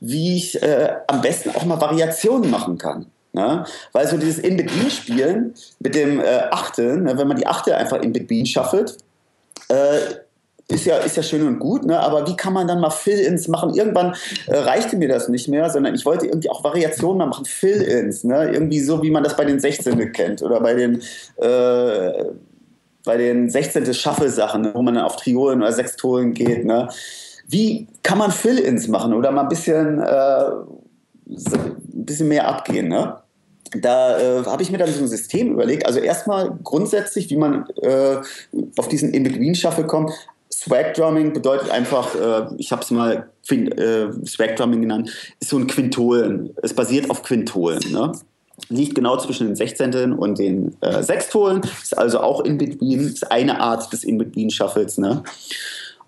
wie 0.00 0.36
ich 0.36 0.62
äh, 0.62 0.94
am 1.06 1.22
besten 1.22 1.50
auch 1.50 1.64
mal 1.64 1.80
Variationen 1.80 2.50
machen 2.50 2.76
kann. 2.76 3.06
Ne? 3.32 3.64
Weil 3.92 4.06
so 4.08 4.16
dieses 4.16 4.38
In-Between-Spielen 4.38 5.54
mit 5.80 5.94
dem 5.94 6.20
äh, 6.20 6.42
Achte, 6.50 6.98
ne, 6.98 7.16
wenn 7.16 7.28
man 7.28 7.36
die 7.36 7.46
Achte 7.46 7.76
einfach 7.76 8.00
in-Between 8.00 8.46
shuffelt, 8.46 8.98
äh, 9.68 9.98
ist 10.70 10.84
ja, 10.84 10.98
ist 10.98 11.16
ja 11.16 11.22
schön 11.22 11.46
und 11.46 11.58
gut, 11.58 11.86
ne? 11.86 11.98
aber 11.98 12.26
wie 12.28 12.36
kann 12.36 12.52
man 12.52 12.68
dann 12.68 12.80
mal 12.80 12.90
Fill-Ins 12.90 13.48
machen? 13.48 13.72
Irgendwann 13.72 14.14
äh, 14.46 14.58
reichte 14.58 14.98
mir 14.98 15.08
das 15.08 15.28
nicht 15.28 15.48
mehr, 15.48 15.70
sondern 15.70 15.94
ich 15.94 16.04
wollte 16.04 16.26
irgendwie 16.26 16.50
auch 16.50 16.62
Variationen 16.62 17.16
mal 17.16 17.26
machen, 17.26 17.46
Fill-Ins, 17.46 18.24
ne? 18.24 18.50
irgendwie 18.52 18.80
so, 18.80 19.02
wie 19.02 19.10
man 19.10 19.24
das 19.24 19.34
bei 19.34 19.46
den 19.46 19.58
16 19.58 20.12
kennt 20.12 20.42
oder 20.42 20.60
bei 20.60 20.74
den, 20.74 21.00
äh, 21.36 22.24
bei 23.02 23.16
den 23.16 23.48
16. 23.48 23.94
Shuffle-Sachen, 23.94 24.60
ne? 24.60 24.72
wo 24.74 24.82
man 24.82 24.94
dann 24.94 25.04
auf 25.04 25.16
Triolen 25.16 25.62
oder 25.62 25.72
Sextolen 25.72 26.34
geht. 26.34 26.66
Ne? 26.66 26.90
Wie 27.48 27.88
kann 28.02 28.18
man 28.18 28.30
Fill-Ins 28.30 28.88
machen 28.88 29.14
oder 29.14 29.30
mal 29.30 29.42
ein 29.42 29.48
bisschen, 29.48 30.02
äh, 30.02 30.50
ein 31.30 32.04
bisschen 32.04 32.28
mehr 32.28 32.46
abgehen? 32.46 32.88
Ne? 32.88 33.16
Da 33.72 34.18
äh, 34.18 34.44
habe 34.44 34.62
ich 34.62 34.70
mir 34.70 34.78
dann 34.78 34.92
so 34.92 35.00
ein 35.00 35.08
System 35.08 35.52
überlegt. 35.52 35.86
Also 35.86 36.00
erstmal 36.00 36.58
grundsätzlich, 36.62 37.30
wie 37.30 37.36
man 37.36 37.66
äh, 37.82 38.16
auf 38.76 38.88
diesen 38.88 39.12
In-Between-Shuffle 39.12 39.86
kommt. 39.86 40.12
Swag 40.52 40.94
Drumming 40.94 41.32
bedeutet 41.32 41.70
einfach, 41.70 42.14
äh, 42.14 42.54
ich 42.56 42.72
habe 42.72 42.82
es 42.82 42.90
mal 42.90 43.30
äh, 43.50 44.06
Swag 44.26 44.56
Drumming 44.56 44.82
genannt, 44.82 45.10
ist 45.40 45.50
so 45.50 45.58
ein 45.58 45.66
Quintolen. 45.66 46.54
Es 46.62 46.74
basiert 46.74 47.10
auf 47.10 47.22
Quintolen. 47.22 47.80
Ne? 47.92 48.12
Liegt 48.68 48.94
genau 48.94 49.16
zwischen 49.18 49.48
den 49.48 49.56
Sechzehnteln 49.56 50.12
und 50.12 50.38
den 50.38 50.76
äh, 50.80 51.02
Sechstolen. 51.02 51.62
Ist 51.82 51.96
also 51.96 52.20
auch 52.20 52.40
In-Between, 52.40 53.00
ist 53.00 53.30
eine 53.30 53.60
Art 53.60 53.92
des 53.92 54.04
In-Between-Shuffles. 54.04 54.98
Ne? 54.98 55.22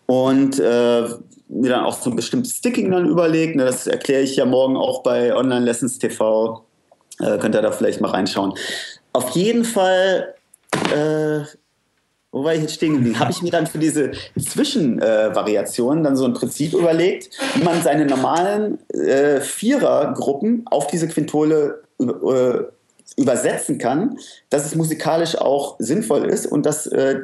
Und 0.07 0.59
äh, 0.59 1.03
mir 1.49 1.70
dann 1.70 1.85
auch 1.85 2.01
so 2.01 2.11
ein 2.11 2.16
bestimmtes 2.16 2.57
Sticking 2.57 2.90
dann 2.90 3.07
überlegt. 3.07 3.57
Ne? 3.57 3.64
Das 3.64 3.87
erkläre 3.87 4.23
ich 4.23 4.37
ja 4.37 4.46
morgen 4.46 4.77
auch 4.77 5.03
bei 5.03 5.35
Online 5.35 5.64
Lessons 5.64 5.99
TV 5.99 6.64
äh, 7.21 7.39
könnt 7.39 7.55
ihr 7.55 7.63
da 7.63 7.73
vielleicht 7.73 8.01
mal 8.01 8.11
reinschauen. 8.11 8.55
Auf 9.13 9.31
jeden 9.31 9.65
Fall, 9.65 10.35
äh, 10.95 11.41
wo 12.33 12.45
war 12.45 12.55
ich 12.55 12.63
jetzt 12.63 12.75
stehen 12.75 12.95
geblieben? 12.95 13.19
Habe 13.19 13.33
ich 13.33 13.43
mir 13.43 13.51
dann 13.51 13.67
für 13.67 13.79
diese 13.79 14.13
Zwischenvariationen 14.39 16.05
äh, 16.05 16.09
dann 16.09 16.17
so 16.17 16.25
ein 16.25 16.35
Prinzip 16.35 16.75
überlegt, 16.75 17.31
wie 17.55 17.65
man 17.65 17.83
seine 17.83 18.07
normalen 18.07 18.79
äh, 18.91 19.41
Vierergruppen 19.41 20.65
auf 20.67 20.87
diese 20.87 21.09
Quintole 21.09 21.83
äh, 21.99 22.59
übersetzen 23.17 23.79
kann, 23.79 24.19
dass 24.49 24.65
es 24.65 24.75
musikalisch 24.75 25.37
auch 25.37 25.77
sinnvoll 25.79 26.27
ist 26.27 26.47
und 26.47 26.65
dass 26.67 26.87
äh, 26.87 27.23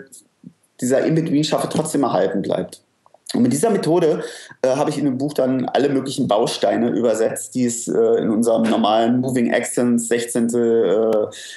dieser 0.80 1.04
In-Between-Schaffe 1.04 1.68
trotzdem 1.70 2.02
erhalten 2.02 2.42
bleibt. 2.42 2.82
Und 3.34 3.42
mit 3.42 3.52
dieser 3.52 3.70
Methode 3.70 4.22
äh, 4.62 4.76
habe 4.76 4.90
ich 4.90 4.98
in 4.98 5.04
dem 5.04 5.18
Buch 5.18 5.34
dann 5.34 5.68
alle 5.68 5.88
möglichen 5.88 6.28
Bausteine 6.28 6.90
übersetzt, 6.90 7.56
die 7.56 7.64
es 7.64 7.88
äh, 7.88 8.18
in 8.18 8.30
unserem 8.30 8.62
normalen 8.62 9.20
Moving 9.20 9.52
Accents 9.52 10.06
16. 10.08 10.54
Äh, 10.54 11.10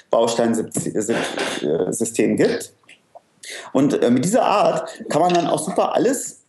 Bausteinsystem 0.09 2.37
gibt. 2.37 2.73
Und 3.71 4.01
äh, 4.01 4.09
mit 4.09 4.25
dieser 4.25 4.43
Art 4.43 4.89
kann 5.09 5.21
man 5.21 5.33
dann 5.33 5.47
auch 5.47 5.59
super 5.59 5.93
alles 5.93 6.39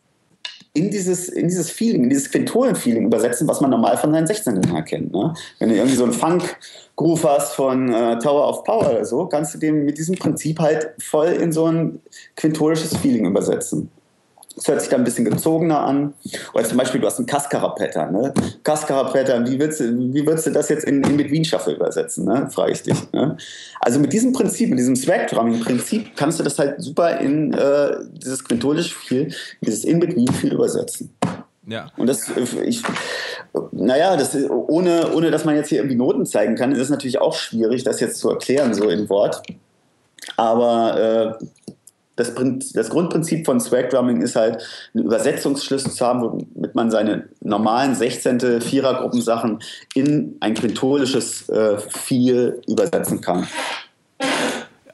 in 0.73 0.91
dieses, 0.91 1.29
in 1.29 1.49
dieses 1.49 1.71
Feeling, 1.71 2.05
in 2.05 2.11
dieses 2.11 2.31
Quintolen-Feeling 2.31 3.07
übersetzen, 3.07 3.49
was 3.49 3.61
man 3.61 3.71
normal 3.71 3.97
von 3.97 4.13
seinen 4.13 4.27
16. 4.27 4.73
her 4.73 4.83
kennt. 4.83 5.13
Ne? 5.13 5.35
Wenn 5.59 5.69
du 5.69 5.75
irgendwie 5.75 5.97
so 5.97 6.05
einen 6.05 6.13
Funk-Groove 6.13 7.25
hast 7.25 7.55
von 7.55 7.93
äh, 7.93 8.19
Tower 8.21 8.49
of 8.49 8.65
Power 8.65 8.91
oder 8.91 9.05
so, 9.05 9.27
kannst 9.27 9.55
du 9.55 9.59
den 9.59 9.85
mit 9.85 9.99
diesem 9.99 10.15
Prinzip 10.15 10.61
halt 10.61 10.91
voll 10.99 11.29
in 11.29 11.53
so 11.53 11.67
ein 11.67 12.01
quintolisches 12.37 12.97
Feeling 12.97 13.27
übersetzen. 13.27 13.91
Das 14.57 14.67
hört 14.67 14.81
sich 14.81 14.91
da 14.91 14.97
ein 14.97 15.05
bisschen 15.05 15.25
gezogener 15.25 15.81
an. 15.81 16.13
Oder 16.53 16.65
zum 16.65 16.77
Beispiel, 16.77 17.01
du 17.01 17.07
hast 17.07 17.19
einen 17.19 17.27
Cascara-Pattern. 17.27 18.13
Ne? 18.13 18.35
Cascara-Pattern, 18.65 19.47
wie, 19.49 19.59
würdest 19.59 19.81
du, 19.81 19.85
wie 20.13 20.27
würdest 20.27 20.47
du 20.47 20.51
das 20.51 20.69
jetzt 20.69 20.85
in, 20.85 21.03
in 21.05 21.17
Between 21.17 21.45
Shuffle 21.45 21.75
übersetzen? 21.75 22.25
Ne? 22.25 22.49
Frage 22.51 22.73
ich 22.73 22.83
dich. 22.83 23.13
Ne? 23.13 23.37
Also 23.81 24.01
mit 24.01 24.13
diesem 24.13 24.33
Prinzip, 24.33 24.69
mit 24.69 24.79
diesem 24.79 24.97
Swag-Drumming-Prinzip, 24.97 26.17
kannst 26.17 26.41
du 26.41 26.45
das 26.45 26.59
halt 26.59 26.83
super 26.83 27.21
in 27.21 27.55
äh, 27.55 27.97
dieses 28.13 28.45
quintolische 28.45 28.95
Viel, 28.95 29.35
dieses 29.61 29.85
In-Between-Viel 29.85 30.53
übersetzen. 30.53 31.15
Ja. 31.67 31.87
Und 31.97 32.09
das, 32.09 32.29
ich, 32.65 32.83
naja, 33.71 34.17
das, 34.17 34.35
ohne, 34.51 35.15
ohne 35.15 35.31
dass 35.31 35.45
man 35.45 35.55
jetzt 35.55 35.69
hier 35.69 35.79
irgendwie 35.79 35.97
Noten 35.97 36.27
zeigen 36.27 36.57
kann, 36.57 36.73
ist 36.73 36.81
es 36.81 36.91
natürlich 36.91 37.21
auch 37.21 37.35
schwierig, 37.35 37.85
das 37.85 38.01
jetzt 38.01 38.19
zu 38.19 38.31
erklären, 38.31 38.75
so 38.75 38.89
in 38.89 39.09
Wort. 39.09 39.43
Aber 40.37 41.39
äh, 41.41 41.45
das, 42.21 42.35
das 42.73 42.91
Grundprinzip 42.91 43.47
von 43.47 43.61
Swag 43.61 43.91
Drumming 43.91 44.21
ist 44.21 44.37
halt, 44.37 44.63
einen 44.95 45.05
Übersetzungsschlüssel 45.05 45.91
zu 45.91 46.07
haben, 46.07 46.23
womit 46.23 46.75
man 46.75 46.91
seine 46.91 47.29
normalen 47.41 47.95
16. 47.95 48.61
Vierergruppensachen 48.61 49.61
in 49.95 50.37
ein 50.41 50.55
quintolisches 50.55 51.49
äh, 51.49 51.79
Viel 51.79 52.61
übersetzen 52.69 53.21
kann. 53.21 53.47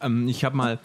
Ähm, 0.00 0.28
ich 0.28 0.44
habe 0.44 0.56
mal 0.56 0.78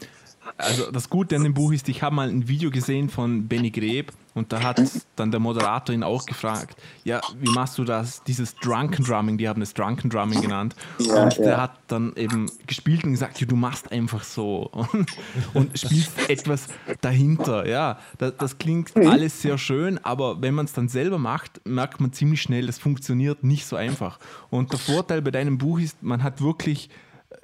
also 0.62 0.92
das 0.92 1.10
Gute 1.10 1.36
an 1.36 1.44
dem 1.44 1.54
Buch 1.54 1.72
ist, 1.72 1.90
ich 1.90 2.02
habe 2.02 2.16
mal 2.16 2.30
ein 2.30 2.48
Video 2.48 2.72
gesehen 2.72 3.10
von 3.10 3.48
Benny 3.48 3.72
Greb 3.72 4.12
und 4.34 4.54
da 4.54 4.64
hat 4.64 4.82
dann 5.16 5.32
der 5.32 5.40
Moderator 5.40 5.94
ihn 5.94 6.04
auch 6.04 6.26
gefragt, 6.26 6.78
ja, 7.04 7.20
wie 7.40 7.52
machst 7.52 7.78
du 7.78 7.84
das, 7.84 8.24
dieses 8.24 8.56
Drunken 8.56 9.04
Drumming, 9.04 9.38
die 9.38 9.50
haben 9.50 9.62
es 9.62 9.74
Drunken 9.74 10.10
Drumming 10.10 10.42
genannt. 10.42 10.76
Ja, 11.00 11.24
und 11.24 11.38
ja. 11.38 11.44
der 11.44 11.62
hat 11.62 11.80
dann 11.88 12.14
eben 12.16 12.50
gespielt 12.66 13.04
und 13.04 13.12
gesagt, 13.12 13.42
ja, 13.42 13.48
du 13.48 13.56
machst 13.56 13.92
einfach 13.92 14.24
so 14.24 14.70
und, 14.94 15.12
und 15.54 15.78
spielst 15.78 16.30
etwas 16.30 16.68
dahinter. 17.02 17.68
Ja, 17.68 18.00
das, 18.18 18.34
das 18.38 18.58
klingt 18.58 18.96
mhm. 18.96 19.08
alles 19.08 19.42
sehr 19.42 19.58
schön, 19.58 19.98
aber 20.04 20.42
wenn 20.42 20.54
man 20.54 20.66
es 20.66 20.74
dann 20.74 20.88
selber 20.88 21.18
macht, 21.18 21.62
merkt 21.68 22.00
man 22.00 22.14
ziemlich 22.14 22.42
schnell, 22.42 22.68
das 22.68 22.80
funktioniert 22.80 23.44
nicht 23.44 23.66
so 23.66 23.76
einfach. 23.76 24.20
Und 24.50 24.72
der 24.72 24.80
Vorteil 24.80 25.22
bei 25.22 25.32
deinem 25.32 25.58
Buch 25.58 25.80
ist, 25.80 26.02
man 26.02 26.24
hat 26.24 26.42
wirklich 26.42 26.90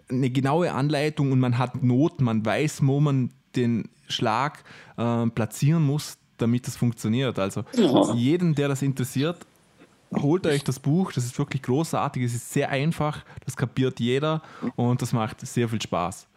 eine 0.09 0.29
genaue 0.29 0.71
Anleitung 0.71 1.31
und 1.31 1.39
man 1.39 1.57
hat 1.57 1.83
Not, 1.83 2.21
man 2.21 2.45
weiß, 2.45 2.85
wo 2.85 2.99
man 2.99 3.31
den 3.55 3.89
Schlag 4.07 4.63
äh, 4.97 5.27
platzieren 5.27 5.83
muss, 5.83 6.17
damit 6.37 6.67
das 6.67 6.77
funktioniert. 6.77 7.39
Also 7.39 7.63
ja. 7.75 8.13
jeden, 8.13 8.55
der 8.55 8.67
das 8.67 8.81
interessiert, 8.81 9.45
holt 10.15 10.45
euch 10.47 10.63
das 10.63 10.79
Buch, 10.79 11.11
das 11.11 11.25
ist 11.25 11.37
wirklich 11.37 11.61
großartig, 11.63 12.23
es 12.23 12.33
ist 12.33 12.53
sehr 12.53 12.69
einfach, 12.69 13.23
das 13.45 13.57
kapiert 13.57 13.99
jeder 13.99 14.41
und 14.75 15.01
das 15.01 15.11
macht 15.13 15.45
sehr 15.45 15.67
viel 15.67 15.81
Spaß. 15.81 16.27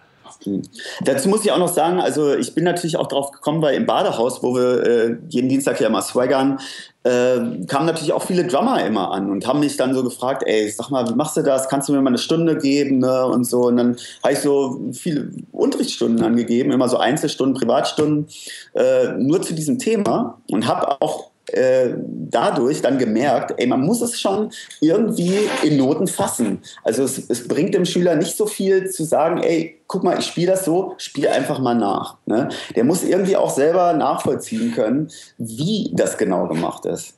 Dazu 1.04 1.28
muss 1.28 1.44
ich 1.44 1.52
auch 1.52 1.58
noch 1.58 1.72
sagen, 1.72 2.00
also 2.00 2.34
ich 2.34 2.54
bin 2.54 2.64
natürlich 2.64 2.96
auch 2.96 3.06
drauf 3.08 3.30
gekommen, 3.32 3.62
weil 3.62 3.74
im 3.74 3.86
Badehaus, 3.86 4.42
wo 4.42 4.54
wir 4.54 4.82
äh, 4.82 5.16
jeden 5.28 5.48
Dienstag 5.48 5.80
ja 5.80 5.88
mal 5.88 6.02
swaggern, 6.02 6.58
äh, 7.02 7.64
kamen 7.66 7.86
natürlich 7.86 8.12
auch 8.12 8.22
viele 8.22 8.46
Drummer 8.46 8.84
immer 8.84 9.10
an 9.12 9.30
und 9.30 9.46
haben 9.46 9.60
mich 9.60 9.76
dann 9.76 9.94
so 9.94 10.02
gefragt, 10.04 10.42
ey, 10.46 10.68
sag 10.68 10.90
mal, 10.90 11.08
wie 11.08 11.14
machst 11.14 11.36
du 11.36 11.42
das? 11.42 11.68
Kannst 11.68 11.88
du 11.88 11.92
mir 11.92 12.02
mal 12.02 12.10
eine 12.10 12.18
Stunde 12.18 12.58
geben? 12.58 12.98
Ne? 12.98 13.26
Und 13.26 13.44
so. 13.44 13.62
Und 13.62 13.78
dann 13.78 13.96
habe 14.22 14.34
ich 14.34 14.40
so 14.40 14.80
viele 14.92 15.30
Unterrichtsstunden 15.52 16.22
angegeben, 16.22 16.72
immer 16.72 16.88
so 16.88 16.98
Einzelstunden, 16.98 17.58
Privatstunden, 17.58 18.28
äh, 18.74 19.12
nur 19.16 19.40
zu 19.40 19.54
diesem 19.54 19.78
Thema 19.78 20.40
und 20.50 20.66
habe 20.66 21.00
auch 21.00 21.29
äh, 21.52 21.94
dadurch 22.06 22.82
dann 22.82 22.98
gemerkt, 22.98 23.54
ey, 23.56 23.66
man 23.66 23.80
muss 23.80 24.00
es 24.00 24.20
schon 24.20 24.50
irgendwie 24.80 25.38
in 25.62 25.76
Noten 25.76 26.06
fassen. 26.06 26.60
Also 26.84 27.04
es, 27.04 27.18
es 27.28 27.48
bringt 27.48 27.74
dem 27.74 27.84
Schüler 27.84 28.16
nicht 28.16 28.36
so 28.36 28.46
viel 28.46 28.90
zu 28.90 29.04
sagen, 29.04 29.42
ey, 29.42 29.80
guck 29.86 30.04
mal, 30.04 30.18
ich 30.18 30.26
spiele 30.26 30.52
das 30.52 30.64
so, 30.64 30.94
spiel 30.98 31.28
einfach 31.28 31.58
mal 31.58 31.74
nach. 31.74 32.16
Ne? 32.26 32.48
Der 32.76 32.84
muss 32.84 33.02
irgendwie 33.02 33.36
auch 33.36 33.50
selber 33.50 33.92
nachvollziehen 33.92 34.72
können, 34.72 35.10
wie 35.38 35.90
das 35.94 36.16
genau 36.16 36.46
gemacht 36.46 36.86
ist. 36.86 37.16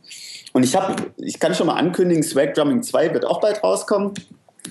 Und 0.52 0.64
ich 0.64 0.74
habe, 0.76 0.96
ich 1.18 1.38
kann 1.38 1.54
schon 1.54 1.66
mal 1.66 1.76
ankündigen, 1.76 2.22
Swag 2.22 2.54
Drumming 2.54 2.82
2 2.82 3.14
wird 3.14 3.24
auch 3.24 3.40
bald 3.40 3.62
rauskommen. 3.62 4.12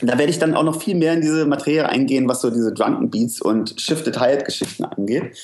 Da 0.02 0.18
werde 0.18 0.32
ich 0.32 0.40
dann 0.40 0.56
auch 0.56 0.64
noch 0.64 0.82
viel 0.82 0.96
mehr 0.96 1.14
in 1.14 1.22
diese 1.22 1.46
Materie 1.46 1.88
eingehen, 1.88 2.28
was 2.28 2.42
so 2.42 2.50
diese 2.50 2.74
Drunken 2.74 3.10
Beats 3.10 3.42
und 3.42 3.80
Shifted 3.80 4.20
Hyatt 4.20 4.46
Geschichten 4.46 4.86
angeht. 4.86 5.36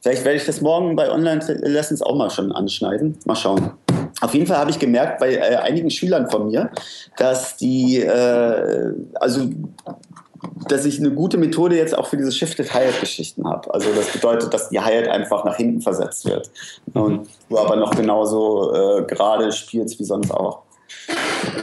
Vielleicht 0.00 0.24
werde 0.24 0.36
ich 0.36 0.46
das 0.46 0.60
morgen 0.60 0.94
bei 0.96 1.10
Online-Lessons 1.10 2.02
auch 2.02 2.16
mal 2.16 2.30
schon 2.30 2.52
anschneiden. 2.52 3.18
Mal 3.24 3.36
schauen. 3.36 3.72
Auf 4.20 4.34
jeden 4.34 4.46
Fall 4.46 4.58
habe 4.58 4.70
ich 4.70 4.78
gemerkt 4.78 5.18
bei 5.18 5.34
äh, 5.34 5.56
einigen 5.56 5.90
Schülern 5.90 6.30
von 6.30 6.46
mir, 6.46 6.70
dass 7.16 7.56
die, 7.56 8.00
äh, 8.00 8.92
also 9.14 9.50
dass 10.68 10.84
ich 10.84 10.98
eine 10.98 11.10
gute 11.10 11.38
Methode 11.38 11.76
jetzt 11.76 11.96
auch 11.96 12.06
für 12.06 12.16
diese 12.16 12.32
Shifted 12.32 12.72
Hyatt 12.72 13.00
Geschichten 13.00 13.46
habe. 13.46 13.72
Also 13.74 13.92
das 13.94 14.10
bedeutet, 14.12 14.54
dass 14.54 14.68
die 14.68 14.80
Hyatt 14.80 15.08
einfach 15.08 15.44
nach 15.44 15.56
hinten 15.56 15.80
versetzt 15.80 16.24
wird 16.24 16.50
und 16.94 17.28
du 17.48 17.58
aber 17.58 17.76
noch 17.76 17.94
genauso 17.94 18.72
äh, 18.74 19.02
gerade 19.04 19.52
spielst 19.52 19.98
wie 19.98 20.04
sonst 20.04 20.30
auch. 20.30 20.62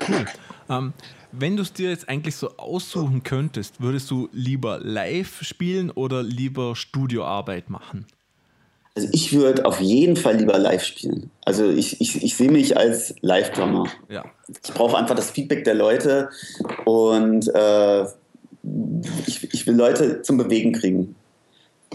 Cool. 0.08 0.26
Ähm, 0.70 0.94
wenn 1.32 1.56
du 1.56 1.64
es 1.64 1.74
dir 1.74 1.90
jetzt 1.90 2.08
eigentlich 2.08 2.36
so 2.36 2.58
aussuchen 2.58 3.24
könntest, 3.24 3.82
würdest 3.82 4.12
du 4.12 4.30
lieber 4.32 4.80
live 4.80 5.42
spielen 5.42 5.90
oder 5.90 6.22
lieber 6.22 6.76
Studioarbeit 6.76 7.70
machen? 7.72 8.06
Also 8.96 9.10
ich 9.12 9.34
würde 9.34 9.66
auf 9.66 9.82
jeden 9.82 10.16
Fall 10.16 10.38
lieber 10.38 10.58
live 10.60 10.84
spielen. 10.84 11.32
Also 11.46 11.68
ich, 11.70 12.00
ich, 12.00 12.24
ich 12.24 12.36
sehe 12.36 12.52
mich 12.52 12.78
als 12.78 13.16
Live-Drummer. 13.22 13.88
Ja. 14.08 14.24
Ich 14.64 14.74
brauche 14.74 14.98
einfach 14.98 15.16
das 15.16 15.32
Feedback 15.32 15.64
der 15.64 15.74
Leute 15.74 16.30
und 16.86 17.48
äh, 17.56 18.04
ich, 19.26 19.52
ich 19.52 19.66
will 19.66 19.76
Leute 19.76 20.22
zum 20.22 20.38
Bewegen 20.38 20.74
kriegen. 20.74 21.16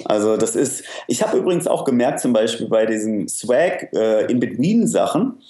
Also 0.05 0.37
das 0.37 0.57
ist, 0.57 0.85
ich 1.07 1.23
habe 1.23 1.39
übrigens 1.39 1.67
auch 1.67 1.85
gemerkt, 1.85 2.21
zum 2.21 2.33
Beispiel 2.33 2.69
bei 2.69 2.87
diesen 2.87 3.29
Swag 3.29 3.93
äh, 3.93 4.27
In-Between-Sachen, 4.31 5.41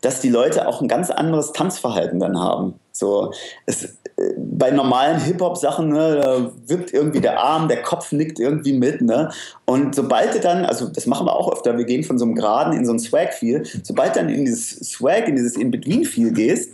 dass 0.00 0.20
die 0.20 0.28
Leute 0.28 0.68
auch 0.68 0.80
ein 0.80 0.88
ganz 0.88 1.10
anderes 1.10 1.52
Tanzverhalten 1.52 2.20
dann 2.20 2.38
haben. 2.38 2.74
So, 2.92 3.32
es, 3.66 3.96
bei 4.38 4.70
normalen 4.70 5.20
Hip-Hop-Sachen, 5.20 5.90
ne, 5.90 6.20
da 6.22 6.50
wirkt 6.66 6.92
irgendwie 6.94 7.20
der 7.20 7.38
Arm, 7.38 7.68
der 7.68 7.82
Kopf 7.82 8.12
nickt 8.12 8.40
irgendwie 8.40 8.72
mit, 8.72 9.02
ne? 9.02 9.30
Und 9.66 9.94
sobald 9.94 10.34
du 10.34 10.40
dann, 10.40 10.64
also 10.64 10.88
das 10.88 11.06
machen 11.06 11.26
wir 11.26 11.36
auch 11.36 11.52
öfter, 11.52 11.76
wir 11.76 11.84
gehen 11.84 12.02
von 12.02 12.18
so 12.18 12.24
einem 12.24 12.34
Geraden 12.34 12.72
in 12.72 12.86
so 12.86 12.92
ein 12.92 12.98
Swag-Feel, 12.98 13.64
sobald 13.82 14.16
du 14.16 14.20
dann 14.20 14.30
in 14.30 14.46
dieses 14.46 14.70
Swag, 14.90 15.28
in 15.28 15.36
dieses 15.36 15.56
In-Between-Feel 15.56 16.32
gehst, 16.32 16.70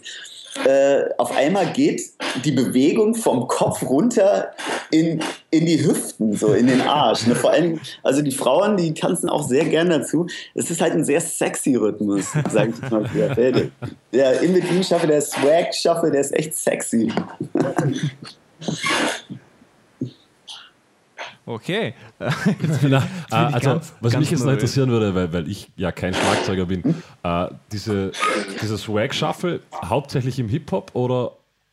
äh, 0.65 1.05
auf 1.17 1.35
einmal 1.37 1.73
geht 1.73 2.03
die 2.45 2.53
Bewegung 2.53 3.15
vom 3.15 3.49
Kopf 3.49 3.83
runter 3.83 4.53
in, 4.91 5.21
in 5.51 5.67
die 5.67 5.83
Hüften, 5.85 6.37
so 6.37 6.53
in 6.53 6.67
den 6.67 6.83
Arsch. 6.83 7.27
Ne? 7.27 7.35
Vor 7.35 7.51
allem, 7.51 7.81
also 8.03 8.23
die 8.23 8.33
Frauen, 8.33 8.77
die 8.77 8.93
tanzen 8.93 9.29
auch 9.29 9.47
sehr 9.49 9.65
gern 9.65 9.89
dazu. 9.91 10.27
Es 10.55 10.71
ist 10.71 10.81
halt 10.81 10.93
ein 10.93 11.05
sehr 11.05 11.21
sexy 11.21 11.75
Rhythmus, 11.75 12.33
sage 12.51 12.75
ich 12.77 12.91
mal. 12.91 13.09
Der, 13.37 13.71
der 14.13 14.41
In-Between-Schaffe, 14.43 15.07
der 15.07 15.21
Swag-Schaffe, 15.21 16.11
der 16.11 16.21
ist 16.21 16.35
echt 16.35 16.55
sexy. 16.55 17.11
Okay. 21.45 21.95
Na, 22.89 23.03
also, 23.31 23.71
ganz, 23.71 23.93
was 24.01 24.13
ganz 24.13 24.21
mich 24.21 24.31
jetzt 24.31 24.45
noch 24.45 24.53
interessieren 24.53 24.91
würde, 24.91 25.15
weil, 25.15 25.33
weil 25.33 25.49
ich 25.49 25.71
ja 25.77 25.91
kein 25.91 26.15
Schlagzeuger 26.15 26.67
bin, 26.67 27.03
äh, 27.23 27.47
diese, 27.73 28.13
dieser 28.61 28.79
Swag-Shuffle 28.79 29.61
hauptsächlich 29.85 30.39
im 30.39 30.49
Hip-Hop 30.49 30.93
oder 30.95 31.33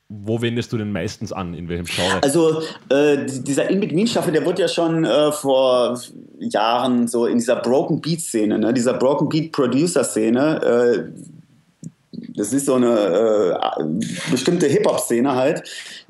wo 0.09 0.41
wendest 0.41 0.73
du 0.73 0.77
den 0.77 0.91
meistens 0.91 1.31
an? 1.31 1.53
In 1.53 1.69
welchem 1.69 1.85
Genre? 1.85 2.23
Also, 2.23 2.63
äh, 2.89 3.25
dieser 3.27 3.69
In-Between-Shuffle, 3.69 4.31
der 4.31 4.43
wurde 4.43 4.63
ja 4.63 4.67
schon 4.67 5.05
äh, 5.05 5.31
vor 5.31 5.99
Jahren 6.39 7.07
so 7.07 7.27
in 7.27 7.37
dieser 7.37 7.57
Broken 7.57 8.01
Beat-Szene, 8.01 8.57
ne? 8.57 8.73
dieser 8.73 8.95
Broken 8.95 9.29
Beat-Producer-Szene, 9.29 10.63
äh, 10.63 11.38
das 12.39 12.53
ist 12.53 12.67
so 12.67 12.75
eine 12.75 13.59
äh, 13.79 13.83
bestimmte 14.31 14.65
Hip-Hop-Szene 14.67 15.35
halt, 15.35 15.63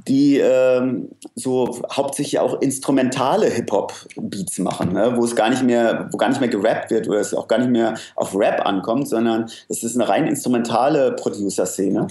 die 0.08 0.38
ähm, 0.38 1.10
so 1.34 1.82
hauptsächlich 1.92 2.38
auch 2.38 2.62
instrumentale 2.62 3.48
Hip-Hop-Beats 3.48 4.60
machen, 4.60 4.94
ne? 4.94 5.14
wo 5.16 5.26
es 5.26 5.36
gar 5.36 5.50
nicht 5.50 5.64
mehr, 5.64 6.08
wo 6.12 6.18
gar 6.18 6.30
nicht 6.30 6.40
mehr 6.40 6.50
gerappt 6.50 6.92
wird 6.92 7.08
oder 7.08 7.20
es 7.20 7.34
auch 7.34 7.48
gar 7.48 7.58
nicht 7.58 7.72
mehr 7.72 7.96
auf 8.16 8.36
Rap 8.36 8.64
ankommt, 8.64 9.10
sondern 9.10 9.50
es 9.70 9.82
ist 9.82 9.96
eine 9.96 10.08
rein 10.08 10.28
instrumentale 10.28 11.14
Producer-Szene. 11.14 12.08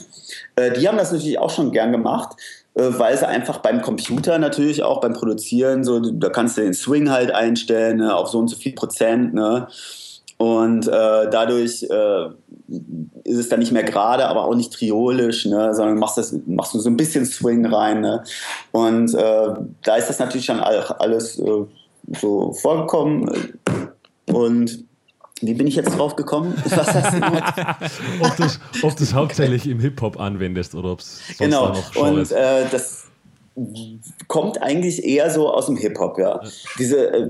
Äh, 0.57 0.73
die 0.73 0.89
haben 0.89 0.99
das 0.99 1.13
natürlich 1.13 1.39
auch 1.39 1.51
schon 1.51 1.71
gern 1.71 1.93
gemacht 1.93 2.37
äh, 2.75 2.99
weil 2.99 3.17
sie 3.17 3.27
einfach 3.27 3.59
beim 3.59 3.83
Computer 3.83 4.39
natürlich 4.41 4.83
auch 4.83 5.01
beim 5.01 5.13
Produzieren 5.13 5.85
so, 5.85 6.01
da 6.01 6.29
kannst 6.29 6.59
du 6.59 6.63
den 6.63 6.75
Swing 6.75 7.11
halt 7.11 7.31
einstellen 7.33 7.99
ne, 7.99 8.17
auf 8.17 8.31
so 8.31 8.41
und 8.41 8.49
so 8.49 8.57
viel 8.57 8.73
Prozent, 8.73 9.33
ne? 9.33 9.69
Und 10.39 10.87
äh, 10.87 11.31
dadurch 11.31 11.83
äh, 11.83 12.27
ist 13.25 13.39
es 13.39 13.49
dann 13.49 13.59
nicht 13.59 13.73
mehr 13.73 13.83
gerade, 13.83 14.29
aber 14.29 14.45
auch 14.45 14.55
nicht 14.55 14.73
triolisch, 14.73 15.47
ne, 15.47 15.75
sondern 15.75 15.99
machst, 15.99 16.17
das, 16.17 16.35
machst 16.47 16.75
du 16.75 16.79
so 16.79 16.89
ein 16.89 16.97
bisschen 16.97 17.27
Swing 17.27 17.67
rein. 17.67 18.01
Ne? 18.01 18.23
Und 18.71 19.15
äh, 19.15 19.49
da 19.83 19.97
ist 19.97 20.09
das 20.09 20.21
natürlich 20.21 20.47
schon 20.47 20.61
alles 20.61 21.41
äh, 21.41 21.65
so 22.21 22.53
vorgekommen. 22.53 23.59
Und 24.27 24.85
wie 25.41 25.55
bin 25.55 25.67
ich 25.67 25.75
jetzt 25.75 25.97
drauf 25.97 26.15
gekommen? 26.15 26.55
Was 26.65 26.95
hast 26.95 27.15
du 27.15 28.25
ob, 28.25 28.37
das, 28.37 28.61
ob 28.83 28.97
das 28.97 29.15
hauptsächlich 29.15 29.69
im 29.69 29.81
Hip-Hop 29.81 30.21
anwendest 30.21 30.75
oder 30.75 30.93
ob 30.93 31.01
es 31.01 31.21
sonst 31.27 31.39
genau. 31.39 31.69
noch 31.71 31.93
Genres. 31.93 32.31
Und 32.31 32.39
äh, 32.39 32.65
das 32.71 33.07
kommt 34.29 34.63
eigentlich 34.63 35.05
eher 35.05 35.31
so 35.31 35.53
aus 35.53 35.67
dem 35.67 35.77
Hip-Hop, 35.77 36.19
ja. 36.19 36.41
Diese 36.79 37.29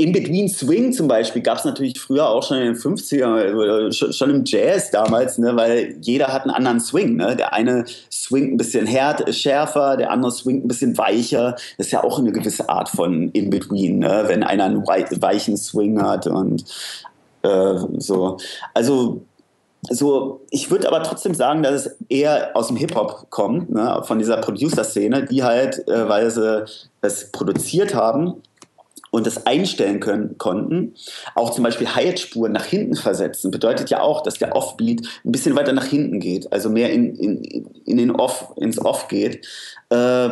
äh, 0.00 0.04
in-Between 0.04 0.48
Swing 0.48 0.92
zum 0.92 1.08
Beispiel 1.08 1.42
gab 1.42 1.58
es 1.58 1.64
natürlich 1.64 2.00
früher 2.00 2.28
auch 2.28 2.42
schon 2.42 2.58
in 2.58 2.64
den 2.64 2.76
50ern, 2.76 4.12
schon 4.12 4.30
im 4.30 4.44
Jazz 4.44 4.90
damals, 4.90 5.38
ne, 5.38 5.54
weil 5.56 5.96
jeder 6.00 6.28
hat 6.28 6.42
einen 6.42 6.52
anderen 6.52 6.80
Swing. 6.80 7.16
Ne? 7.16 7.36
Der 7.36 7.52
eine 7.52 7.84
swingt 8.10 8.52
ein 8.52 8.56
bisschen 8.56 8.86
härter, 8.86 9.32
schärfer, 9.32 9.96
der 9.96 10.10
andere 10.10 10.32
swingt 10.32 10.64
ein 10.64 10.68
bisschen 10.68 10.96
weicher. 10.98 11.52
Das 11.76 11.86
ist 11.86 11.92
ja 11.92 12.02
auch 12.04 12.18
eine 12.18 12.32
gewisse 12.32 12.68
Art 12.68 12.88
von 12.88 13.30
In-Between, 13.30 13.98
ne? 13.98 14.24
wenn 14.26 14.42
einer 14.42 14.64
einen 14.64 14.86
weichen 14.86 15.56
Swing 15.56 16.02
hat 16.02 16.26
und 16.26 16.64
äh, 17.42 17.74
so. 17.98 18.38
Also 18.74 19.22
so, 19.88 20.42
ich 20.50 20.70
würde 20.70 20.88
aber 20.88 21.02
trotzdem 21.02 21.34
sagen, 21.34 21.62
dass 21.62 21.86
es 21.86 21.96
eher 22.08 22.50
aus 22.54 22.68
dem 22.68 22.76
Hip-Hop 22.76 23.30
kommt, 23.30 23.70
ne, 23.70 24.02
von 24.04 24.18
dieser 24.18 24.36
Producer-Szene, 24.36 25.24
die 25.24 25.42
halt, 25.42 25.88
äh, 25.88 26.06
weil 26.06 26.30
sie 26.30 26.66
es 27.00 27.32
produziert 27.32 27.94
haben, 27.94 28.42
und 29.10 29.26
das 29.26 29.46
einstellen 29.46 30.00
können, 30.00 30.38
konnten, 30.38 30.94
auch 31.34 31.50
zum 31.50 31.64
Beispiel 31.64 31.94
Hi-Hat-Spuren 31.94 32.52
nach 32.52 32.64
hinten 32.64 32.96
versetzen, 32.96 33.50
bedeutet 33.50 33.90
ja 33.90 34.00
auch, 34.00 34.22
dass 34.22 34.38
der 34.38 34.54
Offbeat 34.54 35.02
ein 35.24 35.32
bisschen 35.32 35.56
weiter 35.56 35.72
nach 35.72 35.86
hinten 35.86 36.20
geht, 36.20 36.52
also 36.52 36.70
mehr 36.70 36.92
in, 36.92 37.14
in, 37.16 37.66
in 37.84 37.96
den 37.96 38.10
Off, 38.10 38.52
ins 38.56 38.78
Off 38.78 39.08
geht. 39.08 39.46
Äh, 39.90 40.30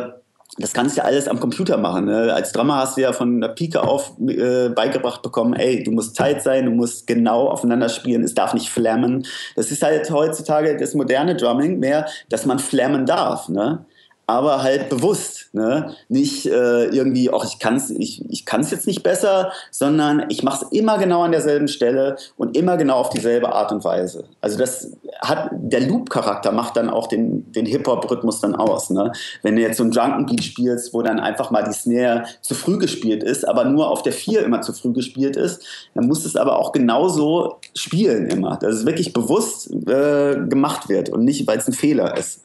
das 0.57 0.73
kannst 0.73 0.97
du 0.97 1.01
ja 1.01 1.05
alles 1.05 1.27
am 1.27 1.39
Computer 1.39 1.77
machen. 1.77 2.05
Ne? 2.05 2.33
Als 2.33 2.51
Drummer 2.51 2.77
hast 2.77 2.97
du 2.97 3.01
ja 3.01 3.13
von 3.13 3.39
der 3.39 3.49
Pike 3.49 3.81
auf 3.81 4.13
äh, 4.19 4.69
beigebracht 4.69 5.21
bekommen, 5.21 5.53
ey, 5.53 5.83
du 5.83 5.91
musst 5.91 6.15
Zeit 6.15 6.43
sein, 6.43 6.65
du 6.65 6.71
musst 6.71 7.07
genau 7.07 7.47
aufeinander 7.47 7.87
spielen, 7.87 8.23
es 8.23 8.33
darf 8.33 8.53
nicht 8.53 8.69
flammen. 8.69 9.25
Das 9.55 9.71
ist 9.71 9.83
halt 9.83 10.09
heutzutage 10.11 10.75
das 10.75 10.95
moderne 10.95 11.35
Drumming 11.35 11.79
mehr, 11.79 12.07
dass 12.29 12.45
man 12.45 12.59
flammen 12.59 13.05
darf. 13.05 13.47
Ne? 13.47 13.85
Aber 14.29 14.61
halt 14.61 14.89
bewusst, 14.89 15.49
ne? 15.53 15.95
Nicht 16.07 16.45
äh, 16.45 16.85
irgendwie, 16.85 17.31
ach, 17.33 17.43
ich 17.45 17.57
kann 17.57 17.77
es 17.77 17.89
ich, 17.89 18.23
ich 18.29 18.45
kann's 18.45 18.69
jetzt 18.69 18.85
nicht 18.85 19.01
besser, 19.01 19.51
sondern 19.71 20.27
ich 20.29 20.43
mache 20.43 20.65
es 20.65 20.71
immer 20.71 20.99
genau 20.99 21.23
an 21.23 21.31
derselben 21.31 21.67
Stelle 21.67 22.15
und 22.37 22.55
immer 22.55 22.77
genau 22.77 22.97
auf 22.97 23.09
dieselbe 23.09 23.51
Art 23.51 23.71
und 23.71 23.83
Weise. 23.83 24.25
Also 24.39 24.59
das 24.59 24.91
hat, 25.19 25.49
der 25.51 25.81
Loop-Charakter 25.81 26.51
macht 26.51 26.77
dann 26.77 26.91
auch 26.91 27.07
den, 27.07 27.51
den 27.51 27.65
Hip-Hop-Rhythmus 27.65 28.39
dann 28.39 28.53
aus. 28.53 28.91
Ne? 28.91 29.11
Wenn 29.41 29.55
du 29.55 29.63
jetzt 29.63 29.77
so 29.77 29.83
einen 29.83 29.91
Drunken 29.91 30.27
Beat 30.27 30.43
spielst, 30.43 30.93
wo 30.93 31.01
dann 31.01 31.19
einfach 31.19 31.49
mal 31.49 31.63
die 31.63 31.73
Snare 31.73 32.25
zu 32.41 32.53
früh 32.53 32.77
gespielt 32.77 33.23
ist, 33.23 33.47
aber 33.47 33.65
nur 33.65 33.89
auf 33.89 34.03
der 34.03 34.13
4 34.13 34.43
immer 34.43 34.61
zu 34.61 34.73
früh 34.73 34.93
gespielt 34.93 35.37
ist, 35.37 35.65
dann 35.95 36.05
muss 36.05 36.23
es 36.23 36.35
aber 36.35 36.59
auch 36.59 36.71
genauso 36.71 37.57
spielen 37.73 38.27
immer. 38.27 38.57
Dass 38.57 38.75
es 38.75 38.85
wirklich 38.85 39.11
bewusst 39.11 39.71
äh, 39.87 40.35
gemacht 40.47 40.87
wird 40.87 41.09
und 41.09 41.23
nicht, 41.23 41.47
weil 41.47 41.57
es 41.57 41.67
ein 41.67 41.73
Fehler 41.73 42.15
ist. 42.15 42.41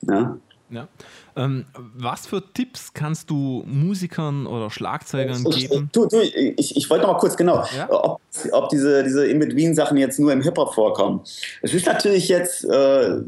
Ne? 0.00 0.40
Ja. 0.70 0.88
Ähm, 1.38 1.66
was 1.94 2.26
für 2.26 2.42
Tipps 2.52 2.92
kannst 2.92 3.30
du 3.30 3.62
Musikern 3.64 4.46
oder 4.46 4.70
Schlagzeugern 4.70 5.44
geben? 5.44 5.88
Du, 5.92 6.06
du, 6.06 6.20
ich, 6.20 6.76
ich 6.76 6.90
wollte 6.90 7.06
noch 7.06 7.12
mal 7.12 7.18
kurz 7.18 7.36
genau, 7.36 7.64
ja? 7.76 7.88
ob, 7.90 8.20
ob 8.50 8.68
diese, 8.70 9.04
diese 9.04 9.24
In-Between-Sachen 9.26 9.96
jetzt 9.98 10.18
nur 10.18 10.32
im 10.32 10.42
Hip-Hop 10.42 10.74
vorkommen. 10.74 11.20
Es 11.62 11.72
ist 11.72 11.86
natürlich 11.86 12.28
jetzt 12.28 12.64
äh, 12.64 13.20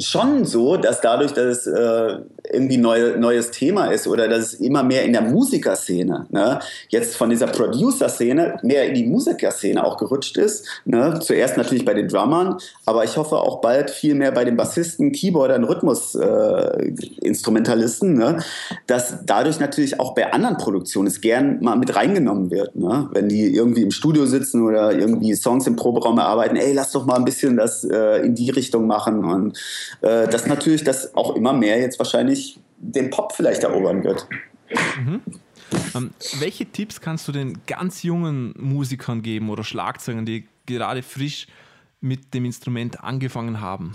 schon 0.00 0.44
so, 0.44 0.76
dass 0.76 1.00
dadurch, 1.00 1.32
dass 1.32 1.64
es 1.64 1.66
äh, 1.68 2.18
irgendwie 2.52 2.76
neu, 2.78 3.16
neues 3.18 3.50
Thema 3.50 3.86
ist 3.86 4.06
oder 4.06 4.28
dass 4.28 4.40
es 4.40 4.54
immer 4.54 4.82
mehr 4.82 5.04
in 5.04 5.12
der 5.12 5.22
Musikerszene, 5.22 6.26
ne, 6.30 6.60
jetzt 6.88 7.16
von 7.16 7.30
dieser 7.30 7.46
Producer-Szene 7.48 8.58
mehr 8.62 8.86
in 8.86 8.94
die 8.94 9.06
Musikerszene 9.06 9.84
auch 9.84 9.96
gerutscht 9.96 10.36
ist. 10.36 10.66
Ne, 10.84 11.18
zuerst 11.20 11.56
natürlich 11.56 11.84
bei 11.84 11.94
den 11.94 12.06
Drummern, 12.08 12.58
aber 12.86 13.02
ich 13.04 13.16
hoffe 13.16 13.36
auch 13.36 13.60
bald 13.60 13.90
viel 13.90 14.14
mehr 14.14 14.30
bei 14.32 14.44
den 14.44 14.56
Bassisten, 14.56 15.12
Keyboardern, 15.12 15.62
Rhythmus-Instrumentalisten, 15.64 18.20
äh, 18.20 18.24
ne, 18.24 18.38
dass 18.86 19.24
dadurch 19.24 19.60
natürlich 19.60 20.00
auch 20.00 20.14
bei 20.14 20.32
anderen 20.32 20.56
Produktionen 20.56 21.08
es 21.08 21.20
gern 21.20 21.60
mal 21.60 21.76
mit 21.76 21.94
reingenommen 21.94 22.50
wird. 22.50 22.74
Ne, 22.76 23.10
wenn 23.12 23.28
die 23.28 23.54
irgendwie 23.54 23.82
im 23.82 23.90
Studio 23.90 24.24
sitzen 24.26 24.62
oder 24.62 24.92
irgendwie 24.92 25.34
Songs 25.34 25.66
im 25.66 25.76
Proberaum 25.76 26.16
erarbeiten, 26.18 26.56
ey, 26.56 26.72
lass 26.72 26.92
doch 26.92 27.04
mal 27.06 27.16
ein 27.16 27.24
bisschen 27.24 27.56
das 27.56 27.84
äh, 27.84 28.24
in 28.24 28.34
die 28.34 28.50
Richtung 28.50 28.86
machen 28.86 29.24
und 29.24 29.58
äh, 30.00 30.26
das 30.28 30.46
natürlich, 30.46 30.84
das 30.84 31.14
auch 31.14 31.36
immer 31.36 31.52
mehr 31.52 31.78
jetzt 31.78 31.98
wahrscheinlich 31.98 32.37
den 32.78 33.10
Pop 33.10 33.32
vielleicht 33.32 33.64
erobern 33.64 34.04
wird. 34.04 34.26
Mhm. 34.98 35.22
Ähm, 35.94 36.10
welche 36.38 36.66
Tipps 36.66 37.00
kannst 37.00 37.28
du 37.28 37.32
den 37.32 37.60
ganz 37.66 38.02
jungen 38.02 38.54
Musikern 38.56 39.22
geben 39.22 39.50
oder 39.50 39.64
Schlagzeugern, 39.64 40.26
die 40.26 40.46
gerade 40.66 41.02
frisch 41.02 41.46
mit 42.00 42.32
dem 42.34 42.44
Instrument 42.44 43.02
angefangen 43.02 43.60
haben? 43.60 43.92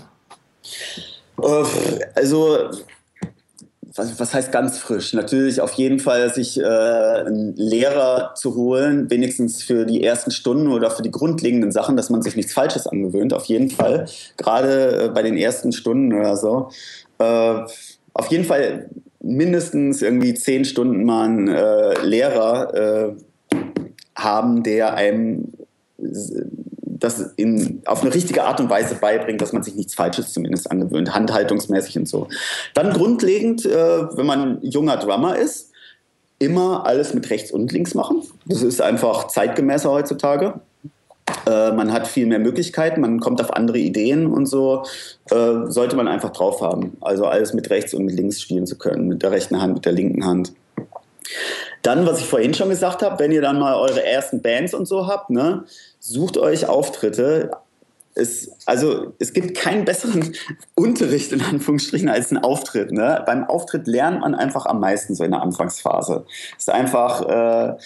Äh, 1.42 1.64
also 2.16 2.70
was, 3.96 4.20
was, 4.20 4.34
heißt 4.34 4.52
ganz 4.52 4.80
frisch? 4.80 5.14
Natürlich 5.14 5.62
auf 5.62 5.74
jeden 5.74 6.00
Fall 6.00 6.34
sich 6.34 6.60
äh, 6.60 6.64
einen 6.64 7.56
Lehrer 7.56 8.34
zu 8.34 8.56
holen, 8.56 9.10
wenigstens 9.12 9.62
für 9.62 9.86
die 9.86 10.04
ersten 10.04 10.32
Stunden 10.32 10.70
oder 10.70 10.90
für 10.90 11.04
die 11.04 11.12
grundlegenden 11.12 11.72
Sachen, 11.72 11.96
dass 11.96 12.10
man 12.10 12.24
sich 12.24 12.36
nichts 12.36 12.54
Falsches 12.54 12.88
angewöhnt, 12.88 13.34
auf 13.34 13.46
jeden 13.46 13.70
Fall. 13.70 14.08
Gerade 14.38 15.06
äh, 15.06 15.10
bei 15.10 15.22
den 15.22 15.38
ersten 15.38 15.72
Stunden 15.72 16.12
oder 16.14 16.36
so. 16.36 16.70
Äh, 17.20 17.66
auf 18.14 18.28
jeden 18.28 18.46
Fall 18.46 18.90
mindestens 19.22 20.02
irgendwie 20.02 20.34
zehn 20.34 20.66
Stunden 20.66 21.04
mal 21.04 21.26
einen 21.26 21.48
äh, 21.48 22.06
Lehrer 22.06 22.74
äh, 22.74 23.16
haben, 24.16 24.64
der 24.64 24.96
einem 24.96 25.54
das 27.04 27.34
in, 27.36 27.82
auf 27.86 28.02
eine 28.02 28.14
richtige 28.14 28.44
Art 28.44 28.60
und 28.60 28.70
Weise 28.70 28.96
beibringt, 28.96 29.42
dass 29.42 29.52
man 29.52 29.64
sich 29.64 29.76
nichts 29.76 29.94
Falsches 29.94 30.34
zumindest 30.34 30.72
angewöhnt, 30.72 31.14
handhaltungsmäßig 31.14 31.98
und 31.98 32.08
so. 32.08 32.28
Dann 32.74 32.94
grundlegend, 32.94 33.66
äh, 33.66 34.18
wenn 34.18 34.26
man 34.26 34.60
junger 34.62 34.98
Drummer 34.98 35.38
ist, 35.38 35.72
immer 36.40 36.86
alles 36.86 37.14
mit 37.14 37.30
rechts 37.30 37.52
und 37.52 37.72
links 37.72 37.94
machen. 37.94 38.24
Das 38.46 38.62
ist 38.62 38.82
einfach 38.82 39.28
zeitgemäßer 39.28 39.92
heutzutage. 39.92 40.62
Äh, 41.46 41.72
man 41.72 41.92
hat 41.92 42.08
viel 42.08 42.26
mehr 42.26 42.40
Möglichkeiten, 42.40 43.02
man 43.02 43.20
kommt 43.20 43.42
auf 43.42 43.54
andere 43.54 43.78
Ideen 43.78 44.28
und 44.28 44.46
so. 44.46 44.84
Äh, 45.30 45.68
sollte 45.68 45.96
man 45.96 46.08
einfach 46.08 46.32
drauf 46.32 46.62
haben. 46.62 46.98
Also 47.02 47.26
alles 47.26 47.54
mit 47.54 47.70
rechts 47.70 47.94
und 47.94 48.06
mit 48.06 48.16
links 48.16 48.42
spielen 48.42 48.66
zu 48.66 48.78
können, 48.78 49.08
mit 49.08 49.24
der 49.24 49.32
rechten 49.32 49.62
Hand, 49.62 49.76
mit 49.76 49.86
der 49.86 49.94
linken 49.94 50.26
Hand. 50.26 50.54
Dann, 51.82 52.06
was 52.06 52.20
ich 52.20 52.26
vorhin 52.26 52.54
schon 52.54 52.70
gesagt 52.70 53.02
habe, 53.02 53.20
wenn 53.20 53.32
ihr 53.32 53.42
dann 53.42 53.60
mal 53.60 53.76
eure 53.76 54.06
ersten 54.06 54.42
Bands 54.42 54.74
und 54.74 54.88
so 54.88 55.08
habt, 55.08 55.30
ne, 55.30 55.66
sucht 56.00 56.38
euch 56.38 56.68
Auftritte. 56.68 57.52
Es, 58.16 58.52
also 58.66 59.14
es 59.20 59.34
gibt 59.34 59.58
keinen 59.58 59.86
besseren 59.86 60.34
Unterricht 60.76 61.32
in 61.32 61.42
Anführungsstrichen 61.42 62.10
als 62.10 62.32
ein 62.32 62.38
Auftritt. 62.38 62.92
Ne? 62.92 63.24
Beim 63.26 63.44
Auftritt 63.44 63.88
lernt 63.88 64.22
man 64.22 64.36
einfach 64.36 64.66
am 64.66 64.80
meisten 64.80 65.16
so 65.16 65.24
in 65.24 65.32
der 65.32 65.42
Anfangsphase. 65.42 66.26
Es 66.58 66.68
ist 66.68 66.70
einfach 66.70 67.22
äh, 67.22 67.78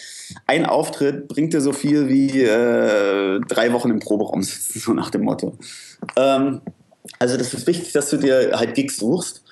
ein 0.46 0.66
Auftritt 0.66 1.28
bringt 1.28 1.54
dir 1.54 1.62
so 1.62 1.74
viel 1.74 2.10
wie 2.10 2.44
äh, 2.44 3.40
drei 3.48 3.74
Wochen 3.74 3.90
im 3.90 4.00
Proberaum 4.00 4.44
sitzen, 4.44 4.80
so 4.86 4.94
nach 4.94 5.10
dem 5.10 5.24
Motto. 5.24 5.58
Ähm, 6.16 6.62
also 7.20 7.38
das 7.38 7.54
ist 7.54 7.68
wichtig, 7.68 7.94
dass 7.94 8.10
du 8.10 8.18
dir 8.18 8.52
halt 8.54 8.76
Gigs 8.76 8.98
suchst 8.98 9.44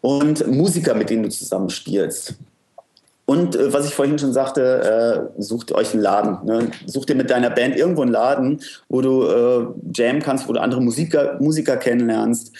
und 0.00 0.46
Musiker, 0.46 0.94
mit 0.94 1.10
denen 1.10 1.24
du 1.24 1.30
zusammen 1.30 1.70
spielst. 1.70 2.34
Und 3.26 3.56
äh, 3.56 3.72
was 3.72 3.86
ich 3.86 3.94
vorhin 3.94 4.18
schon 4.18 4.32
sagte, 4.32 5.30
äh, 5.36 5.42
sucht 5.42 5.72
euch 5.72 5.94
einen 5.94 6.02
Laden. 6.02 6.38
Ne? 6.44 6.70
Sucht 6.86 7.08
dir 7.08 7.14
mit 7.14 7.30
deiner 7.30 7.50
Band 7.50 7.76
irgendwo 7.76 8.02
einen 8.02 8.12
Laden, 8.12 8.60
wo 8.88 9.00
du 9.00 9.24
äh, 9.24 9.66
jammen 9.94 10.20
kannst, 10.22 10.48
wo 10.48 10.52
du 10.52 10.60
andere 10.60 10.82
Musiker, 10.82 11.38
Musiker 11.40 11.76
kennenlernst. 11.76 12.52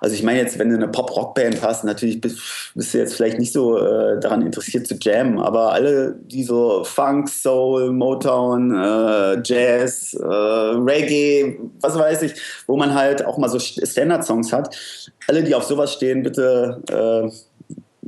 Also 0.00 0.14
ich 0.14 0.22
meine 0.22 0.40
jetzt, 0.40 0.58
wenn 0.58 0.68
du 0.68 0.76
eine 0.76 0.88
Pop-Rock-Band 0.88 1.62
hast, 1.62 1.84
natürlich 1.84 2.20
bist, 2.20 2.38
bist, 2.74 2.92
du 2.92 2.98
jetzt 2.98 3.14
vielleicht 3.14 3.38
nicht 3.38 3.52
so 3.52 3.78
äh, 3.78 4.20
daran 4.20 4.42
interessiert 4.42 4.86
zu 4.86 4.96
jammen, 5.00 5.38
aber 5.38 5.72
alle, 5.72 6.16
die 6.22 6.42
so 6.42 6.84
Funk, 6.84 7.28
Soul, 7.28 7.92
Motown, 7.92 8.72
äh, 8.72 9.40
Jazz, 9.42 10.14
äh, 10.14 10.24
Reggae, 10.26 11.58
was 11.80 11.98
weiß 11.98 12.22
ich, 12.22 12.34
wo 12.66 12.76
man 12.76 12.94
halt 12.94 13.24
auch 13.24 13.38
mal 13.38 13.48
so 13.48 13.58
Standard-Songs 13.58 14.52
hat, 14.52 14.74
alle, 15.28 15.42
die 15.42 15.54
auf 15.54 15.64
sowas 15.64 15.92
stehen, 15.92 16.22
bitte 16.22 17.30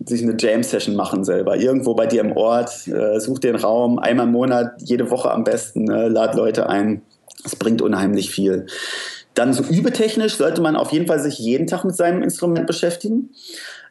sich 0.07 0.22
eine 0.22 0.36
Jam-Session 0.38 0.94
machen 0.96 1.24
selber. 1.24 1.57
Irgendwo 1.57 1.94
bei 1.94 2.07
dir 2.07 2.20
im 2.20 2.32
Ort, 2.36 2.88
äh, 2.88 3.18
such 3.20 3.38
den 3.38 3.57
Raum, 3.57 3.98
einmal 3.98 4.26
im 4.26 4.32
Monat, 4.32 4.74
jede 4.78 5.11
Woche 5.11 5.30
am 5.30 5.44
besten, 5.44 5.90
äh, 5.90 6.09
lad 6.09 6.34
Leute 6.34 6.68
ein. 6.68 7.03
Das 7.42 7.57
bringt 7.57 7.82
unheimlich 7.82 8.30
viel. 8.30 8.66
Dann 9.34 9.55
so 9.55 9.62
übetechnisch 9.62 10.36
sollte 10.36 10.61
man 10.61 10.76
auf 10.76 10.92
jeden 10.92 11.07
Fall 11.07 11.18
sich 11.18 11.38
jeden 11.38 11.66
Tag 11.66 11.84
mit 11.84 11.96
seinem 11.96 12.22
Instrument 12.22 12.66
beschäftigen. 12.66 13.30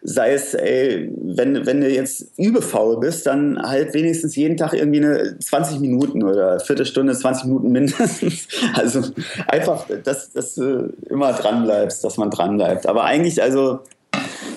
Sei 0.03 0.33
es, 0.33 0.53
ey, 0.53 1.11
wenn, 1.15 1.65
wenn 1.65 1.81
du 1.81 1.89
jetzt 1.89 2.37
übefaul 2.37 2.99
bist, 2.99 3.25
dann 3.25 3.59
halt 3.61 3.93
wenigstens 3.93 4.35
jeden 4.35 4.57
Tag 4.57 4.73
irgendwie 4.73 5.03
eine 5.03 5.39
20 5.39 5.79
Minuten 5.79 6.23
oder 6.23 6.59
Viertelstunde, 6.59 7.13
20 7.13 7.45
Minuten 7.45 7.71
mindestens. 7.71 8.47
Also 8.73 9.01
einfach, 9.47 9.85
dass, 10.03 10.31
dass 10.31 10.55
du 10.55 10.93
immer 11.09 11.33
dran 11.33 11.63
bleibst, 11.63 12.03
dass 12.03 12.17
man 12.17 12.29
dran 12.29 12.57
bleibt. 12.57 12.87
Aber 12.87 13.03
eigentlich, 13.03 13.41
also 13.41 13.79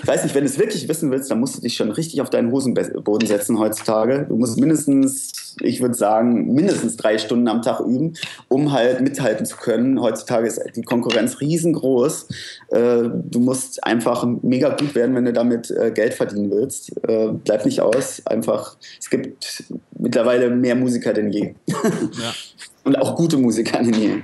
weiß 0.07 0.24
nicht, 0.24 0.34
wenn 0.34 0.44
du 0.44 0.50
es 0.50 0.59
wirklich 0.59 0.88
wissen 0.88 1.11
willst, 1.11 1.30
dann 1.30 1.40
musst 1.40 1.57
du 1.57 1.61
dich 1.61 1.76
schon 1.76 1.90
richtig 1.90 2.20
auf 2.20 2.30
deinen 2.30 2.50
Hosenboden 2.50 3.26
setzen 3.26 3.59
heutzutage. 3.59 4.26
Du 4.28 4.36
musst 4.36 4.59
mindestens, 4.59 5.57
ich 5.61 5.80
würde 5.80 5.94
sagen, 5.94 6.52
mindestens 6.55 6.96
drei 6.96 7.18
Stunden 7.18 7.48
am 7.48 7.62
Tag 7.62 7.80
üben, 7.80 8.14
um 8.48 8.72
halt 8.72 9.00
mithalten 9.00 9.46
zu 9.46 9.57
können. 9.57 10.00
Heutzutage 10.00 10.46
ist 10.46 10.61
die 10.74 10.82
Konkurrenz 10.82 11.40
riesengroß. 11.40 12.28
Äh, 12.68 13.02
du 13.12 13.40
musst 13.40 13.84
einfach 13.84 14.26
mega 14.42 14.70
gut 14.70 14.94
werden, 14.94 15.14
wenn 15.14 15.24
du 15.24 15.32
damit 15.32 15.70
äh, 15.70 15.90
Geld 15.90 16.14
verdienen 16.14 16.50
willst. 16.50 16.92
Äh, 17.07 17.28
bleib 17.44 17.64
nicht 17.64 17.80
aus. 17.80 18.22
Einfach, 18.26 18.76
es 18.98 19.11
gibt 19.11 19.64
mittlerweile 19.98 20.50
mehr 20.50 20.74
Musiker 20.74 21.12
denn 21.12 21.30
je. 21.30 21.55
Ja. 21.66 21.74
Und 22.84 22.96
auch 22.98 23.16
gute 23.16 23.38
Musiker 23.38 23.82
denn 23.82 23.94
je. 23.94 24.22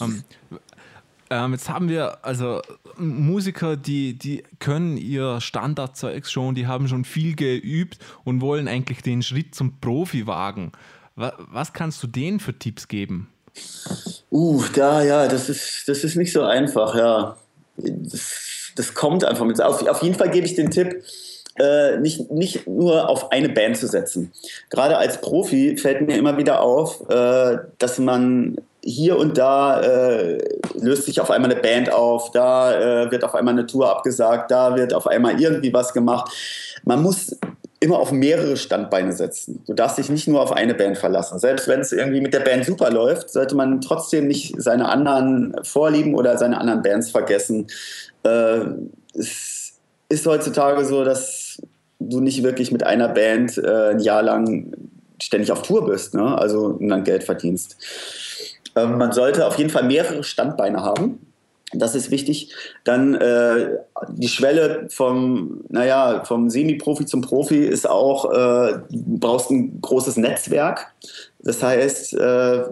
Um, 0.00 0.24
ähm, 1.30 1.52
jetzt 1.52 1.68
haben 1.68 1.88
wir 1.88 2.24
also 2.24 2.60
Musiker, 2.96 3.76
die, 3.76 4.18
die 4.18 4.42
können 4.58 4.96
ihr 4.96 5.40
Standardzeug 5.40 6.26
schon, 6.26 6.54
die 6.54 6.66
haben 6.66 6.88
schon 6.88 7.04
viel 7.04 7.36
geübt 7.36 7.98
und 8.24 8.40
wollen 8.40 8.68
eigentlich 8.68 9.02
den 9.02 9.22
Schritt 9.22 9.54
zum 9.54 9.80
Profi 9.80 10.26
wagen. 10.26 10.72
Was, 11.14 11.32
was 11.38 11.72
kannst 11.72 12.02
du 12.02 12.06
denen 12.06 12.40
für 12.40 12.58
Tipps 12.58 12.88
geben? 12.88 13.28
Uh, 14.30 14.62
da, 14.74 15.02
ja, 15.02 15.28
das 15.28 15.48
ist, 15.48 15.84
das 15.86 16.04
ist 16.04 16.16
nicht 16.16 16.32
so 16.32 16.42
einfach, 16.42 16.94
ja. 16.94 17.36
Das, 17.76 18.72
das 18.76 18.94
kommt 18.94 19.24
einfach 19.24 19.44
mit. 19.44 19.60
Auf, 19.60 19.86
auf 19.86 20.02
jeden 20.02 20.14
Fall 20.14 20.30
gebe 20.30 20.46
ich 20.46 20.54
den 20.54 20.70
Tipp, 20.70 21.02
äh, 21.58 21.98
nicht, 21.98 22.30
nicht 22.30 22.66
nur 22.66 23.08
auf 23.08 23.32
eine 23.32 23.48
Band 23.48 23.76
zu 23.76 23.86
setzen. 23.86 24.32
Gerade 24.70 24.96
als 24.98 25.20
Profi 25.20 25.76
fällt 25.76 26.06
mir 26.06 26.16
immer 26.16 26.36
wieder 26.36 26.60
auf, 26.60 27.08
äh, 27.08 27.58
dass 27.78 27.98
man 27.98 28.56
hier 28.82 29.18
und 29.18 29.36
da 29.38 29.80
äh, 29.80 30.38
löst 30.80 31.04
sich 31.04 31.20
auf 31.20 31.30
einmal 31.30 31.50
eine 31.50 31.60
Band 31.60 31.92
auf, 31.92 32.30
da 32.30 33.04
äh, 33.04 33.10
wird 33.10 33.24
auf 33.24 33.34
einmal 33.34 33.54
eine 33.54 33.66
Tour 33.66 33.90
abgesagt, 33.90 34.50
da 34.50 34.76
wird 34.76 34.94
auf 34.94 35.06
einmal 35.06 35.40
irgendwie 35.40 35.72
was 35.72 35.92
gemacht. 35.92 36.32
Man 36.84 37.02
muss 37.02 37.36
immer 37.80 37.98
auf 37.98 38.12
mehrere 38.12 38.56
Standbeine 38.56 39.12
setzen. 39.12 39.62
Du 39.66 39.72
darfst 39.72 39.96
dich 39.96 40.10
nicht 40.10 40.28
nur 40.28 40.42
auf 40.42 40.52
eine 40.52 40.74
Band 40.74 40.98
verlassen. 40.98 41.38
Selbst 41.38 41.66
wenn 41.66 41.80
es 41.80 41.92
irgendwie 41.92 42.20
mit 42.20 42.34
der 42.34 42.40
Band 42.40 42.66
super 42.66 42.90
läuft, 42.90 43.30
sollte 43.30 43.56
man 43.56 43.80
trotzdem 43.80 44.28
nicht 44.28 44.54
seine 44.58 44.88
anderen 44.88 45.56
Vorlieben 45.62 46.14
oder 46.14 46.36
seine 46.36 46.58
anderen 46.58 46.82
Bands 46.82 47.10
vergessen. 47.10 47.66
Äh, 48.22 48.60
es 49.14 49.78
ist 50.10 50.26
heutzutage 50.26 50.84
so, 50.84 51.04
dass 51.04 51.62
du 51.98 52.20
nicht 52.20 52.42
wirklich 52.42 52.70
mit 52.70 52.84
einer 52.84 53.08
Band 53.08 53.56
äh, 53.56 53.90
ein 53.90 54.00
Jahr 54.00 54.22
lang 54.22 54.72
ständig 55.22 55.52
auf 55.52 55.62
Tour 55.62 55.86
bist, 55.86 56.14
ne? 56.14 56.36
also 56.36 56.66
und 56.66 56.88
dann 56.88 57.04
Geld 57.04 57.24
verdienst. 57.24 57.76
Ähm, 58.76 58.98
man 58.98 59.12
sollte 59.12 59.46
auf 59.46 59.56
jeden 59.58 59.70
Fall 59.70 59.84
mehrere 59.84 60.22
Standbeine 60.22 60.82
haben. 60.82 61.26
Das 61.72 61.94
ist 61.94 62.10
wichtig. 62.10 62.52
Dann 62.82 63.14
äh, 63.14 63.78
die 64.08 64.28
Schwelle 64.28 64.86
vom, 64.90 65.62
naja, 65.68 66.24
vom 66.24 66.50
Semi-Profi 66.50 67.06
zum 67.06 67.20
Profi 67.20 67.64
ist 67.64 67.88
auch, 67.88 68.30
äh, 68.32 68.78
du 68.90 69.18
brauchst 69.18 69.50
ein 69.50 69.80
großes 69.80 70.16
Netzwerk. 70.16 70.92
Das 71.38 71.62
heißt, 71.62 72.14
äh, 72.14 72.64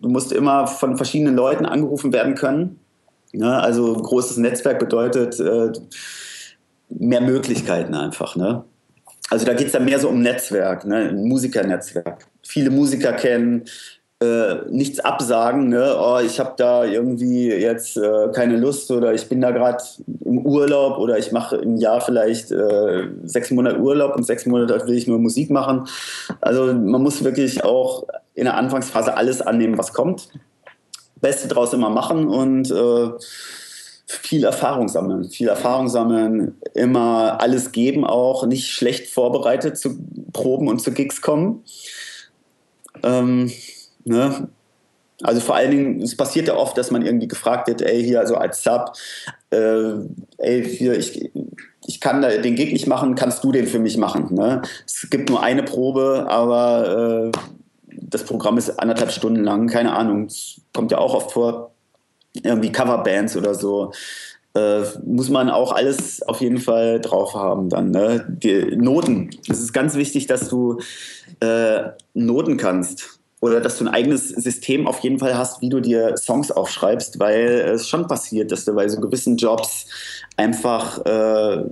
du 0.00 0.08
musst 0.08 0.32
immer 0.32 0.66
von 0.66 0.96
verschiedenen 0.96 1.36
Leuten 1.36 1.66
angerufen 1.66 2.12
werden 2.12 2.34
können. 2.34 2.80
Ja, 3.32 3.60
also 3.60 3.92
großes 3.92 4.38
Netzwerk 4.38 4.80
bedeutet 4.80 5.38
äh, 5.38 5.70
mehr 6.88 7.20
Möglichkeiten 7.20 7.94
einfach. 7.94 8.34
Ne? 8.34 8.64
Also 9.28 9.46
da 9.46 9.54
geht 9.54 9.68
es 9.68 9.72
dann 9.72 9.84
mehr 9.84 10.00
so 10.00 10.08
um 10.08 10.20
Netzwerk, 10.20 10.84
ne? 10.84 11.10
ein 11.10 11.24
Musikernetzwerk. 11.28 12.26
Viele 12.42 12.70
Musiker 12.70 13.12
kennen, 13.12 13.64
äh, 14.22 14.56
nichts 14.68 15.00
absagen, 15.00 15.70
ne? 15.70 15.96
oh, 15.98 16.18
ich 16.22 16.38
habe 16.38 16.52
da 16.58 16.84
irgendwie 16.84 17.48
jetzt 17.48 17.96
äh, 17.96 18.28
keine 18.34 18.58
Lust 18.58 18.90
oder 18.90 19.14
ich 19.14 19.26
bin 19.30 19.40
da 19.40 19.50
gerade 19.50 19.82
im 20.26 20.44
Urlaub 20.44 20.98
oder 20.98 21.16
ich 21.16 21.32
mache 21.32 21.56
im 21.56 21.76
Jahr 21.76 22.02
vielleicht 22.02 22.52
äh, 22.52 23.08
sechs 23.24 23.50
Monate 23.50 23.78
Urlaub 23.78 24.14
und 24.16 24.24
sechs 24.24 24.44
Monate 24.44 24.86
will 24.86 24.94
ich 24.94 25.06
nur 25.06 25.18
Musik 25.18 25.48
machen. 25.48 25.88
Also 26.42 26.66
man 26.66 27.02
muss 27.02 27.24
wirklich 27.24 27.64
auch 27.64 28.04
in 28.34 28.44
der 28.44 28.58
Anfangsphase 28.58 29.16
alles 29.16 29.40
annehmen, 29.40 29.78
was 29.78 29.94
kommt. 29.94 30.28
Beste 31.22 31.48
draus 31.48 31.72
immer 31.72 31.88
machen 31.88 32.28
und 32.28 32.70
äh, 32.70 33.10
viel 34.06 34.44
Erfahrung 34.44 34.88
sammeln, 34.88 35.30
viel 35.30 35.48
Erfahrung 35.48 35.88
sammeln, 35.88 36.58
immer 36.74 37.40
alles 37.40 37.72
geben 37.72 38.04
auch, 38.04 38.44
nicht 38.44 38.68
schlecht 38.68 39.06
vorbereitet 39.06 39.78
zu 39.78 39.98
Proben 40.34 40.68
und 40.68 40.82
zu 40.82 40.92
Gigs 40.92 41.22
kommen. 41.22 41.64
Ähm, 43.02 43.50
Ne? 44.04 44.48
Also 45.22 45.40
vor 45.40 45.54
allen 45.54 45.70
Dingen, 45.70 46.02
es 46.02 46.16
passiert 46.16 46.48
ja 46.48 46.56
oft, 46.56 46.78
dass 46.78 46.90
man 46.90 47.04
irgendwie 47.04 47.28
gefragt 47.28 47.68
wird, 47.68 47.82
ey, 47.82 48.02
hier, 48.02 48.20
also 48.20 48.36
als 48.36 48.62
Sub, 48.62 48.92
äh, 49.50 49.92
ey, 50.38 50.64
hier, 50.64 50.98
ich, 50.98 51.30
ich 51.86 52.00
kann 52.00 52.22
den 52.22 52.54
Gig 52.54 52.72
nicht 52.72 52.86
machen, 52.86 53.14
kannst 53.16 53.44
du 53.44 53.52
den 53.52 53.66
für 53.66 53.78
mich 53.78 53.98
machen? 53.98 54.34
Ne? 54.34 54.62
Es 54.86 55.08
gibt 55.10 55.28
nur 55.28 55.42
eine 55.42 55.62
Probe, 55.62 56.26
aber 56.28 57.30
äh, 57.32 57.38
das 57.88 58.24
Programm 58.24 58.56
ist 58.56 58.80
anderthalb 58.80 59.12
Stunden 59.12 59.44
lang, 59.44 59.68
keine 59.68 59.92
Ahnung, 59.92 60.26
es 60.26 60.60
kommt 60.72 60.90
ja 60.90 60.98
auch 60.98 61.14
oft 61.14 61.32
vor, 61.32 61.72
irgendwie 62.42 62.72
Coverbands 62.72 63.36
oder 63.36 63.54
so. 63.54 63.92
Äh, 64.54 64.82
muss 65.04 65.28
man 65.28 65.48
auch 65.48 65.72
alles 65.72 66.22
auf 66.22 66.40
jeden 66.40 66.58
Fall 66.58 67.00
drauf 67.00 67.34
haben 67.34 67.68
dann. 67.68 67.90
Ne? 67.90 68.26
Die 68.28 68.76
Noten. 68.76 69.30
Es 69.48 69.60
ist 69.60 69.72
ganz 69.72 69.94
wichtig, 69.94 70.26
dass 70.26 70.48
du 70.48 70.80
äh, 71.40 71.90
Noten 72.14 72.56
kannst 72.56 73.19
oder 73.40 73.60
dass 73.60 73.78
du 73.78 73.84
ein 73.84 73.88
eigenes 73.88 74.28
System 74.28 74.86
auf 74.86 75.00
jeden 75.00 75.18
Fall 75.18 75.36
hast, 75.36 75.62
wie 75.62 75.70
du 75.70 75.80
dir 75.80 76.16
Songs 76.16 76.50
aufschreibst, 76.50 77.18
weil 77.18 77.46
es 77.74 77.88
schon 77.88 78.06
passiert, 78.06 78.52
dass 78.52 78.66
du 78.66 78.74
bei 78.74 78.88
so 78.88 79.00
gewissen 79.00 79.36
Jobs 79.36 79.86
einfach, 80.36 81.04
äh, 81.06 81.64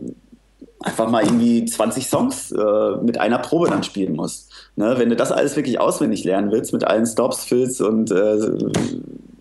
einfach 0.81 1.11
mal 1.11 1.25
irgendwie 1.25 1.65
20 1.65 2.07
Songs 2.07 2.53
äh, 2.53 2.97
mit 3.03 3.21
einer 3.21 3.39
Probe 3.39 3.69
dann 3.69 3.83
spielen 3.83 4.17
musst. 4.17 4.51
Ne? 4.77 4.95
Wenn 4.97 5.11
du 5.11 5.17
das 5.17 5.31
alles 5.31 5.57
wirklich 5.57 5.79
auswendig 5.79 6.25
lernen 6.25 6.51
willst, 6.51 6.73
mit 6.73 6.85
allen 6.85 7.07
Stops, 7.07 7.45
Fills 7.45 7.81
und 7.81 8.11
äh, 8.11 8.39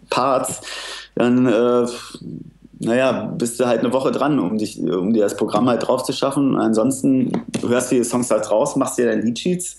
Parts, 0.10 0.62
dann 1.16 1.46
äh, 1.48 1.88
naja, 2.80 3.34
bist 3.38 3.60
du 3.60 3.66
halt 3.66 3.80
eine 3.80 3.94
Woche 3.94 4.12
dran, 4.12 4.40
um, 4.40 4.58
dich, 4.58 4.80
um 4.80 5.14
dir 5.14 5.24
das 5.24 5.36
Programm 5.36 5.68
halt 5.68 5.88
drauf 5.88 6.04
zu 6.04 6.14
schaffen. 6.14 6.56
Ansonsten 6.56 7.32
hörst 7.66 7.92
du 7.92 7.96
die 7.96 8.04
Songs 8.04 8.30
halt 8.30 8.50
raus, 8.52 8.76
machst 8.76 8.98
dir 8.98 9.08
deine 9.08 9.22
Leadsheets, 9.22 9.78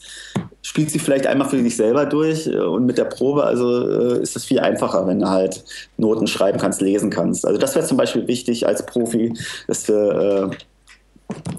spielst 0.63 0.93
sie 0.93 0.99
vielleicht 0.99 1.27
einmal 1.27 1.49
für 1.49 1.63
dich 1.63 1.77
selber 1.77 2.07
durch 2.07 2.47
äh, 2.47 2.59
und 2.59 2.87
mit 2.87 2.99
der 2.99 3.05
Probe, 3.05 3.45
also 3.45 3.89
äh, 3.89 4.23
ist 4.23 4.37
es 4.37 4.45
viel 4.45 4.61
einfacher, 4.61 5.07
wenn 5.07 5.21
du 5.21 5.29
halt 5.29 5.65
Noten 5.97 6.27
schreiben 6.27 6.59
kannst, 6.59 6.81
lesen 6.81 7.11
kannst. 7.11 7.47
Also 7.47 7.59
das 7.59 7.75
wäre 7.75 7.87
zum 7.87 7.97
Beispiel 7.97 8.27
wichtig 8.27 8.67
als 8.67 8.85
Profi, 8.85 9.33
dass 9.67 9.85
du 9.85 9.93
äh, 9.93 10.51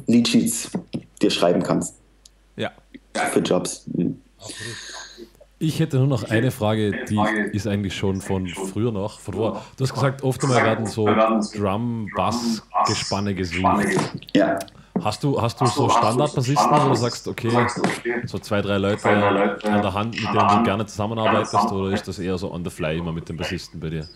Leadsheets 0.08 0.70
dir 1.22 1.32
schreiben 1.32 1.64
kannst. 1.64 1.96
Ja. 2.56 2.72
Für 3.32 3.40
Jobs. 3.40 3.86
Mhm. 3.88 4.22
Ich 5.62 5.82
hätte 5.82 5.98
nur 5.98 6.08
noch 6.08 6.24
eine 6.24 6.52
Frage, 6.52 7.04
die 7.10 7.20
ist 7.52 7.68
eigentlich 7.68 7.94
schon 7.94 8.22
von 8.22 8.48
früher 8.48 8.94
noch. 8.94 9.20
Von 9.20 9.34
vor. 9.34 9.66
Du 9.76 9.84
hast 9.84 9.94
gesagt, 9.94 10.24
oft 10.24 10.42
einmal 10.42 10.64
werden 10.64 10.86
so 10.86 11.06
Drum-Bass-Gespanne 11.06 13.36
gesucht. 13.36 13.88
Ja. 14.34 14.58
Hast 15.04 15.24
du, 15.24 15.42
hast 15.42 15.60
du 15.62 15.66
so 15.66 15.90
Standardbassisten, 15.90 16.72
wo 16.72 16.90
du 16.90 16.96
sagst, 16.96 17.28
okay, 17.28 17.52
so 18.26 18.40
zwei, 18.40 18.62
drei 18.62 18.78
Leute 18.78 19.08
an 19.10 19.82
der 19.82 19.94
Hand, 19.94 20.16
mit 20.16 20.24
denen 20.24 20.58
du 20.58 20.64
gerne 20.64 20.86
zusammenarbeitest, 20.86 21.72
oder 21.72 21.94
ist 21.94 22.08
das 22.08 22.20
eher 22.20 22.38
so 22.38 22.52
on 22.52 22.64
the 22.64 22.70
fly 22.70 22.98
immer 22.98 23.12
mit 23.12 23.30
den 23.30 23.38
Bassisten 23.38 23.80
bei 23.80 23.90
dir? 23.90 24.08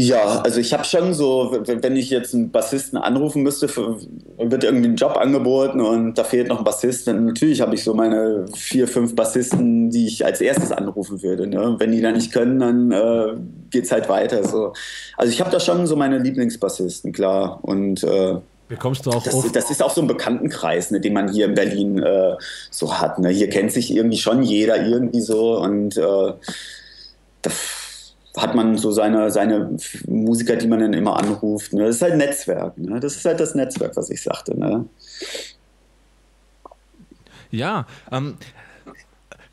Ja, 0.00 0.42
also 0.42 0.60
ich 0.60 0.72
habe 0.72 0.84
schon 0.84 1.12
so, 1.12 1.58
wenn 1.66 1.96
ich 1.96 2.08
jetzt 2.10 2.32
einen 2.32 2.52
Bassisten 2.52 2.98
anrufen 2.98 3.42
müsste, 3.42 3.68
wird 3.68 4.62
irgendwie 4.62 4.86
ein 4.86 4.94
Job 4.94 5.16
angeboten 5.16 5.80
und 5.80 6.16
da 6.16 6.22
fehlt 6.22 6.46
noch 6.46 6.58
ein 6.58 6.64
Bassist, 6.64 7.08
dann 7.08 7.26
natürlich 7.26 7.60
habe 7.60 7.74
ich 7.74 7.82
so 7.82 7.94
meine 7.94 8.46
vier, 8.54 8.86
fünf 8.86 9.16
Bassisten, 9.16 9.90
die 9.90 10.06
ich 10.06 10.24
als 10.24 10.40
erstes 10.40 10.70
anrufen 10.70 11.20
würde. 11.20 11.48
Ne? 11.48 11.74
Wenn 11.78 11.90
die 11.90 12.00
da 12.00 12.12
nicht 12.12 12.32
können, 12.32 12.60
dann 12.60 12.92
äh, 12.92 13.40
geht 13.70 13.86
es 13.86 13.92
halt 13.92 14.08
weiter. 14.08 14.44
So. 14.44 14.72
Also 15.16 15.32
ich 15.32 15.40
habe 15.40 15.50
da 15.50 15.58
schon 15.58 15.84
so 15.88 15.96
meine 15.96 16.18
Lieblingsbassisten, 16.18 17.12
klar. 17.12 17.58
Und 17.62 18.04
äh, 18.04 18.36
Bekommst 18.68 19.06
du 19.06 19.10
auch 19.10 19.22
das, 19.22 19.34
oft? 19.34 19.56
das 19.56 19.70
ist 19.70 19.82
auch 19.82 19.90
so 19.90 20.02
ein 20.02 20.06
Bekanntenkreis, 20.06 20.90
ne, 20.90 21.00
den 21.00 21.14
man 21.14 21.32
hier 21.32 21.46
in 21.46 21.54
Berlin 21.54 22.02
äh, 22.02 22.36
so 22.70 22.98
hat. 22.98 23.18
Ne? 23.18 23.30
Hier 23.30 23.48
kennt 23.48 23.72
sich 23.72 23.94
irgendwie 23.94 24.18
schon 24.18 24.42
jeder 24.42 24.84
irgendwie 24.84 25.22
so 25.22 25.58
und 25.58 25.96
äh, 25.96 26.32
das 27.40 28.14
hat 28.36 28.54
man 28.54 28.76
so 28.76 28.92
seine, 28.92 29.30
seine 29.30 29.76
Musiker, 30.06 30.56
die 30.56 30.66
man 30.66 30.80
dann 30.80 30.92
immer 30.92 31.16
anruft. 31.16 31.72
Ne? 31.72 31.86
Das 31.86 31.96
ist 31.96 32.02
halt 32.02 32.16
Netzwerk. 32.16 32.76
Ne? 32.76 33.00
Das 33.00 33.16
ist 33.16 33.24
halt 33.24 33.40
das 33.40 33.54
Netzwerk, 33.54 33.96
was 33.96 34.10
ich 34.10 34.22
sagte. 34.22 34.58
Ne? 34.58 34.84
Ja, 37.50 37.86
ähm, 38.12 38.36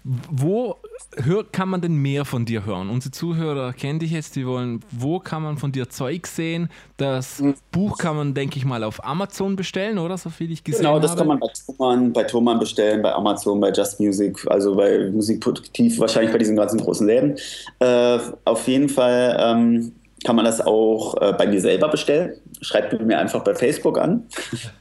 wo 0.06 0.76
hör, 1.18 1.44
kann 1.44 1.68
man 1.68 1.82
denn 1.82 1.96
mehr 1.96 2.26
von 2.26 2.46
dir 2.46 2.64
hören? 2.64 2.90
Unsere 2.90 3.12
Zuhörer 3.12 3.74
kennen 3.74 3.98
dich 3.98 4.12
jetzt, 4.12 4.36
die 4.36 4.46
wollen, 4.46 4.82
wo 4.92 5.20
kann 5.20 5.42
man 5.42 5.58
von 5.58 5.72
dir 5.72 5.90
Zeug 5.90 6.28
sehen? 6.28 6.70
Das 6.98 7.40
mhm. 7.40 7.56
Buch 7.72 7.98
kann 7.98 8.16
man, 8.16 8.34
denke 8.36 8.58
ich 8.58 8.66
mal, 8.66 8.84
auf 8.84 9.04
Amazon 9.04 9.56
bestellen, 9.56 9.98
oder? 9.98 10.18
So 10.18 10.30
viel 10.30 10.52
ich 10.52 10.64
gesehen 10.64 10.84
Genau, 10.84 11.00
das 11.00 11.12
habe. 11.12 11.22
kann 11.22 11.28
man 11.28 11.40
bei 11.40 11.48
Thomann, 11.48 12.14
bei 12.14 12.24
Thomann 12.24 12.60
bestellen, 12.60 13.02
bei 13.02 13.14
Amazon, 13.14 13.60
bei 13.60 13.72
Just 13.72 14.00
Music, 14.00 14.46
also 14.48 14.76
bei 14.76 15.10
Musikproduktiv, 15.10 16.00
wahrscheinlich 16.00 16.32
bei 16.32 16.38
diesen 16.38 16.56
ganzen 16.56 16.80
großen 16.80 17.08
Läden. 17.08 17.38
Äh, 17.80 18.20
auf 18.46 18.68
jeden 18.68 18.90
Fall 18.90 19.36
ähm, 19.40 19.92
kann 20.24 20.36
man 20.36 20.46
das 20.46 20.62
auch 20.62 21.20
äh, 21.20 21.34
bei 21.34 21.48
mir 21.48 21.62
selber 21.62 21.88
bestellen. 21.88 22.34
Schreibt 22.62 23.00
mir 23.02 23.18
einfach 23.18 23.44
bei 23.44 23.56
Facebook 23.56 23.98
an. 23.98 24.24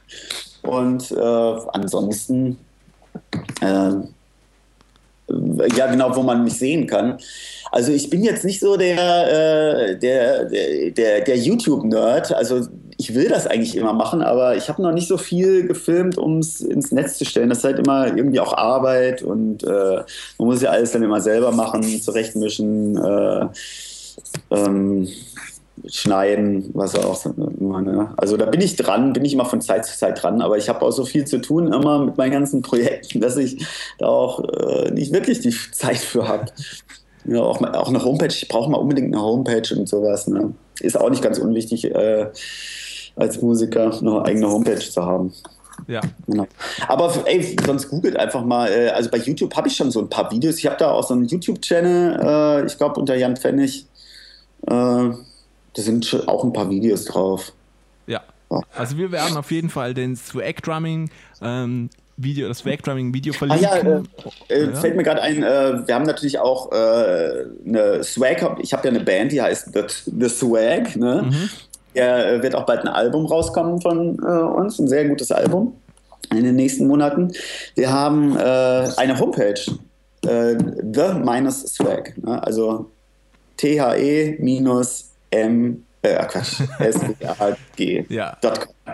Und 0.61 1.11
äh, 1.11 1.15
ansonsten 1.73 2.57
äh, 3.61 3.91
ja, 5.75 5.87
genau, 5.87 6.15
wo 6.15 6.21
man 6.21 6.43
mich 6.43 6.57
sehen 6.57 6.87
kann. 6.87 7.17
Also 7.71 7.91
ich 7.91 8.09
bin 8.09 8.23
jetzt 8.23 8.45
nicht 8.45 8.59
so 8.59 8.77
der, 8.77 9.89
äh, 9.89 9.99
der, 9.99 10.45
der, 10.45 11.21
der 11.21 11.37
YouTube-Nerd. 11.37 12.33
Also 12.33 12.67
ich 12.97 13.13
will 13.13 13.27
das 13.27 13.47
eigentlich 13.47 13.75
immer 13.75 13.93
machen, 13.93 14.21
aber 14.21 14.55
ich 14.55 14.69
habe 14.69 14.81
noch 14.81 14.91
nicht 14.91 15.07
so 15.07 15.17
viel 15.17 15.67
gefilmt, 15.67 16.17
um 16.17 16.39
es 16.39 16.61
ins 16.61 16.91
Netz 16.91 17.17
zu 17.17 17.25
stellen. 17.25 17.49
Das 17.49 17.59
ist 17.59 17.63
halt 17.63 17.79
immer 17.79 18.07
irgendwie 18.07 18.39
auch 18.39 18.53
Arbeit 18.53 19.23
und 19.23 19.63
äh, 19.63 19.67
man 20.37 20.47
muss 20.47 20.61
ja 20.61 20.69
alles 20.69 20.91
dann 20.91 21.03
immer 21.03 21.21
selber 21.21 21.51
machen, 21.51 21.83
zurechtmischen. 22.01 22.97
Äh, 22.97 23.47
ähm, 24.51 25.07
schneiden, 25.87 26.69
was 26.73 26.95
auch 26.95 27.25
immer. 27.25 27.81
Ne? 27.81 28.13
Also 28.17 28.37
da 28.37 28.45
bin 28.45 28.61
ich 28.61 28.75
dran, 28.75 29.13
bin 29.13 29.25
ich 29.25 29.33
immer 29.33 29.45
von 29.45 29.61
Zeit 29.61 29.85
zu 29.85 29.97
Zeit 29.97 30.21
dran, 30.21 30.41
aber 30.41 30.57
ich 30.57 30.69
habe 30.69 30.81
auch 30.81 30.91
so 30.91 31.05
viel 31.05 31.25
zu 31.25 31.39
tun 31.39 31.71
immer 31.71 31.99
mit 31.99 32.17
meinen 32.17 32.31
ganzen 32.31 32.61
Projekten, 32.61 33.19
dass 33.19 33.37
ich 33.37 33.65
da 33.97 34.07
auch 34.07 34.43
äh, 34.43 34.91
nicht 34.91 35.11
wirklich 35.11 35.39
die 35.41 35.53
Zeit 35.71 35.97
für 35.97 36.27
habe. 36.27 36.45
Ja, 37.27 37.41
auch, 37.41 37.59
auch 37.59 37.89
eine 37.89 38.03
Homepage, 38.03 38.27
ich 38.27 38.47
brauche 38.47 38.69
mal 38.69 38.77
unbedingt 38.77 39.11
eine 39.11 39.19
Homepage 39.19 39.75
und 39.75 39.89
sowas. 39.89 40.27
Ne? 40.27 40.53
Ist 40.79 40.95
auch 40.95 41.09
nicht 41.09 41.23
ganz 41.23 41.39
unwichtig, 41.39 41.85
äh, 41.85 42.27
als 43.15 43.41
Musiker 43.41 43.97
eine 43.99 44.23
eigene 44.23 44.47
Homepage 44.47 44.77
zu 44.77 45.03
haben. 45.03 45.33
Ja. 45.87 46.01
Genau. 46.27 46.47
Aber 46.87 47.11
ey, 47.25 47.55
sonst 47.65 47.89
googelt 47.89 48.15
einfach 48.15 48.43
mal. 48.45 48.69
Äh, 48.69 48.89
also 48.89 49.09
bei 49.09 49.17
YouTube 49.17 49.55
habe 49.55 49.67
ich 49.67 49.75
schon 49.75 49.89
so 49.89 50.01
ein 50.01 50.09
paar 50.09 50.31
Videos. 50.31 50.59
Ich 50.59 50.65
habe 50.65 50.77
da 50.77 50.91
auch 50.91 51.03
so 51.03 51.13
einen 51.13 51.25
YouTube-Channel, 51.25 52.19
äh, 52.21 52.65
ich 52.65 52.77
glaube 52.77 52.99
unter 52.99 53.15
Jan 53.15 53.35
Pfennig. 53.35 53.87
Äh, 54.67 55.09
da 55.75 55.81
sind 55.81 56.23
auch 56.27 56.43
ein 56.43 56.53
paar 56.53 56.69
Videos 56.69 57.05
drauf. 57.05 57.53
Ja. 58.07 58.21
Also 58.75 58.97
wir 58.97 59.11
werden 59.11 59.37
auf 59.37 59.51
jeden 59.51 59.69
Fall 59.69 59.93
den 59.93 60.15
Swag 60.15 60.61
Drumming 60.63 61.09
ähm, 61.41 61.89
Video, 62.17 62.47
das 62.47 62.59
Swag 62.59 62.81
Drumming 62.83 63.13
Video 63.13 63.33
verlinken. 63.33 63.67
Ah 63.69 63.77
ja, 63.77 64.01
äh, 64.49 64.53
äh, 64.53 64.65
ja. 64.67 64.75
fällt 64.75 64.95
mir 64.95 65.03
gerade 65.03 65.21
ein, 65.21 65.43
äh, 65.43 65.85
wir 65.85 65.95
haben 65.95 66.05
natürlich 66.05 66.39
auch 66.39 66.71
äh, 66.71 67.45
eine 67.65 68.03
Swag, 68.03 68.57
ich 68.59 68.71
habe 68.73 68.87
ja 68.87 68.93
eine 68.93 69.03
Band, 69.03 69.31
die 69.31 69.41
heißt 69.41 69.73
The, 69.73 69.81
The 70.17 70.29
Swag, 70.29 70.95
ne? 70.95 71.23
Mhm. 71.25 71.49
Ja, 71.93 72.23
äh, 72.23 72.43
wird 72.43 72.55
auch 72.55 72.65
bald 72.65 72.81
ein 72.81 72.87
Album 72.89 73.25
rauskommen 73.25 73.81
von 73.81 74.19
äh, 74.19 74.25
uns, 74.25 74.79
ein 74.79 74.87
sehr 74.87 75.05
gutes 75.05 75.31
Album 75.31 75.75
in 76.31 76.43
den 76.43 76.55
nächsten 76.55 76.87
Monaten. 76.87 77.31
Wir 77.75 77.91
haben 77.91 78.35
eine 78.35 79.19
Homepage, 79.19 79.61
The-Swag, 80.23 82.17
ne? 82.17 82.43
also 82.43 82.89
T-H-E 83.57 84.37
minus 84.39 85.14
M, 85.35 85.85
äh, 86.01 86.15
Quatsch, 86.25 86.61
S-W-A-G. 86.79 88.05
ja. 88.09 88.37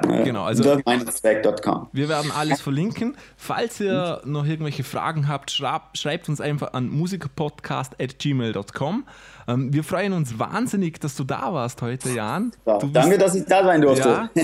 Ne? 0.07 0.23
Genau, 0.23 0.45
also 0.45 0.63
wir 0.63 2.09
werden 2.09 2.31
alles 2.31 2.61
verlinken. 2.61 3.15
Falls 3.37 3.79
ihr 3.79 4.21
noch 4.25 4.45
irgendwelche 4.45 4.83
Fragen 4.83 5.27
habt, 5.27 5.49
schreibt, 5.51 5.95
schreibt 5.97 6.29
uns 6.29 6.39
einfach 6.41 6.73
an 6.73 6.89
musikerpodcast.gmail.com. 6.89 9.05
Ähm, 9.47 9.73
wir 9.73 9.83
freuen 9.83 10.13
uns 10.13 10.37
wahnsinnig, 10.39 10.99
dass 11.01 11.15
du 11.15 11.23
da 11.23 11.53
warst 11.53 11.81
heute, 11.81 12.09
Jan. 12.09 12.51
Ja, 12.65 12.79
danke, 12.79 13.17
dass 13.17 13.35
ich 13.35 13.45
da 13.45 13.63
sein 13.63 13.81
durfte. 13.81 14.29
Ja, 14.33 14.43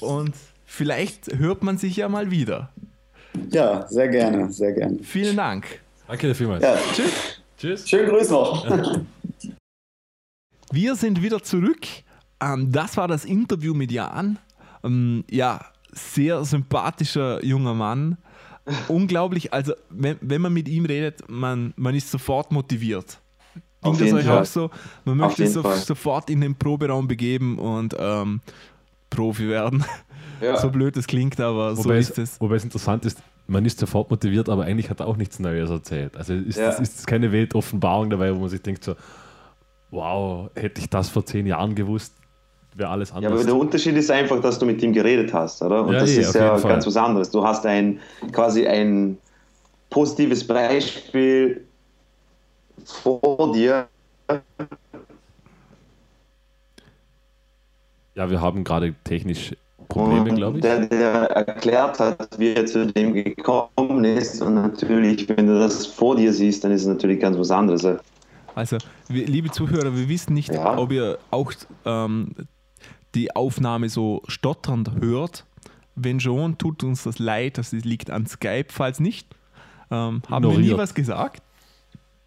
und 0.00 0.34
vielleicht 0.64 1.36
hört 1.36 1.62
man 1.62 1.76
sich 1.78 1.96
ja 1.96 2.08
mal 2.08 2.30
wieder. 2.30 2.70
Ja, 3.50 3.86
sehr 3.88 4.08
gerne, 4.08 4.50
sehr 4.52 4.72
gerne. 4.72 4.98
Vielen 5.02 5.36
Dank. 5.36 5.80
Danke 6.06 6.28
dir 6.28 6.34
vielmals. 6.34 6.62
Ja. 6.62 6.76
Tschüss. 6.92 7.40
Tschüss. 7.58 7.88
Schönen 7.88 8.10
Grüß 8.10 8.28
noch. 8.30 8.66
Wir 10.74 10.96
sind 10.96 11.22
wieder 11.22 11.40
zurück. 11.42 11.86
Ähm, 12.40 12.72
das 12.72 12.96
war 12.96 13.06
das 13.06 13.24
Interview 13.24 13.74
mit 13.74 13.92
Jan. 13.92 14.38
Ähm, 14.82 15.24
ja, 15.30 15.60
sehr 15.92 16.44
sympathischer 16.44 17.44
junger 17.44 17.74
Mann. 17.74 18.18
Unglaublich, 18.88 19.52
also 19.52 19.74
wenn, 19.90 20.16
wenn 20.20 20.40
man 20.40 20.52
mit 20.52 20.68
ihm 20.68 20.84
redet, 20.86 21.28
man, 21.28 21.74
man 21.76 21.94
ist 21.94 22.10
sofort 22.10 22.50
motiviert. 22.50 23.20
Ging 23.82 23.98
das 23.98 24.12
euch 24.14 24.24
Fall. 24.24 24.40
auch 24.40 24.44
so? 24.46 24.70
Man 25.04 25.18
möchte 25.18 25.46
so, 25.46 25.62
sofort 25.76 26.30
in 26.30 26.40
den 26.40 26.54
Proberaum 26.56 27.06
begeben 27.06 27.58
und 27.58 27.94
ähm, 27.98 28.40
Profi 29.10 29.48
werden. 29.48 29.84
Ja. 30.40 30.56
So 30.56 30.70
blöd 30.70 30.96
es 30.96 31.06
klingt, 31.06 31.38
aber 31.38 31.76
so 31.76 31.84
Wobei, 31.84 31.98
ist 31.98 32.18
es, 32.18 32.32
es. 32.32 32.40
wobei 32.40 32.56
es 32.56 32.64
interessant 32.64 33.04
ist, 33.04 33.22
man 33.46 33.64
ist 33.64 33.78
sofort 33.78 34.10
motiviert, 34.10 34.48
aber 34.48 34.64
eigentlich 34.64 34.90
hat 34.90 35.00
er 35.00 35.06
auch 35.06 35.16
nichts 35.16 35.38
Neues 35.38 35.70
erzählt. 35.70 36.16
Also 36.16 36.32
ist, 36.34 36.58
Ja. 36.58 36.70
es 36.70 36.80
ist 36.80 37.06
keine 37.06 37.30
Weltoffenbarung 37.30 38.10
dabei, 38.10 38.34
wo 38.34 38.40
man 38.40 38.48
sich 38.48 38.60
denkt 38.62 38.82
so, 38.82 38.96
wow, 39.94 40.50
hätte 40.54 40.80
ich 40.80 40.90
das 40.90 41.08
vor 41.08 41.24
zehn 41.24 41.46
Jahren 41.46 41.74
gewusst, 41.74 42.12
wäre 42.74 42.90
alles 42.90 43.10
Ja, 43.10 43.16
anders. 43.16 43.32
aber 43.32 43.44
der 43.44 43.54
Unterschied 43.56 43.96
ist 43.96 44.10
einfach, 44.10 44.40
dass 44.40 44.58
du 44.58 44.66
mit 44.66 44.82
ihm 44.82 44.92
geredet 44.92 45.32
hast, 45.32 45.62
oder? 45.62 45.84
Und 45.84 45.94
Ja, 45.94 46.00
das 46.00 46.10
eh, 46.10 46.20
ist 46.20 46.34
ja 46.34 46.58
ganz 46.58 46.86
was 46.86 46.96
anderes. 46.96 47.30
Du 47.30 47.44
hast 47.44 47.64
ein 47.66 48.00
quasi 48.32 48.66
ein 48.66 49.18
positives 49.90 50.46
Beispiel 50.46 51.64
vor 52.84 53.52
dir. 53.52 53.88
ja, 58.16 58.30
wir 58.30 58.40
haben 58.40 58.64
gerade 58.64 58.94
technisch 59.04 59.54
Probleme, 59.88 60.34
glaube 60.34 60.58
ich. 60.58 60.62
Der, 60.62 60.86
der 60.86 61.30
erklärt 61.30 62.00
hat, 62.00 62.38
wie 62.38 62.54
er 62.54 62.66
zu 62.66 62.86
dem 62.86 63.12
gekommen 63.12 64.04
ist. 64.04 64.40
Und 64.42 64.54
natürlich, 64.54 65.28
wenn 65.28 65.46
du 65.46 65.58
das 65.58 65.86
vor 65.86 66.16
dir 66.16 66.32
siehst, 66.32 66.64
dann 66.64 66.72
ist 66.72 66.82
es 66.82 66.88
natürlich 66.88 67.20
ganz 67.20 67.38
was 67.38 67.50
anderes. 67.50 67.86
Also, 68.54 68.78
wir, 69.08 69.26
liebe 69.26 69.50
Zuhörer, 69.50 69.96
wir 69.96 70.08
wissen 70.08 70.34
nicht, 70.34 70.52
Ja. 70.52 70.76
ob 70.78 70.92
ihr 70.92 71.18
auch 71.30 71.52
ähm, 71.84 72.34
die 73.14 73.34
Aufnahme 73.34 73.88
so 73.88 74.22
stotternd 74.28 74.92
hört. 75.00 75.44
Wenn 75.96 76.18
schon, 76.20 76.58
tut 76.58 76.82
uns 76.82 77.04
das 77.04 77.18
leid, 77.18 77.58
das 77.58 77.72
liegt 77.72 78.10
an 78.10 78.26
Skype. 78.26 78.66
Falls 78.70 78.98
nicht, 79.00 79.28
ähm, 79.90 80.22
haben 80.28 80.44
wir 80.44 80.50
nie 80.50 80.54
Ignoriert. 80.54 80.78
was 80.78 80.94
gesagt. 80.94 81.42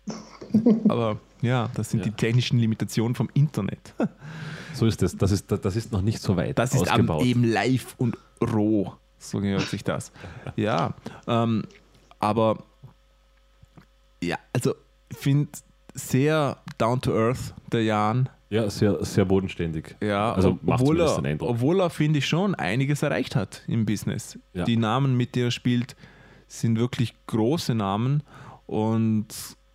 Aber 0.88 1.20
ja, 1.42 1.70
das 1.76 1.90
sind 1.92 2.00
Ja. 2.00 2.06
die 2.06 2.12
technischen 2.12 2.60
Limitationen 2.60 3.16
vom 3.16 3.30
Internet. 3.34 3.94
So 4.74 4.86
ist 4.86 5.04
es. 5.04 5.18
Das 5.18 5.32
ist, 5.32 5.52
das 5.52 5.76
ist 5.76 5.92
noch 5.92 6.02
nicht 6.02 6.22
so 6.22 6.38
weit 6.38 6.58
Das 6.58 6.74
ist 6.74 6.88
eben 6.94 7.44
live 7.44 7.96
und 7.98 8.18
roh. 8.42 8.94
So 9.20 9.40
gehört 9.42 9.68
sich 9.68 9.84
das. 9.84 10.12
Ja, 10.56 10.94
ähm, 11.28 11.64
aber 12.20 12.64
ja, 14.24 14.38
also 14.54 14.76
ich 15.10 15.18
finde 15.18 15.50
sehr 15.98 16.58
down 16.78 17.02
to 17.02 17.12
earth, 17.14 17.54
der 17.72 17.84
Jan. 17.84 18.30
Ja, 18.50 18.70
sehr, 18.70 19.04
sehr 19.04 19.26
bodenständig. 19.26 19.95
Ja, 20.02 20.32
Also 20.34 20.58
obwohl 20.66 21.02
er, 21.02 21.41
obwohl 21.41 21.82
er, 21.82 21.89
finde 21.89 22.20
ich, 22.20 22.28
schon 22.28 22.56
einiges 22.56 23.04
erreicht 23.04 23.36
hat 23.36 23.64
im 23.68 23.86
Business. 23.86 24.39
Ja. 24.54 24.64
Die 24.64 24.78
Namen, 24.78 25.18
mit 25.18 25.36
denen 25.36 25.48
er 25.48 25.52
spielt, 25.52 25.98
sind 26.48 26.80
wirklich 26.80 27.14
große 27.28 27.76
Namen 27.76 28.24
und 28.66 29.28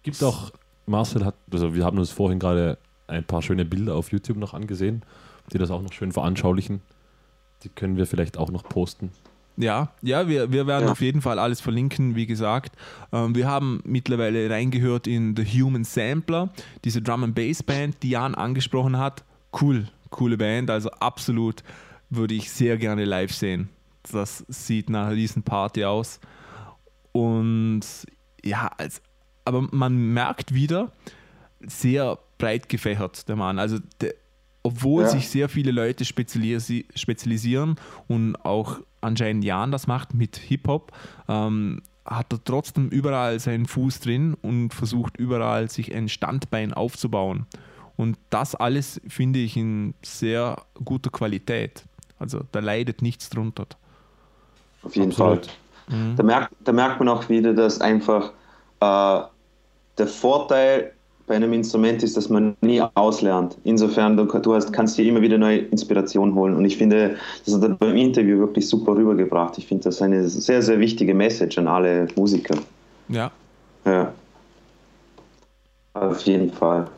Gibt 0.02 0.22
auch, 0.24 0.52
Marcel 0.86 1.24
hat, 1.24 1.34
also 1.52 1.74
wir 1.74 1.84
haben 1.84 1.98
uns 1.98 2.10
vorhin 2.10 2.38
gerade 2.38 2.78
ein 3.08 3.24
paar 3.24 3.42
schöne 3.42 3.64
Bilder 3.64 3.94
auf 3.94 4.10
YouTube 4.10 4.38
noch 4.38 4.54
angesehen, 4.54 5.02
die 5.52 5.58
das 5.58 5.70
auch 5.70 5.82
noch 5.82 5.92
schön 5.92 6.12
veranschaulichen. 6.12 6.80
Die 7.62 7.68
können 7.68 7.96
wir 7.96 8.06
vielleicht 8.06 8.38
auch 8.38 8.50
noch 8.50 8.64
posten. 8.64 9.10
Ja, 9.56 9.90
ja, 10.00 10.28
wir, 10.28 10.50
wir 10.50 10.66
werden 10.66 10.86
Ja. 10.86 10.92
auf 10.92 11.00
jeden 11.00 11.20
Fall 11.20 11.38
alles 11.38 11.60
verlinken, 11.60 12.14
wie 12.14 12.26
gesagt. 12.26 12.74
Ähm, 13.12 13.34
wir 13.34 13.46
haben 13.46 13.80
mittlerweile 13.84 14.48
reingehört 14.48 15.06
in 15.06 15.36
The 15.36 15.44
Human 15.44 15.84
Sampler, 15.84 16.48
diese 16.84 17.02
Drum 17.02 17.24
and 17.24 17.34
Bass 17.34 17.62
Band, 17.62 18.02
die 18.02 18.10
Jan 18.10 18.34
angesprochen 18.34 18.96
hat. 18.98 19.24
Cool, 19.60 19.88
coole 20.10 20.38
Band, 20.38 20.70
also 20.70 20.90
absolut 20.90 21.62
würde 22.08 22.34
ich 22.34 22.50
sehr 22.50 22.76
gerne 22.78 23.04
live 23.04 23.32
sehen. 23.32 23.68
Das 24.10 24.44
sieht 24.48 24.90
nach 24.90 25.10
riesen 25.10 25.42
Party 25.42 25.84
aus. 25.84 26.18
Und 27.12 27.82
ja, 28.44 28.70
als, 28.78 29.02
aber 29.44 29.68
man 29.70 29.96
merkt 30.12 30.54
wieder, 30.54 30.92
sehr 31.60 32.18
breit 32.38 32.68
gefächert, 32.68 33.28
der 33.28 33.36
Mann. 33.36 33.58
Also 33.58 33.78
der, 34.00 34.14
obwohl 34.62 35.02
Ja. 35.02 35.08
sich 35.08 35.28
sehr 35.28 35.48
viele 35.48 35.72
Leute 35.72 36.04
spezialisi 36.04 36.86
spezialisieren 36.94 37.76
und 38.08 38.36
auch 38.44 38.78
anscheinend 39.00 39.44
Jan 39.44 39.72
das 39.72 39.86
macht 39.86 40.14
mit 40.14 40.36
Hip-Hop, 40.36 40.92
ähm, 41.28 41.82
hat 42.04 42.32
er 42.32 42.42
trotzdem 42.44 42.88
überall 42.88 43.38
seinen 43.40 43.66
Fuß 43.66 44.00
drin 44.00 44.34
und 44.42 44.72
versucht 44.74 45.16
überall 45.16 45.70
sich 45.70 45.94
ein 45.94 46.08
Standbein 46.08 46.72
aufzubauen. 46.72 47.46
Und 47.96 48.16
das 48.30 48.54
alles 48.54 49.00
finde 49.06 49.38
ich 49.40 49.56
in 49.56 49.94
sehr 50.02 50.56
guter 50.84 51.10
Qualität. 51.10 51.84
Also 52.18 52.40
da 52.52 52.60
leidet 52.60 53.02
nichts 53.02 53.28
drunter. 53.30 53.66
Auf 54.82 54.96
jeden 54.96 55.10
Absolut. 55.10 55.46
Fall. 55.46 56.14
Da, 56.16 56.22
merkt, 56.22 56.54
da 56.64 56.72
merkt 56.72 56.98
man 57.00 57.08
auch 57.08 57.28
wieder, 57.28 57.52
dass 57.52 57.80
einfach 57.80 58.32
äh, 58.80 59.20
der 59.98 60.06
Vorteil 60.06 60.92
bei 61.32 61.36
einem 61.36 61.54
Instrument 61.54 62.02
ist, 62.02 62.14
dass 62.14 62.28
man 62.28 62.54
nie 62.60 62.82
auslernt. 62.94 63.56
Insofern, 63.64 64.18
du, 64.18 64.26
du 64.26 64.54
hast, 64.54 64.70
kannst 64.70 64.98
dir 64.98 65.06
immer 65.06 65.22
wieder 65.22 65.38
neue 65.38 65.60
Inspiration 65.60 66.34
holen. 66.34 66.54
Und 66.54 66.66
ich 66.66 66.76
finde, 66.76 67.16
das 67.46 67.54
hat 67.54 67.62
er 67.62 67.70
beim 67.70 67.96
Interview 67.96 68.38
wirklich 68.38 68.68
super 68.68 68.94
rübergebracht. 68.94 69.56
Ich 69.56 69.66
finde 69.66 69.84
das 69.84 70.02
eine 70.02 70.28
sehr, 70.28 70.60
sehr 70.60 70.78
wichtige 70.78 71.14
Message 71.14 71.56
an 71.56 71.68
alle 71.68 72.06
Musiker. 72.16 72.54
Ja, 73.08 73.30
Ja. 73.86 74.12
Auf 75.94 76.20
jeden 76.20 76.52
Fall. 76.52 76.88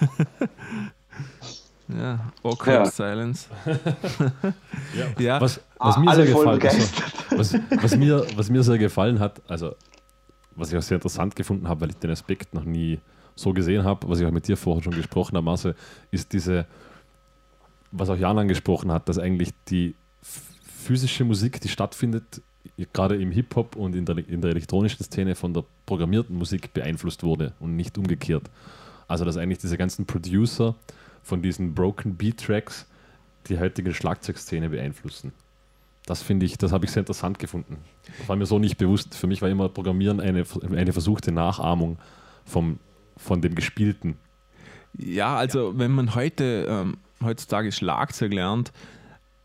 ja, 1.88 2.20
awkward 2.44 2.84
Ja. 2.86 2.86
silence. 2.86 3.48
ja, 5.18 5.40
Was, 5.40 5.60
was 5.80 5.96
mir 5.98 6.10
alle 6.10 6.26
sehr 6.26 6.32
voll 6.32 6.44
gefallen 6.44 6.60
begeistert. 6.60 7.12
was, 7.36 7.54
was, 7.82 7.96
mir, 7.96 8.24
was 8.36 8.50
mir 8.50 8.62
sehr 8.62 8.78
gefallen 8.78 9.18
hat, 9.18 9.42
also 9.48 9.72
was 10.56 10.72
ich 10.72 10.78
auch 10.78 10.82
sehr 10.82 10.96
interessant 10.96 11.36
gefunden 11.36 11.68
habe, 11.68 11.82
weil 11.82 11.90
ich 11.90 11.96
den 11.96 12.10
Aspekt 12.10 12.54
noch 12.54 12.64
nie 12.64 13.00
so 13.34 13.52
gesehen 13.52 13.84
habe, 13.84 14.08
was 14.08 14.20
ich 14.20 14.26
auch 14.26 14.30
mit 14.30 14.46
dir 14.46 14.56
vorher 14.56 14.82
schon 14.82 14.94
gesprochen 14.94 15.36
habe, 15.36 15.44
Marcel, 15.44 15.74
ist 16.10 16.32
diese, 16.32 16.66
was 17.90 18.08
auch 18.10 18.16
Jan 18.16 18.38
angesprochen 18.38 18.92
hat, 18.92 19.08
dass 19.08 19.18
eigentlich 19.18 19.50
die 19.68 19.94
physische 20.22 21.24
Musik, 21.24 21.60
die 21.60 21.68
stattfindet, 21.68 22.42
gerade 22.92 23.16
im 23.16 23.30
Hip-Hop 23.30 23.76
und 23.76 23.94
in 23.94 24.04
der, 24.04 24.18
in 24.28 24.40
der 24.40 24.50
elektronischen 24.50 25.04
Szene 25.04 25.34
von 25.34 25.52
der 25.52 25.64
programmierten 25.86 26.36
Musik 26.36 26.72
beeinflusst 26.72 27.22
wurde 27.22 27.52
und 27.60 27.76
nicht 27.76 27.98
umgekehrt. 27.98 28.50
Also 29.06 29.24
dass 29.24 29.36
eigentlich 29.36 29.58
diese 29.58 29.76
ganzen 29.76 30.06
Producer 30.06 30.74
von 31.22 31.42
diesen 31.42 31.74
Broken 31.74 32.16
Beat 32.16 32.38
Tracks 32.38 32.86
die 33.48 33.58
heutige 33.58 33.92
Schlagzeugszene 33.92 34.70
beeinflussen. 34.70 35.32
Das 36.06 36.22
finde 36.22 36.44
ich, 36.44 36.58
das 36.58 36.72
habe 36.72 36.84
ich 36.84 36.90
sehr 36.90 37.00
interessant 37.00 37.38
gefunden. 37.38 37.78
Das 38.18 38.28
war 38.28 38.36
mir 38.36 38.46
so 38.46 38.58
nicht 38.58 38.76
bewusst. 38.76 39.14
Für 39.14 39.26
mich 39.26 39.40
war 39.40 39.48
immer 39.48 39.68
Programmieren 39.68 40.20
eine, 40.20 40.44
eine 40.70 40.92
versuchte 40.92 41.32
Nachahmung 41.32 41.98
vom, 42.44 42.78
von 43.16 43.40
dem 43.40 43.54
Gespielten. 43.54 44.16
Ja, 44.96 45.36
also 45.36 45.78
wenn 45.78 45.92
man 45.92 46.14
heute 46.14 46.66
ähm, 46.68 46.98
heutzutage 47.22 47.72
Schlagzeug 47.72 48.32
lernt, 48.32 48.72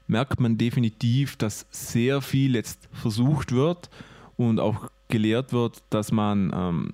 merkt 0.08 0.40
man 0.40 0.58
definitiv, 0.58 1.38
dass 1.38 1.66
sehr 1.72 2.22
viel 2.22 2.56
jetzt 2.56 2.90
versucht 2.92 3.52
wird 3.52 3.90
und 4.36 4.60
auch 4.60 4.90
gelehrt 5.08 5.54
wird, 5.54 5.84
dass 5.90 6.12
man 6.12 6.52
ähm, 6.54 6.94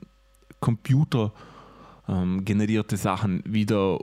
Computer 0.59 1.34
ähm, 2.07 2.45
generierte 2.45 2.97
Sachen 2.97 3.41
wieder 3.45 3.99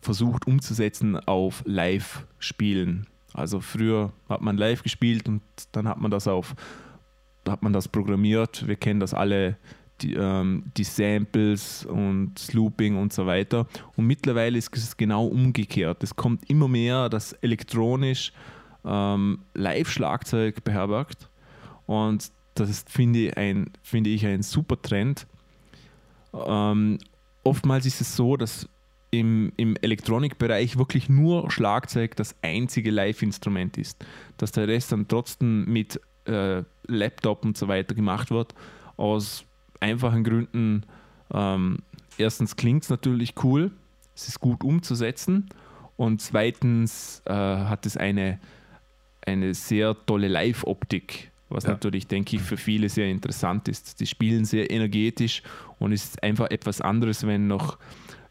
versucht 0.00 0.46
umzusetzen 0.46 1.16
auf 1.16 1.62
Live-Spielen. 1.64 3.06
Also 3.36 3.60
früher 3.60 4.12
hat 4.30 4.40
man 4.40 4.56
live 4.56 4.82
gespielt 4.82 5.28
und 5.28 5.42
dann 5.72 5.86
hat 5.86 6.00
man 6.00 6.10
das 6.10 6.26
auf, 6.26 6.54
hat 7.46 7.62
man 7.62 7.74
das 7.74 7.86
programmiert. 7.86 8.66
Wir 8.66 8.76
kennen 8.76 8.98
das 8.98 9.12
alle, 9.12 9.58
die, 10.00 10.14
ähm, 10.14 10.64
die 10.74 10.84
Samples 10.84 11.84
und 11.84 12.32
das 12.34 12.54
Looping 12.54 12.96
und 12.96 13.12
so 13.12 13.26
weiter. 13.26 13.66
Und 13.94 14.06
mittlerweile 14.06 14.56
ist 14.56 14.74
es 14.74 14.96
genau 14.96 15.26
umgekehrt. 15.26 16.02
Es 16.02 16.16
kommt 16.16 16.48
immer 16.48 16.66
mehr, 16.66 17.10
dass 17.10 17.34
elektronisch 17.34 18.32
ähm, 18.86 19.40
Live-Schlagzeug 19.52 20.64
beherbergt. 20.64 21.28
Und 21.84 22.32
das 22.54 22.70
ist, 22.70 22.88
finde 22.88 23.18
ich, 23.18 23.36
ein, 23.36 23.70
finde 23.82 24.08
ich, 24.08 24.24
ein 24.24 24.42
super 24.42 24.80
Trend. 24.80 25.26
Ähm, 26.32 26.96
oftmals 27.44 27.84
ist 27.84 28.00
es 28.00 28.16
so, 28.16 28.38
dass 28.38 28.66
im, 29.10 29.52
im 29.56 29.76
Elektronikbereich 29.80 30.76
wirklich 30.76 31.08
nur 31.08 31.50
Schlagzeug 31.50 32.16
das 32.16 32.34
einzige 32.42 32.90
Live-Instrument 32.90 33.78
ist. 33.78 34.04
Dass 34.36 34.52
der 34.52 34.68
Rest 34.68 34.92
dann 34.92 35.08
trotzdem 35.08 35.64
mit 35.64 36.00
äh, 36.26 36.62
Laptop 36.86 37.44
und 37.44 37.56
so 37.56 37.68
weiter 37.68 37.94
gemacht 37.94 38.30
wird. 38.30 38.54
Aus 38.96 39.44
einfachen 39.80 40.24
Gründen. 40.24 40.84
Ähm, 41.32 41.78
erstens 42.18 42.56
klingt 42.56 42.82
es 42.84 42.90
natürlich 42.90 43.34
cool, 43.42 43.70
es 44.14 44.28
ist 44.28 44.40
gut 44.40 44.64
umzusetzen. 44.64 45.48
Und 45.96 46.20
zweitens 46.20 47.22
äh, 47.24 47.32
hat 47.32 47.86
es 47.86 47.96
eine, 47.96 48.38
eine 49.26 49.54
sehr 49.54 49.96
tolle 50.06 50.28
Live-Optik. 50.28 51.30
Was 51.48 51.64
Ja. 51.64 51.70
natürlich, 51.70 52.06
denke 52.08 52.36
ich, 52.36 52.42
für 52.42 52.56
viele 52.56 52.88
sehr 52.88 53.08
interessant 53.08 53.68
ist. 53.68 54.00
Die 54.00 54.06
spielen 54.06 54.44
sehr 54.44 54.70
energetisch 54.70 55.42
und 55.78 55.92
es 55.92 56.04
ist 56.04 56.22
einfach 56.22 56.50
etwas 56.50 56.80
anderes, 56.80 57.24
wenn 57.26 57.46
noch 57.46 57.78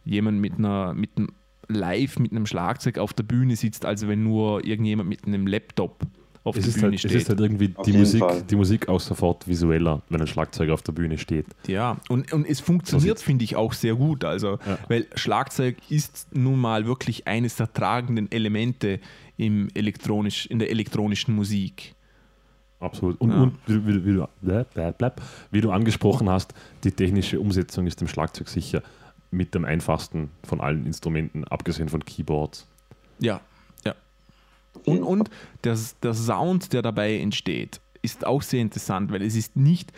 jemand 0.05 0.39
mit 0.39 0.53
einer, 0.57 0.93
mit 0.93 1.11
einem 1.17 1.29
live 1.67 2.19
mit 2.19 2.31
einem 2.31 2.45
Schlagzeug 2.45 2.99
auf 2.99 3.13
der 3.13 3.23
Bühne 3.23 3.55
sitzt, 3.55 3.85
als 3.85 4.07
wenn 4.07 4.23
nur 4.23 4.63
irgendjemand 4.65 5.09
mit 5.09 5.25
einem 5.25 5.47
Laptop 5.47 5.99
auf 6.43 6.55
Es 6.57 6.61
der 6.61 6.69
ist, 6.69 6.73
Bühne 6.75 6.85
halt, 6.89 6.93
es 6.93 6.99
steht. 7.01 7.21
ist 7.23 7.29
halt 7.29 7.39
irgendwie 7.39 7.71
Auf 7.75 7.85
die 7.87 7.93
Musik, 7.93 8.19
Fall. 8.19 8.43
die 8.43 8.55
Musik 8.55 8.87
auch 8.87 8.99
sofort 8.99 9.47
visueller, 9.47 10.03
wenn 10.09 10.21
ein 10.21 10.27
Schlagzeuger 10.27 10.75
auf 10.75 10.83
der 10.83 10.91
Bühne 10.91 11.17
steht. 11.17 11.47
Ja, 11.65 11.97
und, 12.07 12.31
und 12.33 12.45
es 12.47 12.59
funktioniert, 12.59 13.19
finde 13.19 13.43
ich, 13.45 13.55
auch 13.55 13.73
sehr 13.73 13.95
gut. 13.95 14.23
Also, 14.23 14.59
Ja. 14.63 14.77
weil 14.89 15.07
Schlagzeug 15.15 15.77
ist 15.89 16.27
nun 16.35 16.59
mal 16.59 16.85
wirklich 16.85 17.25
eines 17.27 17.55
der 17.55 17.73
tragenden 17.73 18.31
Elemente 18.31 18.99
im 19.37 19.69
elektronisch, 19.73 20.45
in 20.45 20.59
der 20.59 20.69
elektronischen 20.69 21.33
Musik. 21.33 21.95
Absolut. 22.79 23.19
Und, 23.19 23.31
Ja. 23.31 23.41
und 23.41 23.53
wie, 23.65 23.73
du- 23.73 24.05
wie, 24.05 24.13
du- 24.13 24.27
wie, 24.43 25.09
wie 25.51 25.61
du 25.61 25.71
angesprochen 25.71 26.29
hast, 26.29 26.53
die 26.83 26.91
technische 26.91 27.39
Umsetzung 27.39 27.87
ist 27.87 28.01
dem 28.01 28.07
Schlagzeug 28.07 28.49
sicher 28.49 28.83
mit 29.35 29.53
dem 29.53 29.65
einfachsten 29.65 30.31
von 30.43 30.61
allen 30.61 30.85
Instrumenten, 30.85 31.43
abgesehen 31.45 31.89
von 31.89 32.03
Keyboards. 32.03 32.67
Ja, 33.19 33.41
ja. 33.85 33.95
Und, 34.85 35.03
und 35.03 35.29
der, 35.63 35.77
der 36.01 36.13
Sound, 36.13 36.73
der 36.73 36.81
dabei 36.81 37.17
entsteht, 37.17 37.81
ist 38.01 38.25
auch 38.25 38.41
sehr 38.41 38.61
interessant, 38.61 39.11
weil 39.11 39.21
es 39.21 39.35
ist 39.35 39.55
nicht 39.55 39.91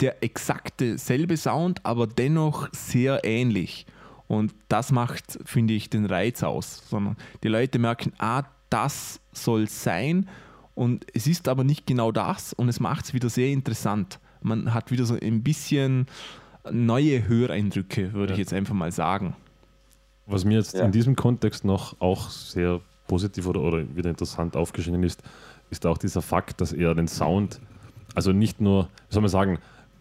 der 0.00 0.22
exakte 0.22 0.96
selbe 0.96 1.36
Sound, 1.36 1.84
aber 1.84 2.06
dennoch 2.06 2.68
sehr 2.72 3.24
ähnlich. 3.24 3.86
Und 4.28 4.54
das 4.68 4.92
macht, 4.92 5.38
finde 5.44 5.74
ich, 5.74 5.90
den 5.90 6.04
Reiz 6.04 6.42
aus. 6.42 6.84
Sondern 6.88 7.16
die 7.42 7.48
Leute 7.48 7.78
merken, 7.78 8.12
ah, 8.18 8.44
das 8.70 9.20
soll 9.32 9.68
sein. 9.68 10.28
Und 10.74 11.06
es 11.14 11.26
ist 11.26 11.48
aber 11.48 11.64
nicht 11.64 11.86
genau 11.86 12.12
das 12.12 12.52
und 12.52 12.68
es 12.68 12.78
macht 12.78 13.06
es 13.06 13.14
wieder 13.14 13.30
sehr 13.30 13.48
interessant. 13.48 14.20
Man 14.40 14.72
hat 14.72 14.92
wieder 14.92 15.04
so 15.06 15.18
ein 15.20 15.42
bisschen 15.42 16.06
neue 16.72 17.26
Höreindrücke, 17.28 18.12
würde 18.12 18.32
ich 18.32 18.38
Ja. 18.38 18.42
jetzt 18.42 18.52
einfach 18.52 18.74
mal 18.74 18.92
sagen. 18.92 19.34
Was 20.26 20.44
mir 20.44 20.58
jetzt 20.58 20.74
Ja. 20.74 20.84
in 20.84 20.92
diesem 20.92 21.16
Kontext 21.16 21.64
noch 21.64 22.00
auch 22.00 22.28
sehr 22.30 22.80
positiv 23.06 23.46
oder, 23.46 23.60
oder 23.60 23.96
wieder 23.96 24.10
interessant 24.10 24.56
aufgeschienen 24.56 25.02
ist, 25.02 25.22
ist 25.70 25.86
auch 25.86 25.98
dieser 25.98 26.22
Fakt, 26.22 26.60
dass 26.60 26.72
er 26.72 26.94
den 26.94 27.08
Sound, 27.08 27.60
also 28.14 28.32
nicht 28.32 28.60
nur, 28.60 28.84
wie 29.08 29.14
soll 29.14 29.22
man 29.22 29.30
sagen, 29.30 29.58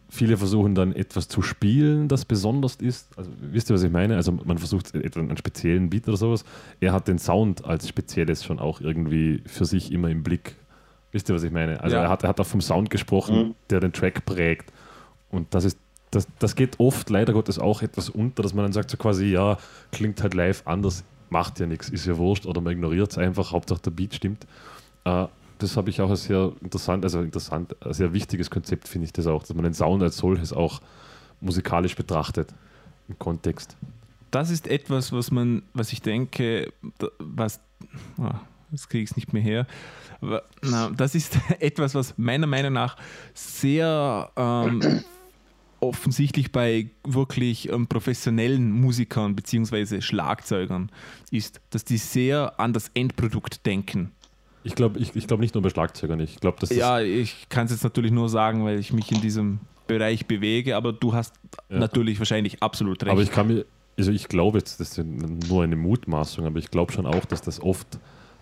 viele 0.09 0.37
versuchen 0.37 0.75
dann 0.75 0.93
etwas 0.93 1.27
zu 1.27 1.41
spielen, 1.41 2.07
das 2.07 2.23
besonders 2.25 2.75
ist. 2.75 3.09
Also, 3.17 3.29
wisst 3.41 3.69
ihr, 3.69 3.73
was 3.75 3.83
ich 3.83 3.91
meine? 3.91 4.15
Also 4.15 4.31
man 4.31 4.57
versucht 4.57 4.93
etwa 4.95 5.19
einen 5.19 5.35
speziellen 5.37 5.89
Beat 5.89 6.07
oder 6.07 6.17
sowas. 6.17 6.45
Er 6.79 6.93
hat 6.93 7.07
den 7.07 7.19
Sound 7.19 7.65
als 7.65 7.87
spezielles 7.89 8.43
schon 8.45 8.59
auch 8.59 8.79
irgendwie 8.81 9.41
für 9.45 9.65
sich 9.65 9.91
immer 9.91 10.09
im 10.09 10.23
Blick. 10.23 10.55
Wisst 11.11 11.29
ihr, 11.29 11.35
was 11.35 11.43
ich 11.43 11.51
meine? 11.51 11.81
Also 11.81 11.95
Ja. 11.97 12.03
er, 12.03 12.09
hat, 12.09 12.23
er 12.23 12.29
hat 12.29 12.39
auch 12.39 12.45
vom 12.45 12.61
Sound 12.61 12.89
gesprochen, 12.89 13.35
Mhm. 13.49 13.55
der 13.69 13.79
den 13.81 13.91
Track 13.93 14.25
prägt. 14.25 14.71
Und 15.29 15.53
das 15.53 15.65
ist 15.65 15.77
das, 16.11 16.27
das 16.39 16.55
geht 16.55 16.79
oft 16.79 17.09
leider 17.09 17.33
Gottes 17.33 17.59
auch 17.59 17.81
etwas 17.81 18.09
unter, 18.09 18.43
dass 18.43 18.53
man 18.53 18.65
dann 18.65 18.73
sagt 18.73 18.89
so 18.89 18.97
quasi, 18.97 19.25
ja, 19.25 19.57
klingt 19.91 20.21
halt 20.21 20.33
live 20.33 20.63
anders, 20.65 21.03
macht 21.29 21.59
ja 21.59 21.65
nichts, 21.65 21.89
ist 21.89 22.05
ja 22.05 22.17
wurscht 22.17 22.45
oder 22.45 22.61
man 22.61 22.73
ignoriert 22.73 23.11
es 23.11 23.17
einfach, 23.17 23.51
Hauptsache 23.51 23.81
der 23.81 23.91
Beat 23.91 24.15
stimmt. 24.15 24.45
Äh, 25.03 25.25
das 25.59 25.75
habe 25.75 25.89
ich 25.89 25.99
auch 26.01 26.09
als 26.09 26.23
sehr 26.25 26.53
interessant, 26.61 27.03
also 27.03 27.21
interessant, 27.21 27.75
sehr 27.89 28.13
wichtiges 28.13 28.49
Konzept 28.49 28.87
finde 28.87 29.05
ich 29.05 29.13
das 29.13 29.27
auch, 29.27 29.41
dass 29.41 29.53
man 29.55 29.63
den 29.63 29.73
Sound 29.73 30.03
als 30.03 30.17
solches 30.17 30.53
auch 30.53 30.81
musikalisch 31.41 31.95
betrachtet 31.95 32.53
im 33.07 33.17
Kontext. 33.17 33.75
das 34.31 34.49
ist 34.49 34.67
etwas, 34.67 35.11
was 35.11 35.31
man, 35.31 35.63
was 35.73 35.91
ich 35.91 36.01
denke, 36.01 36.71
was, 37.19 37.59
ah, 38.19 38.41
das 38.71 38.87
kriege 38.87 39.03
ich 39.03 39.11
es 39.11 39.15
nicht 39.15 39.33
mehr 39.33 39.41
her. 39.41 39.67
Das 40.95 41.15
ist 41.15 41.37
etwas, 41.59 41.95
was 41.95 42.17
meiner 42.17 42.47
Meinung 42.47 42.73
nach 42.73 42.97
sehr 43.33 44.29
ähm, 44.35 45.03
offensichtlich 45.79 46.51
bei 46.51 46.89
wirklich 47.03 47.69
ähm, 47.69 47.87
professionellen 47.87 48.71
Musikern 48.71 49.35
bzw. 49.35 50.01
Schlagzeugern 50.01 50.91
ist, 51.31 51.61
dass 51.69 51.85
die 51.85 51.97
sehr 51.97 52.59
an 52.59 52.73
das 52.73 52.89
Endprodukt 52.93 53.65
denken. 53.65 54.11
Ich 54.63 54.75
glaube 54.75 54.99
ich, 54.99 55.15
ich 55.15 55.27
glaub 55.27 55.39
nicht 55.39 55.53
nur 55.53 55.61
bei 55.61 55.69
Schlagzeugern, 55.69 56.19
ich 56.19 56.39
glaube, 56.39 56.59
dass 56.59 56.69
das 56.69 56.77
Ja, 56.77 56.99
ich 56.99 57.47
kann 57.49 57.65
es 57.65 57.71
jetzt 57.71 57.83
natürlich 57.83 58.11
nur 58.11 58.27
sagen, 58.29 58.65
weil 58.65 58.79
ich 58.79 58.91
mich 58.91 59.11
in 59.11 59.21
diesem 59.21 59.59
Bereich 59.87 60.25
bewege, 60.25 60.75
aber 60.75 60.91
du 60.93 61.13
hast 61.13 61.33
Ja. 61.69 61.79
natürlich 61.79 62.19
wahrscheinlich 62.19 62.61
absolut 62.61 63.03
recht. 63.03 63.11
Aber 63.11 63.21
ich 63.21 63.31
kann 63.31 63.47
mir, 63.47 63.65
also 63.97 64.11
ich 64.11 64.27
glaube 64.27 64.57
jetzt, 64.57 64.79
das 64.79 64.97
ist 64.97 65.05
nur 65.05 65.63
eine 65.63 65.75
Mutmaßung, 65.75 66.45
aber 66.45 66.59
ich 66.59 66.69
glaube 66.69 66.91
schon 66.91 67.05
auch, 67.05 67.25
dass 67.25 67.41
das 67.41 67.61
oft 67.61 67.87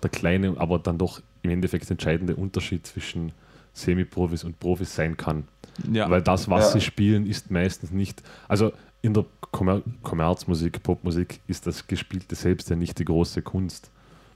der 0.01 0.09
kleine, 0.09 0.55
aber 0.57 0.79
dann 0.79 0.97
doch 0.97 1.21
im 1.43 1.51
Endeffekt 1.51 1.89
entscheidende 1.91 2.35
Unterschied 2.35 2.87
zwischen 2.87 3.31
Semi-Profis 3.73 4.43
und 4.43 4.59
Profis 4.59 4.95
sein 4.95 5.17
kann. 5.17 5.47
Ja. 5.91 6.09
Weil 6.09 6.21
das, 6.21 6.49
was 6.49 6.65
Ja. 6.65 6.71
sie 6.71 6.81
spielen, 6.81 7.25
ist 7.25 7.51
meistens 7.51 7.91
nicht, 7.91 8.21
also 8.47 8.71
in 9.01 9.13
der 9.13 9.25
Kommer 9.51 9.81
Kommerzmusik, 10.03 10.83
Popmusik 10.83 11.39
ist 11.47 11.65
das 11.67 11.87
Gespielte 11.87 12.35
selbst 12.35 12.69
ja 12.69 12.75
nicht 12.75 12.99
die 12.99 13.05
große 13.05 13.41
Kunst, 13.41 13.89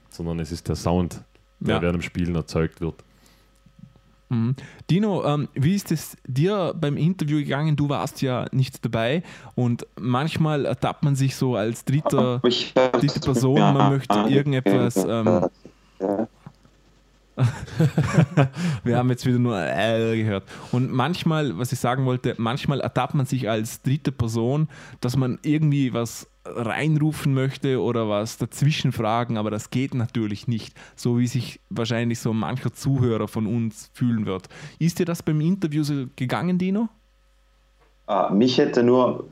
sondern 0.08 0.38
es 0.40 0.50
ist 0.52 0.68
der 0.68 0.76
Sound, 0.76 1.22
der 1.58 1.76
Ja. 1.76 1.82
während 1.82 1.96
dem 1.96 2.02
Spielen 2.02 2.34
erzeugt 2.34 2.80
wird. 2.80 2.94
Mhm. 4.30 4.54
Dino, 4.88 5.24
ähm, 5.24 5.48
wie 5.54 5.74
ist 5.74 5.90
es 5.90 6.16
dir 6.26 6.72
beim 6.80 6.96
Interview 6.96 7.38
gegangen? 7.38 7.74
Du 7.74 7.88
warst 7.88 8.22
ja 8.22 8.46
nicht 8.52 8.84
dabei 8.84 9.24
und 9.56 9.86
manchmal 9.98 10.64
ertappt 10.66 11.02
man 11.02 11.16
sich 11.16 11.34
so 11.34 11.56
als 11.56 11.84
dritter, 11.84 12.38
dritte 12.38 13.20
Person, 13.20 13.58
man 13.58 13.92
möchte 13.92 14.18
irgendetwas. 14.28 15.04
Ähm, 15.04 15.46
wir 18.84 18.96
haben 18.96 19.10
jetzt 19.10 19.26
wieder 19.26 19.38
nur 19.38 19.58
äh 19.58 20.16
gehört. 20.16 20.44
Und 20.72 20.92
manchmal, 20.92 21.58
was 21.58 21.72
ich 21.72 21.78
sagen 21.78 22.04
wollte, 22.04 22.34
manchmal 22.38 22.80
ertappt 22.80 23.14
man 23.14 23.26
sich 23.26 23.48
als 23.48 23.82
dritte 23.82 24.12
Person, 24.12 24.68
dass 25.00 25.16
man 25.16 25.38
irgendwie 25.42 25.92
was 25.92 26.28
reinrufen 26.44 27.34
möchte 27.34 27.80
oder 27.80 28.08
was 28.08 28.38
dazwischen 28.38 28.92
fragen, 28.92 29.36
aber 29.36 29.50
das 29.50 29.70
geht 29.70 29.94
natürlich 29.94 30.48
nicht, 30.48 30.74
so 30.96 31.18
wie 31.18 31.26
sich 31.26 31.60
wahrscheinlich 31.68 32.18
so 32.18 32.32
mancher 32.32 32.72
Zuhörer 32.72 33.28
von 33.28 33.46
uns 33.46 33.90
fühlen 33.92 34.26
wird. 34.26 34.48
Ist 34.78 34.98
dir 34.98 35.04
das 35.04 35.22
beim 35.22 35.40
Interview 35.40 35.82
so 35.82 36.06
gegangen, 36.16 36.58
Dino? 36.58 36.88
Ah, 38.06 38.30
mich 38.30 38.58
hätte 38.58 38.82
nur, 38.82 39.24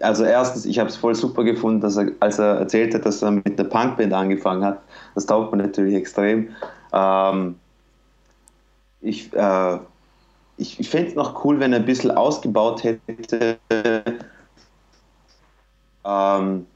also 0.00 0.24
erstens, 0.24 0.64
ich 0.64 0.78
habe 0.78 0.88
es 0.88 0.96
voll 0.96 1.14
super 1.14 1.44
gefunden, 1.44 1.80
dass 1.80 1.96
er, 1.96 2.12
als 2.20 2.38
er 2.38 2.58
erzählt 2.58 2.94
hat, 2.94 3.04
dass 3.04 3.22
er 3.22 3.32
mit 3.32 3.58
der 3.58 3.64
Punkband 3.64 4.12
angefangen 4.12 4.64
hat. 4.64 4.80
Das 5.14 5.26
taugt 5.26 5.52
mir 5.52 5.58
natürlich 5.58 5.94
extrem. 5.94 6.48
Ähm, 6.92 7.56
ich 9.00 9.32
äh, 9.32 9.78
ich, 10.58 10.78
ich 10.78 10.90
fände 10.90 11.08
es 11.08 11.14
noch 11.14 11.44
cool, 11.44 11.58
wenn 11.60 11.72
er 11.72 11.78
ein 11.78 11.86
bisschen 11.86 12.10
ausgebaut 12.10 12.82
hätte 12.82 13.58
ähm, 16.04 16.66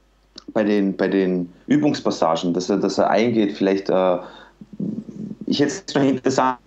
bei, 0.52 0.64
den, 0.64 0.96
bei 0.96 1.08
den 1.08 1.52
Übungspassagen, 1.66 2.54
dass 2.54 2.70
er, 2.70 2.78
dass 2.78 2.98
er 2.98 3.10
eingeht, 3.10 3.56
vielleicht 3.56 3.90
äh, 3.90 4.18
ich 5.46 5.60
hätte 5.60 5.82
es 5.86 5.94
interessant 5.94 6.58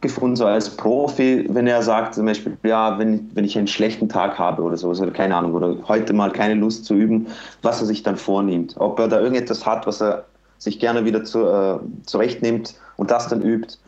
gefunden, 0.00 0.36
so 0.36 0.46
als 0.46 0.76
Profi, 0.76 1.46
wenn 1.48 1.66
er 1.66 1.82
sagt, 1.82 2.14
zum 2.14 2.26
Beispiel, 2.26 2.56
ja, 2.62 2.96
wenn, 2.98 3.28
wenn 3.34 3.44
ich 3.44 3.58
einen 3.58 3.66
schlechten 3.66 4.08
Tag 4.08 4.38
habe 4.38 4.62
oder 4.62 4.76
so, 4.76 4.90
oder 4.90 5.10
keine 5.10 5.34
Ahnung, 5.34 5.54
oder 5.54 5.74
heute 5.88 6.12
mal 6.12 6.30
keine 6.30 6.54
Lust 6.54 6.84
zu 6.84 6.94
üben, 6.94 7.26
was 7.62 7.80
er 7.80 7.86
sich 7.86 8.04
dann 8.04 8.16
vornimmt. 8.16 8.76
Ob 8.78 8.98
er 9.00 9.08
da 9.08 9.18
irgendetwas 9.18 9.66
hat, 9.66 9.88
was 9.88 10.00
er 10.00 10.24
sich 10.58 10.78
gerne 10.78 11.04
wieder 11.04 11.24
zu, 11.24 11.46
äh, 11.46 11.78
zurechtnimmt 12.04 12.74
und 12.98 13.10
das 13.10 13.28
dann 13.28 13.42
übt, 13.42 13.78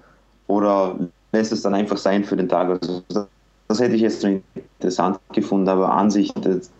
oder 0.46 0.96
lässt 1.32 1.52
es 1.52 1.62
dann 1.62 1.74
einfach 1.74 1.98
sein 1.98 2.24
für 2.24 2.36
den 2.36 2.48
Tag. 2.48 2.70
Also, 2.70 3.02
das, 3.08 3.28
das 3.68 3.80
hätte 3.80 3.94
ich 3.94 4.02
jetzt 4.02 4.24
interessant 4.24 5.20
gefunden, 5.32 5.68
aber 5.68 5.92
an 5.92 6.10
sich, 6.10 6.32
das, 6.32 6.70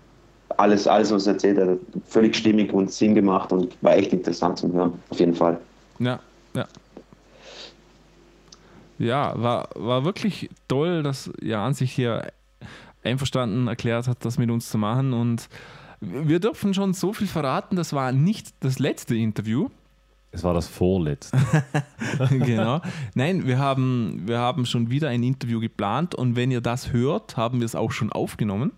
alles, 0.57 0.87
alles, 0.87 1.13
was 1.13 1.27
er 1.27 1.35
erzählt 1.35 1.59
hat, 1.59 1.79
völlig 2.07 2.35
stimmig 2.35 2.73
und 2.73 2.91
Sinn 2.91 3.15
gemacht 3.15 3.53
und 3.53 3.77
war 3.83 3.97
echt 3.97 4.13
interessant 4.13 4.59
zum 4.59 4.73
Hören, 4.73 4.95
auf 5.11 5.21
jeden 5.21 5.35
Fall. 5.35 5.61
Ja, 5.99 6.19
ja. 6.55 6.67
Ja, 8.99 9.33
war, 9.41 9.69
war 9.77 10.05
wirklich 10.05 10.51
toll, 10.69 11.03
dass 11.03 11.31
Jan 11.41 11.73
sich 11.73 11.93
hier 11.93 12.33
einverstanden 13.03 13.67
erklärt 13.67 14.09
hat, 14.09 14.25
das 14.25 14.37
mit 14.37 14.51
uns 14.51 14.69
zu 14.69 14.77
machen. 14.77 15.15
Und 15.15 15.49
wir 16.01 16.39
dürfen 16.39 16.75
schon 16.75 16.93
so 16.93 17.13
viel 17.15 17.27
verraten, 17.27 17.77
das 17.77 17.95
war 17.95 18.13
nicht 18.13 18.49
das 18.61 18.79
letzte 18.79 19.17
Interview. 19.17 19.69
Es 20.33 20.45
war 20.45 20.55
das 20.55 20.69
vorletzte. 20.69 21.37
genau. 22.31 22.81
Nein, 23.15 23.47
wir 23.47 23.59
haben, 23.59 24.23
wir 24.27 24.39
haben 24.39 24.65
schon 24.65 24.91
wieder 24.91 25.09
ein 25.09 25.23
Interview 25.23 25.61
geplant 25.61 26.15
und 26.15 26.37
wenn 26.37 26.51
ihr 26.51 26.61
das 26.61 26.93
hört, 26.93 27.37
haben 27.37 27.59
wir 27.61 27.65
es 27.65 27.75
auch 27.75 27.91
schon 27.91 28.13
aufgenommen. 28.13 28.73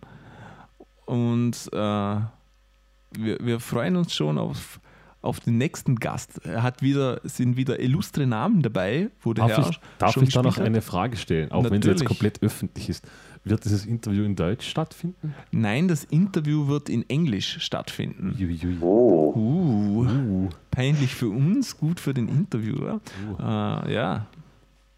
Und 1.05 1.69
äh, 1.73 1.77
wir, 1.77 3.39
wir 3.41 3.61
freuen 3.61 3.97
uns 3.97 4.15
schon 4.15 4.39
auf, 4.39 4.81
auf 5.21 5.41
den 5.41 5.59
nächsten 5.59 5.97
Gast. 5.97 6.41
Er 6.45 6.63
hat 6.63 6.81
wieder, 6.81 7.21
sind 7.25 7.57
wieder 7.59 7.81
illustre 7.81 8.27
Namen 8.27 8.63
dabei, 8.63 9.11
wo 9.21 9.35
der 9.35 9.47
Darf 9.47 9.59
Herr 9.59 9.71
ich, 9.71 9.81
darf 9.99 10.13
schon 10.13 10.23
ich 10.25 10.33
da 10.33 10.43
noch 10.43 10.57
hat. 10.57 10.65
eine 10.65 10.81
Frage 10.81 11.19
stellen, 11.19 11.53
auch 11.53 11.65
wenn 11.65 11.83
sie 11.83 11.89
jetzt 11.89 12.01
Natürlich. 12.01 12.07
komplett 12.07 12.43
öffentlich 12.43 12.89
ist? 12.89 13.05
Wird 13.45 13.65
dieses 13.65 13.85
Interview 13.87 14.23
in 14.25 14.37
Deutsch 14.37 14.69
stattfinden? 14.69 15.35
Nein, 15.51 15.89
das 15.89 16.05
Interview 16.05 16.69
wird 16.69 16.89
in 16.89 17.09
Englisch 17.11 17.59
stattfinden. 17.61 18.37
Oh. 18.81 19.33
Uh, 19.35 20.07
Uh, 20.07 20.49
peinlich 20.71 21.15
für 21.15 21.29
uns, 21.29 21.77
gut 21.77 21.99
für 22.01 22.15
den 22.15 22.29
Interviewer. 22.29 23.01
Äh, 23.39 23.93
ja, 23.95 24.27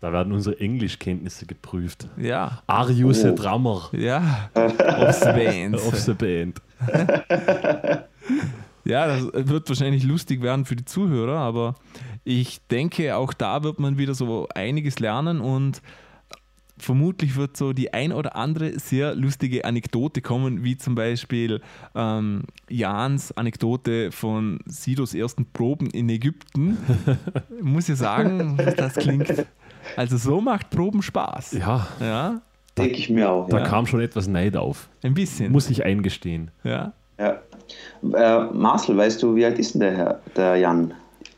Da 0.00 0.12
werden 0.12 0.32
unsere 0.34 0.60
Englischkenntnisse 0.60 1.46
geprüft. 1.46 2.08
Ja. 2.18 2.62
Are 2.66 2.92
you 2.92 3.12
the 3.14 3.28
Oh. 3.30 3.34
drummer 3.34 3.88
Ja. 3.92 4.50
Aufs 4.54 5.20
Band. 5.20 5.76
of 5.76 5.98
the 5.98 6.12
band? 6.12 6.60
Ja, 8.86 9.06
das 9.06 9.22
wird 9.32 9.66
wahrscheinlich 9.70 10.04
lustig 10.04 10.42
werden 10.42 10.66
für 10.66 10.76
die 10.76 10.84
Zuhörer, 10.84 11.38
aber 11.38 11.74
ich 12.22 12.60
denke, 12.70 13.16
auch 13.16 13.32
da 13.32 13.62
wird 13.62 13.78
man 13.78 13.96
wieder 13.96 14.12
so 14.14 14.46
einiges 14.54 14.98
lernen 14.98 15.40
und 15.40 15.80
vermutlich 16.78 17.36
wird 17.36 17.56
so 17.56 17.72
die 17.72 17.92
ein 17.94 18.12
oder 18.12 18.36
andere 18.36 18.78
sehr 18.78 19.14
lustige 19.14 19.64
Anekdote 19.64 20.20
kommen, 20.22 20.64
wie 20.64 20.76
zum 20.76 20.94
Beispiel 20.94 21.60
ähm, 21.94 22.44
Jans 22.68 23.36
Anekdote 23.36 24.10
von 24.12 24.58
Sidos 24.66 25.14
ersten 25.14 25.46
Proben 25.52 25.88
in 25.90 26.08
Ägypten. 26.08 26.76
Muss 27.60 27.88
ich 27.88 27.96
sagen, 27.96 28.58
das 28.76 28.94
klingt. 28.94 29.32
Also 29.96 30.16
so 30.16 30.40
macht 30.40 30.70
Proben 30.70 31.02
Spaß. 31.02 31.52
Ja, 31.52 31.86
Ja, 32.00 32.40
Denke 32.76 32.96
ich 32.96 33.08
mir 33.08 33.30
auch. 33.30 33.48
da 33.48 33.58
ja. 33.58 33.64
kam 33.64 33.86
schon 33.86 34.00
etwas 34.00 34.26
Neid 34.26 34.56
auf. 34.56 34.88
ein 35.02 35.14
bisschen. 35.14 35.52
Muss 35.52 35.70
ich 35.70 35.84
eingestehen. 35.84 36.50
ja. 36.64 36.92
Ja. 37.18 37.38
Äh, 38.02 38.52
Marcel, 38.52 38.96
weißt 38.96 39.22
du, 39.22 39.36
wie 39.36 39.44
alt 39.44 39.58
ist 39.58 39.74
denn 39.74 39.80
der, 39.80 39.96
Herr, 39.96 40.20
der 40.36 40.56
Jan? 40.56 40.92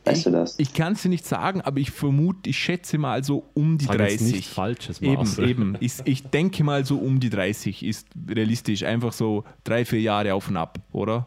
Weißt 0.07 0.26
du 0.26 0.30
das? 0.30 0.59
Ich 0.59 0.72
kann 0.72 0.92
es 0.94 1.02
dir 1.02 1.09
nicht 1.09 1.26
sagen, 1.26 1.61
aber 1.61 1.78
ich 1.78 1.90
vermute, 1.90 2.48
ich 2.50 2.59
schätze 2.59 2.98
mal 2.98 3.22
so 3.24 3.44
um 3.54 3.78
die 3.78 3.86
Sag 3.86 3.98
jetzt 4.00 4.20
30. 4.20 4.32
nichts 4.34 4.52
Falsches, 4.52 5.02
Eben, 5.02 5.14
Marcel. 5.14 5.48
eben. 5.50 5.76
Ich, 5.80 5.94
ich 6.04 6.22
denke 6.24 6.64
mal 6.64 6.84
so 6.84 6.96
um 6.98 7.20
die 7.20 7.30
30 7.30 7.84
ist 7.84 8.07
realistisch. 8.28 8.82
Einfach 8.84 9.12
so 9.12 9.44
drei, 9.64 9.84
vier 9.84 10.00
Jahre 10.00 10.34
auf 10.34 10.48
und 10.48 10.57
ab, 10.57 10.78
oder? 10.92 11.26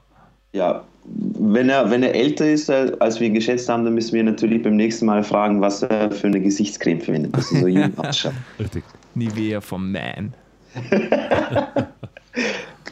Ja, 0.53 0.83
wenn 1.05 1.69
er, 1.69 1.89
wenn 1.91 2.03
er 2.03 2.13
älter 2.15 2.49
ist, 2.49 2.69
äh, 2.69 2.91
als 2.99 3.19
wir 3.19 3.27
ihn 3.27 3.33
geschätzt 3.33 3.69
haben, 3.69 3.83
dann 3.85 3.93
müssen 3.93 4.13
wir 4.13 4.23
natürlich 4.23 4.63
beim 4.63 4.75
nächsten 4.75 5.05
Mal 5.05 5.23
fragen, 5.23 5.61
was 5.61 5.83
er 5.83 6.11
für 6.11 6.27
eine 6.27 6.39
Gesichtscreme 6.41 7.01
verwendet, 7.01 7.35
dass 7.35 7.51
er 7.51 7.61
so 7.61 7.67
jung 7.67 7.91
ausschaut. 7.97 8.33
Richtig. 8.59 8.83
Nivea 9.15 9.61
vom 9.61 9.91
Man. 9.91 10.33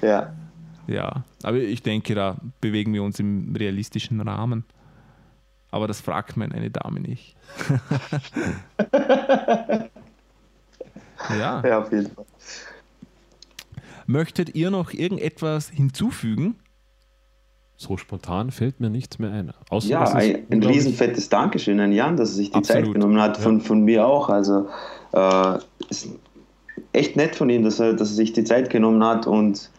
Ja. 0.01 0.33
Ja, 0.88 1.23
aber 1.43 1.57
ich 1.57 1.81
denke, 1.83 2.15
da 2.15 2.38
bewegen 2.61 2.93
wir 2.93 3.03
uns 3.03 3.19
im 3.19 3.55
realistischen 3.55 4.21
Rahmen. 4.21 4.63
Aber 5.72 5.88
das 5.88 6.01
fragt 6.01 6.38
man 6.38 6.51
eine 6.51 6.70
Dame 6.72 6.99
nicht. 6.99 7.36
ja. 11.30 11.63
ja, 11.65 11.80
auf 11.80 11.91
jeden 11.91 12.11
Fall. 12.11 12.26
Möchtet 14.05 14.55
ihr 14.55 14.72
noch 14.72 14.93
irgendetwas 14.93 15.70
hinzufügen? 15.70 16.55
So 17.76 17.97
spontan 17.97 18.49
fällt 18.49 18.80
mir 18.80 18.89
nichts 18.89 19.20
mehr 19.20 19.32
ein. 19.32 19.53
Außer, 19.70 19.89
Ja, 19.89 20.03
ein, 20.13 20.47
ein 20.49 20.63
riesenfettes 20.63 21.30
Dankeschön 21.30 21.80
an 21.80 21.91
Jan, 21.91 22.18
dass 22.18 22.30
er 22.30 22.36
sich 22.36 22.51
die 22.51 22.61
Zeit 22.63 22.78
Absolut. 22.78 22.95
genommen 22.95 23.22
hat, 23.22 23.38
von, 23.38 23.61
von 23.61 23.82
mir 23.82 24.07
auch. 24.07 24.30
Also 24.30 24.68
äh, 25.11 25.59
ist 25.89 26.07
echt 26.93 27.15
nett 27.15 27.36
von 27.36 27.49
ihm, 27.49 27.63
dass 27.63 27.80
er, 27.80 27.93
dass 27.93 28.09
er 28.09 28.15
sich 28.15 28.34
die 28.34 28.43
Zeit 28.43 28.72
genommen 28.72 29.03
hat 29.03 29.28
und 29.28 29.70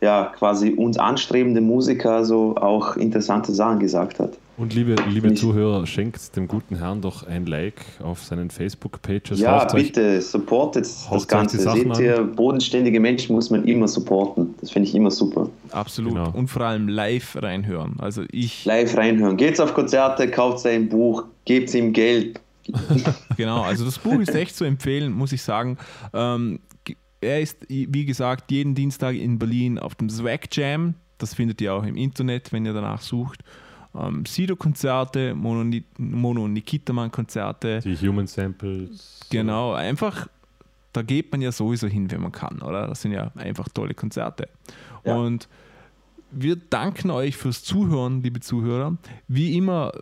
ja, 0.00 0.32
quasi 0.38 0.70
uns 0.74 0.98
anstrebende 0.98 1.60
Musiker 1.60 2.24
so 2.24 2.54
auch 2.56 2.96
interessante 2.96 3.52
Sachen 3.52 3.80
gesagt 3.80 4.20
hat. 4.20 4.37
Und 4.58 4.74
liebe, 4.74 4.96
liebe 5.08 5.34
Zuhörer, 5.34 5.86
schenkt 5.86 6.34
dem 6.34 6.48
guten 6.48 6.78
Herrn 6.78 7.00
doch 7.00 7.24
ein 7.24 7.46
Like 7.46 7.80
auf 8.02 8.24
seinen 8.24 8.50
Facebook-Pages. 8.50 9.38
Ja, 9.38 9.62
Haucht 9.62 9.76
bitte, 9.76 10.20
supportet 10.20 10.84
das 10.84 11.28
Ganze. 11.28 11.58
die 11.58 11.62
Sachen 11.62 11.94
Seht 11.94 12.04
ihr, 12.04 12.24
bodenständige 12.24 12.98
Menschen 12.98 13.36
muss 13.36 13.50
man 13.50 13.64
immer 13.68 13.86
supporten. 13.86 14.56
Das 14.60 14.72
finde 14.72 14.88
ich 14.88 14.96
immer 14.96 15.12
super. 15.12 15.48
Absolut. 15.70 16.14
Genau. 16.14 16.30
Und 16.32 16.48
vor 16.48 16.62
allem 16.62 16.88
live 16.88 17.40
reinhören. 17.40 18.00
Also 18.00 18.24
ich, 18.32 18.64
Live 18.64 18.96
reinhören. 18.96 19.36
Geht's 19.36 19.60
auf 19.60 19.74
Konzerte, 19.74 20.28
kauft 20.28 20.58
sein 20.58 20.88
Buch, 20.88 21.26
gebt 21.44 21.72
ihm 21.72 21.92
Geld. 21.92 22.40
genau, 23.36 23.62
also 23.62 23.84
das 23.84 23.98
Buch 24.00 24.18
ist 24.18 24.34
echt 24.34 24.56
zu 24.56 24.64
empfehlen, 24.64 25.12
muss 25.12 25.30
ich 25.30 25.42
sagen. 25.42 25.78
Ähm, 26.12 26.58
er 27.20 27.40
ist, 27.40 27.58
wie 27.68 28.04
gesagt, 28.04 28.50
jeden 28.50 28.74
Dienstag 28.74 29.14
in 29.14 29.38
Berlin 29.38 29.78
auf 29.78 29.94
dem 29.94 30.10
Swag 30.10 30.48
Jam. 30.50 30.94
Das 31.18 31.34
findet 31.34 31.60
ihr 31.60 31.74
auch 31.74 31.84
im 31.84 31.96
Internet, 31.96 32.52
wenn 32.52 32.66
ihr 32.66 32.72
danach 32.72 33.02
sucht. 33.02 33.44
Ähm, 33.98 34.24
Sido-Konzerte, 34.26 35.34
Mono, 35.34 35.64
Ni- 35.64 35.84
Mono 35.98 36.46
Nikitaman-Konzerte. 36.48 37.80
Die 37.80 37.96
Human 37.96 38.26
Samples. 38.26 39.20
Genau, 39.30 39.72
einfach, 39.72 40.28
da 40.92 41.02
geht 41.02 41.32
man 41.32 41.40
ja 41.42 41.50
sowieso 41.52 41.86
hin, 41.88 42.10
wenn 42.10 42.20
man 42.20 42.32
kann, 42.32 42.60
oder? 42.62 42.86
Das 42.86 43.02
sind 43.02 43.12
ja 43.12 43.30
einfach 43.36 43.68
tolle 43.68 43.94
Konzerte. 43.94 44.48
Ja. 45.04 45.16
Und 45.16 45.48
wir 46.30 46.56
danken 46.56 47.10
euch 47.10 47.36
fürs 47.36 47.62
Zuhören, 47.64 48.22
liebe 48.22 48.40
Zuhörer. 48.40 48.96
Wie 49.28 49.56
immer, 49.56 49.92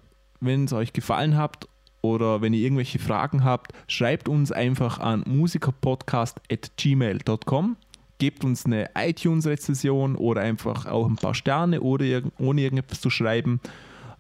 wenn 0.41 0.65
es 0.65 0.73
euch 0.73 0.93
gefallen 0.93 1.37
hat 1.37 1.69
oder 2.03 2.41
wenn 2.43 2.53
ihr 2.53 2.61
irgendwelche 2.65 2.99
Fragen 2.99 3.45
habt, 3.45 3.73
schreibt 3.89 4.29
uns 4.29 4.51
einfach 4.53 4.99
an 4.99 5.23
musikerpodcast.gmail.com. 5.27 7.77
Gebt 8.19 8.45
uns 8.45 8.65
eine 8.65 8.91
iTunes-Rezession 8.97 10.17
oder 10.17 10.41
einfach 10.41 10.87
auch 10.87 11.07
ein 11.07 11.17
paar 11.17 11.35
Sterne 11.35 11.81
oder 11.81 12.05
irg- 12.05 12.31
ohne 12.39 12.63
irgendetwas 12.63 13.01
zu 13.01 13.11
schreiben. 13.11 13.61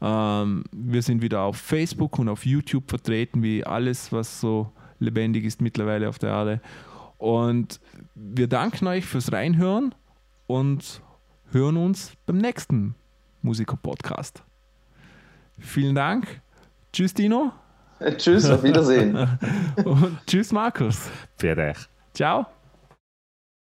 Ähm, 0.03 0.65
wir 0.73 1.03
sind 1.03 1.23
wieder 1.23 1.41
auf 1.43 1.57
Facebook 1.57 2.19
und 2.19 2.29
auf 2.29 2.45
YouTube 2.45 2.91
vertreten, 2.91 3.43
wie 3.43 3.65
alles, 3.65 4.13
was 4.13 4.41
so 4.41 4.71
lebendig 4.99 5.45
ist 5.45 5.61
mittlerweile 5.63 6.09
auf 6.09 6.19
der 6.19 6.31
Erde. 6.31 6.61
Und 7.19 7.81
wir 8.15 8.47
danken 8.49 8.87
euch 8.87 9.07
fürs 9.07 9.33
Reinhören 9.33 9.95
und 10.47 11.01
hören 11.53 11.79
uns 11.79 12.13
beim 12.27 12.39
nächsten 12.39 12.95
Musiker-Podcast. 13.41 14.43
Vielen 15.59 15.95
Dank. 15.95 16.43
Tschüss, 16.93 17.15
Dino. 17.15 17.53
Tschüss, 18.19 18.45
auf 18.51 18.63
Wiedersehen. 18.63 19.17
Und 19.85 20.19
tschüss, 20.27 20.53
Markus. 20.53 21.09
Fertig. 21.39 21.89
Ciao. 22.13 22.56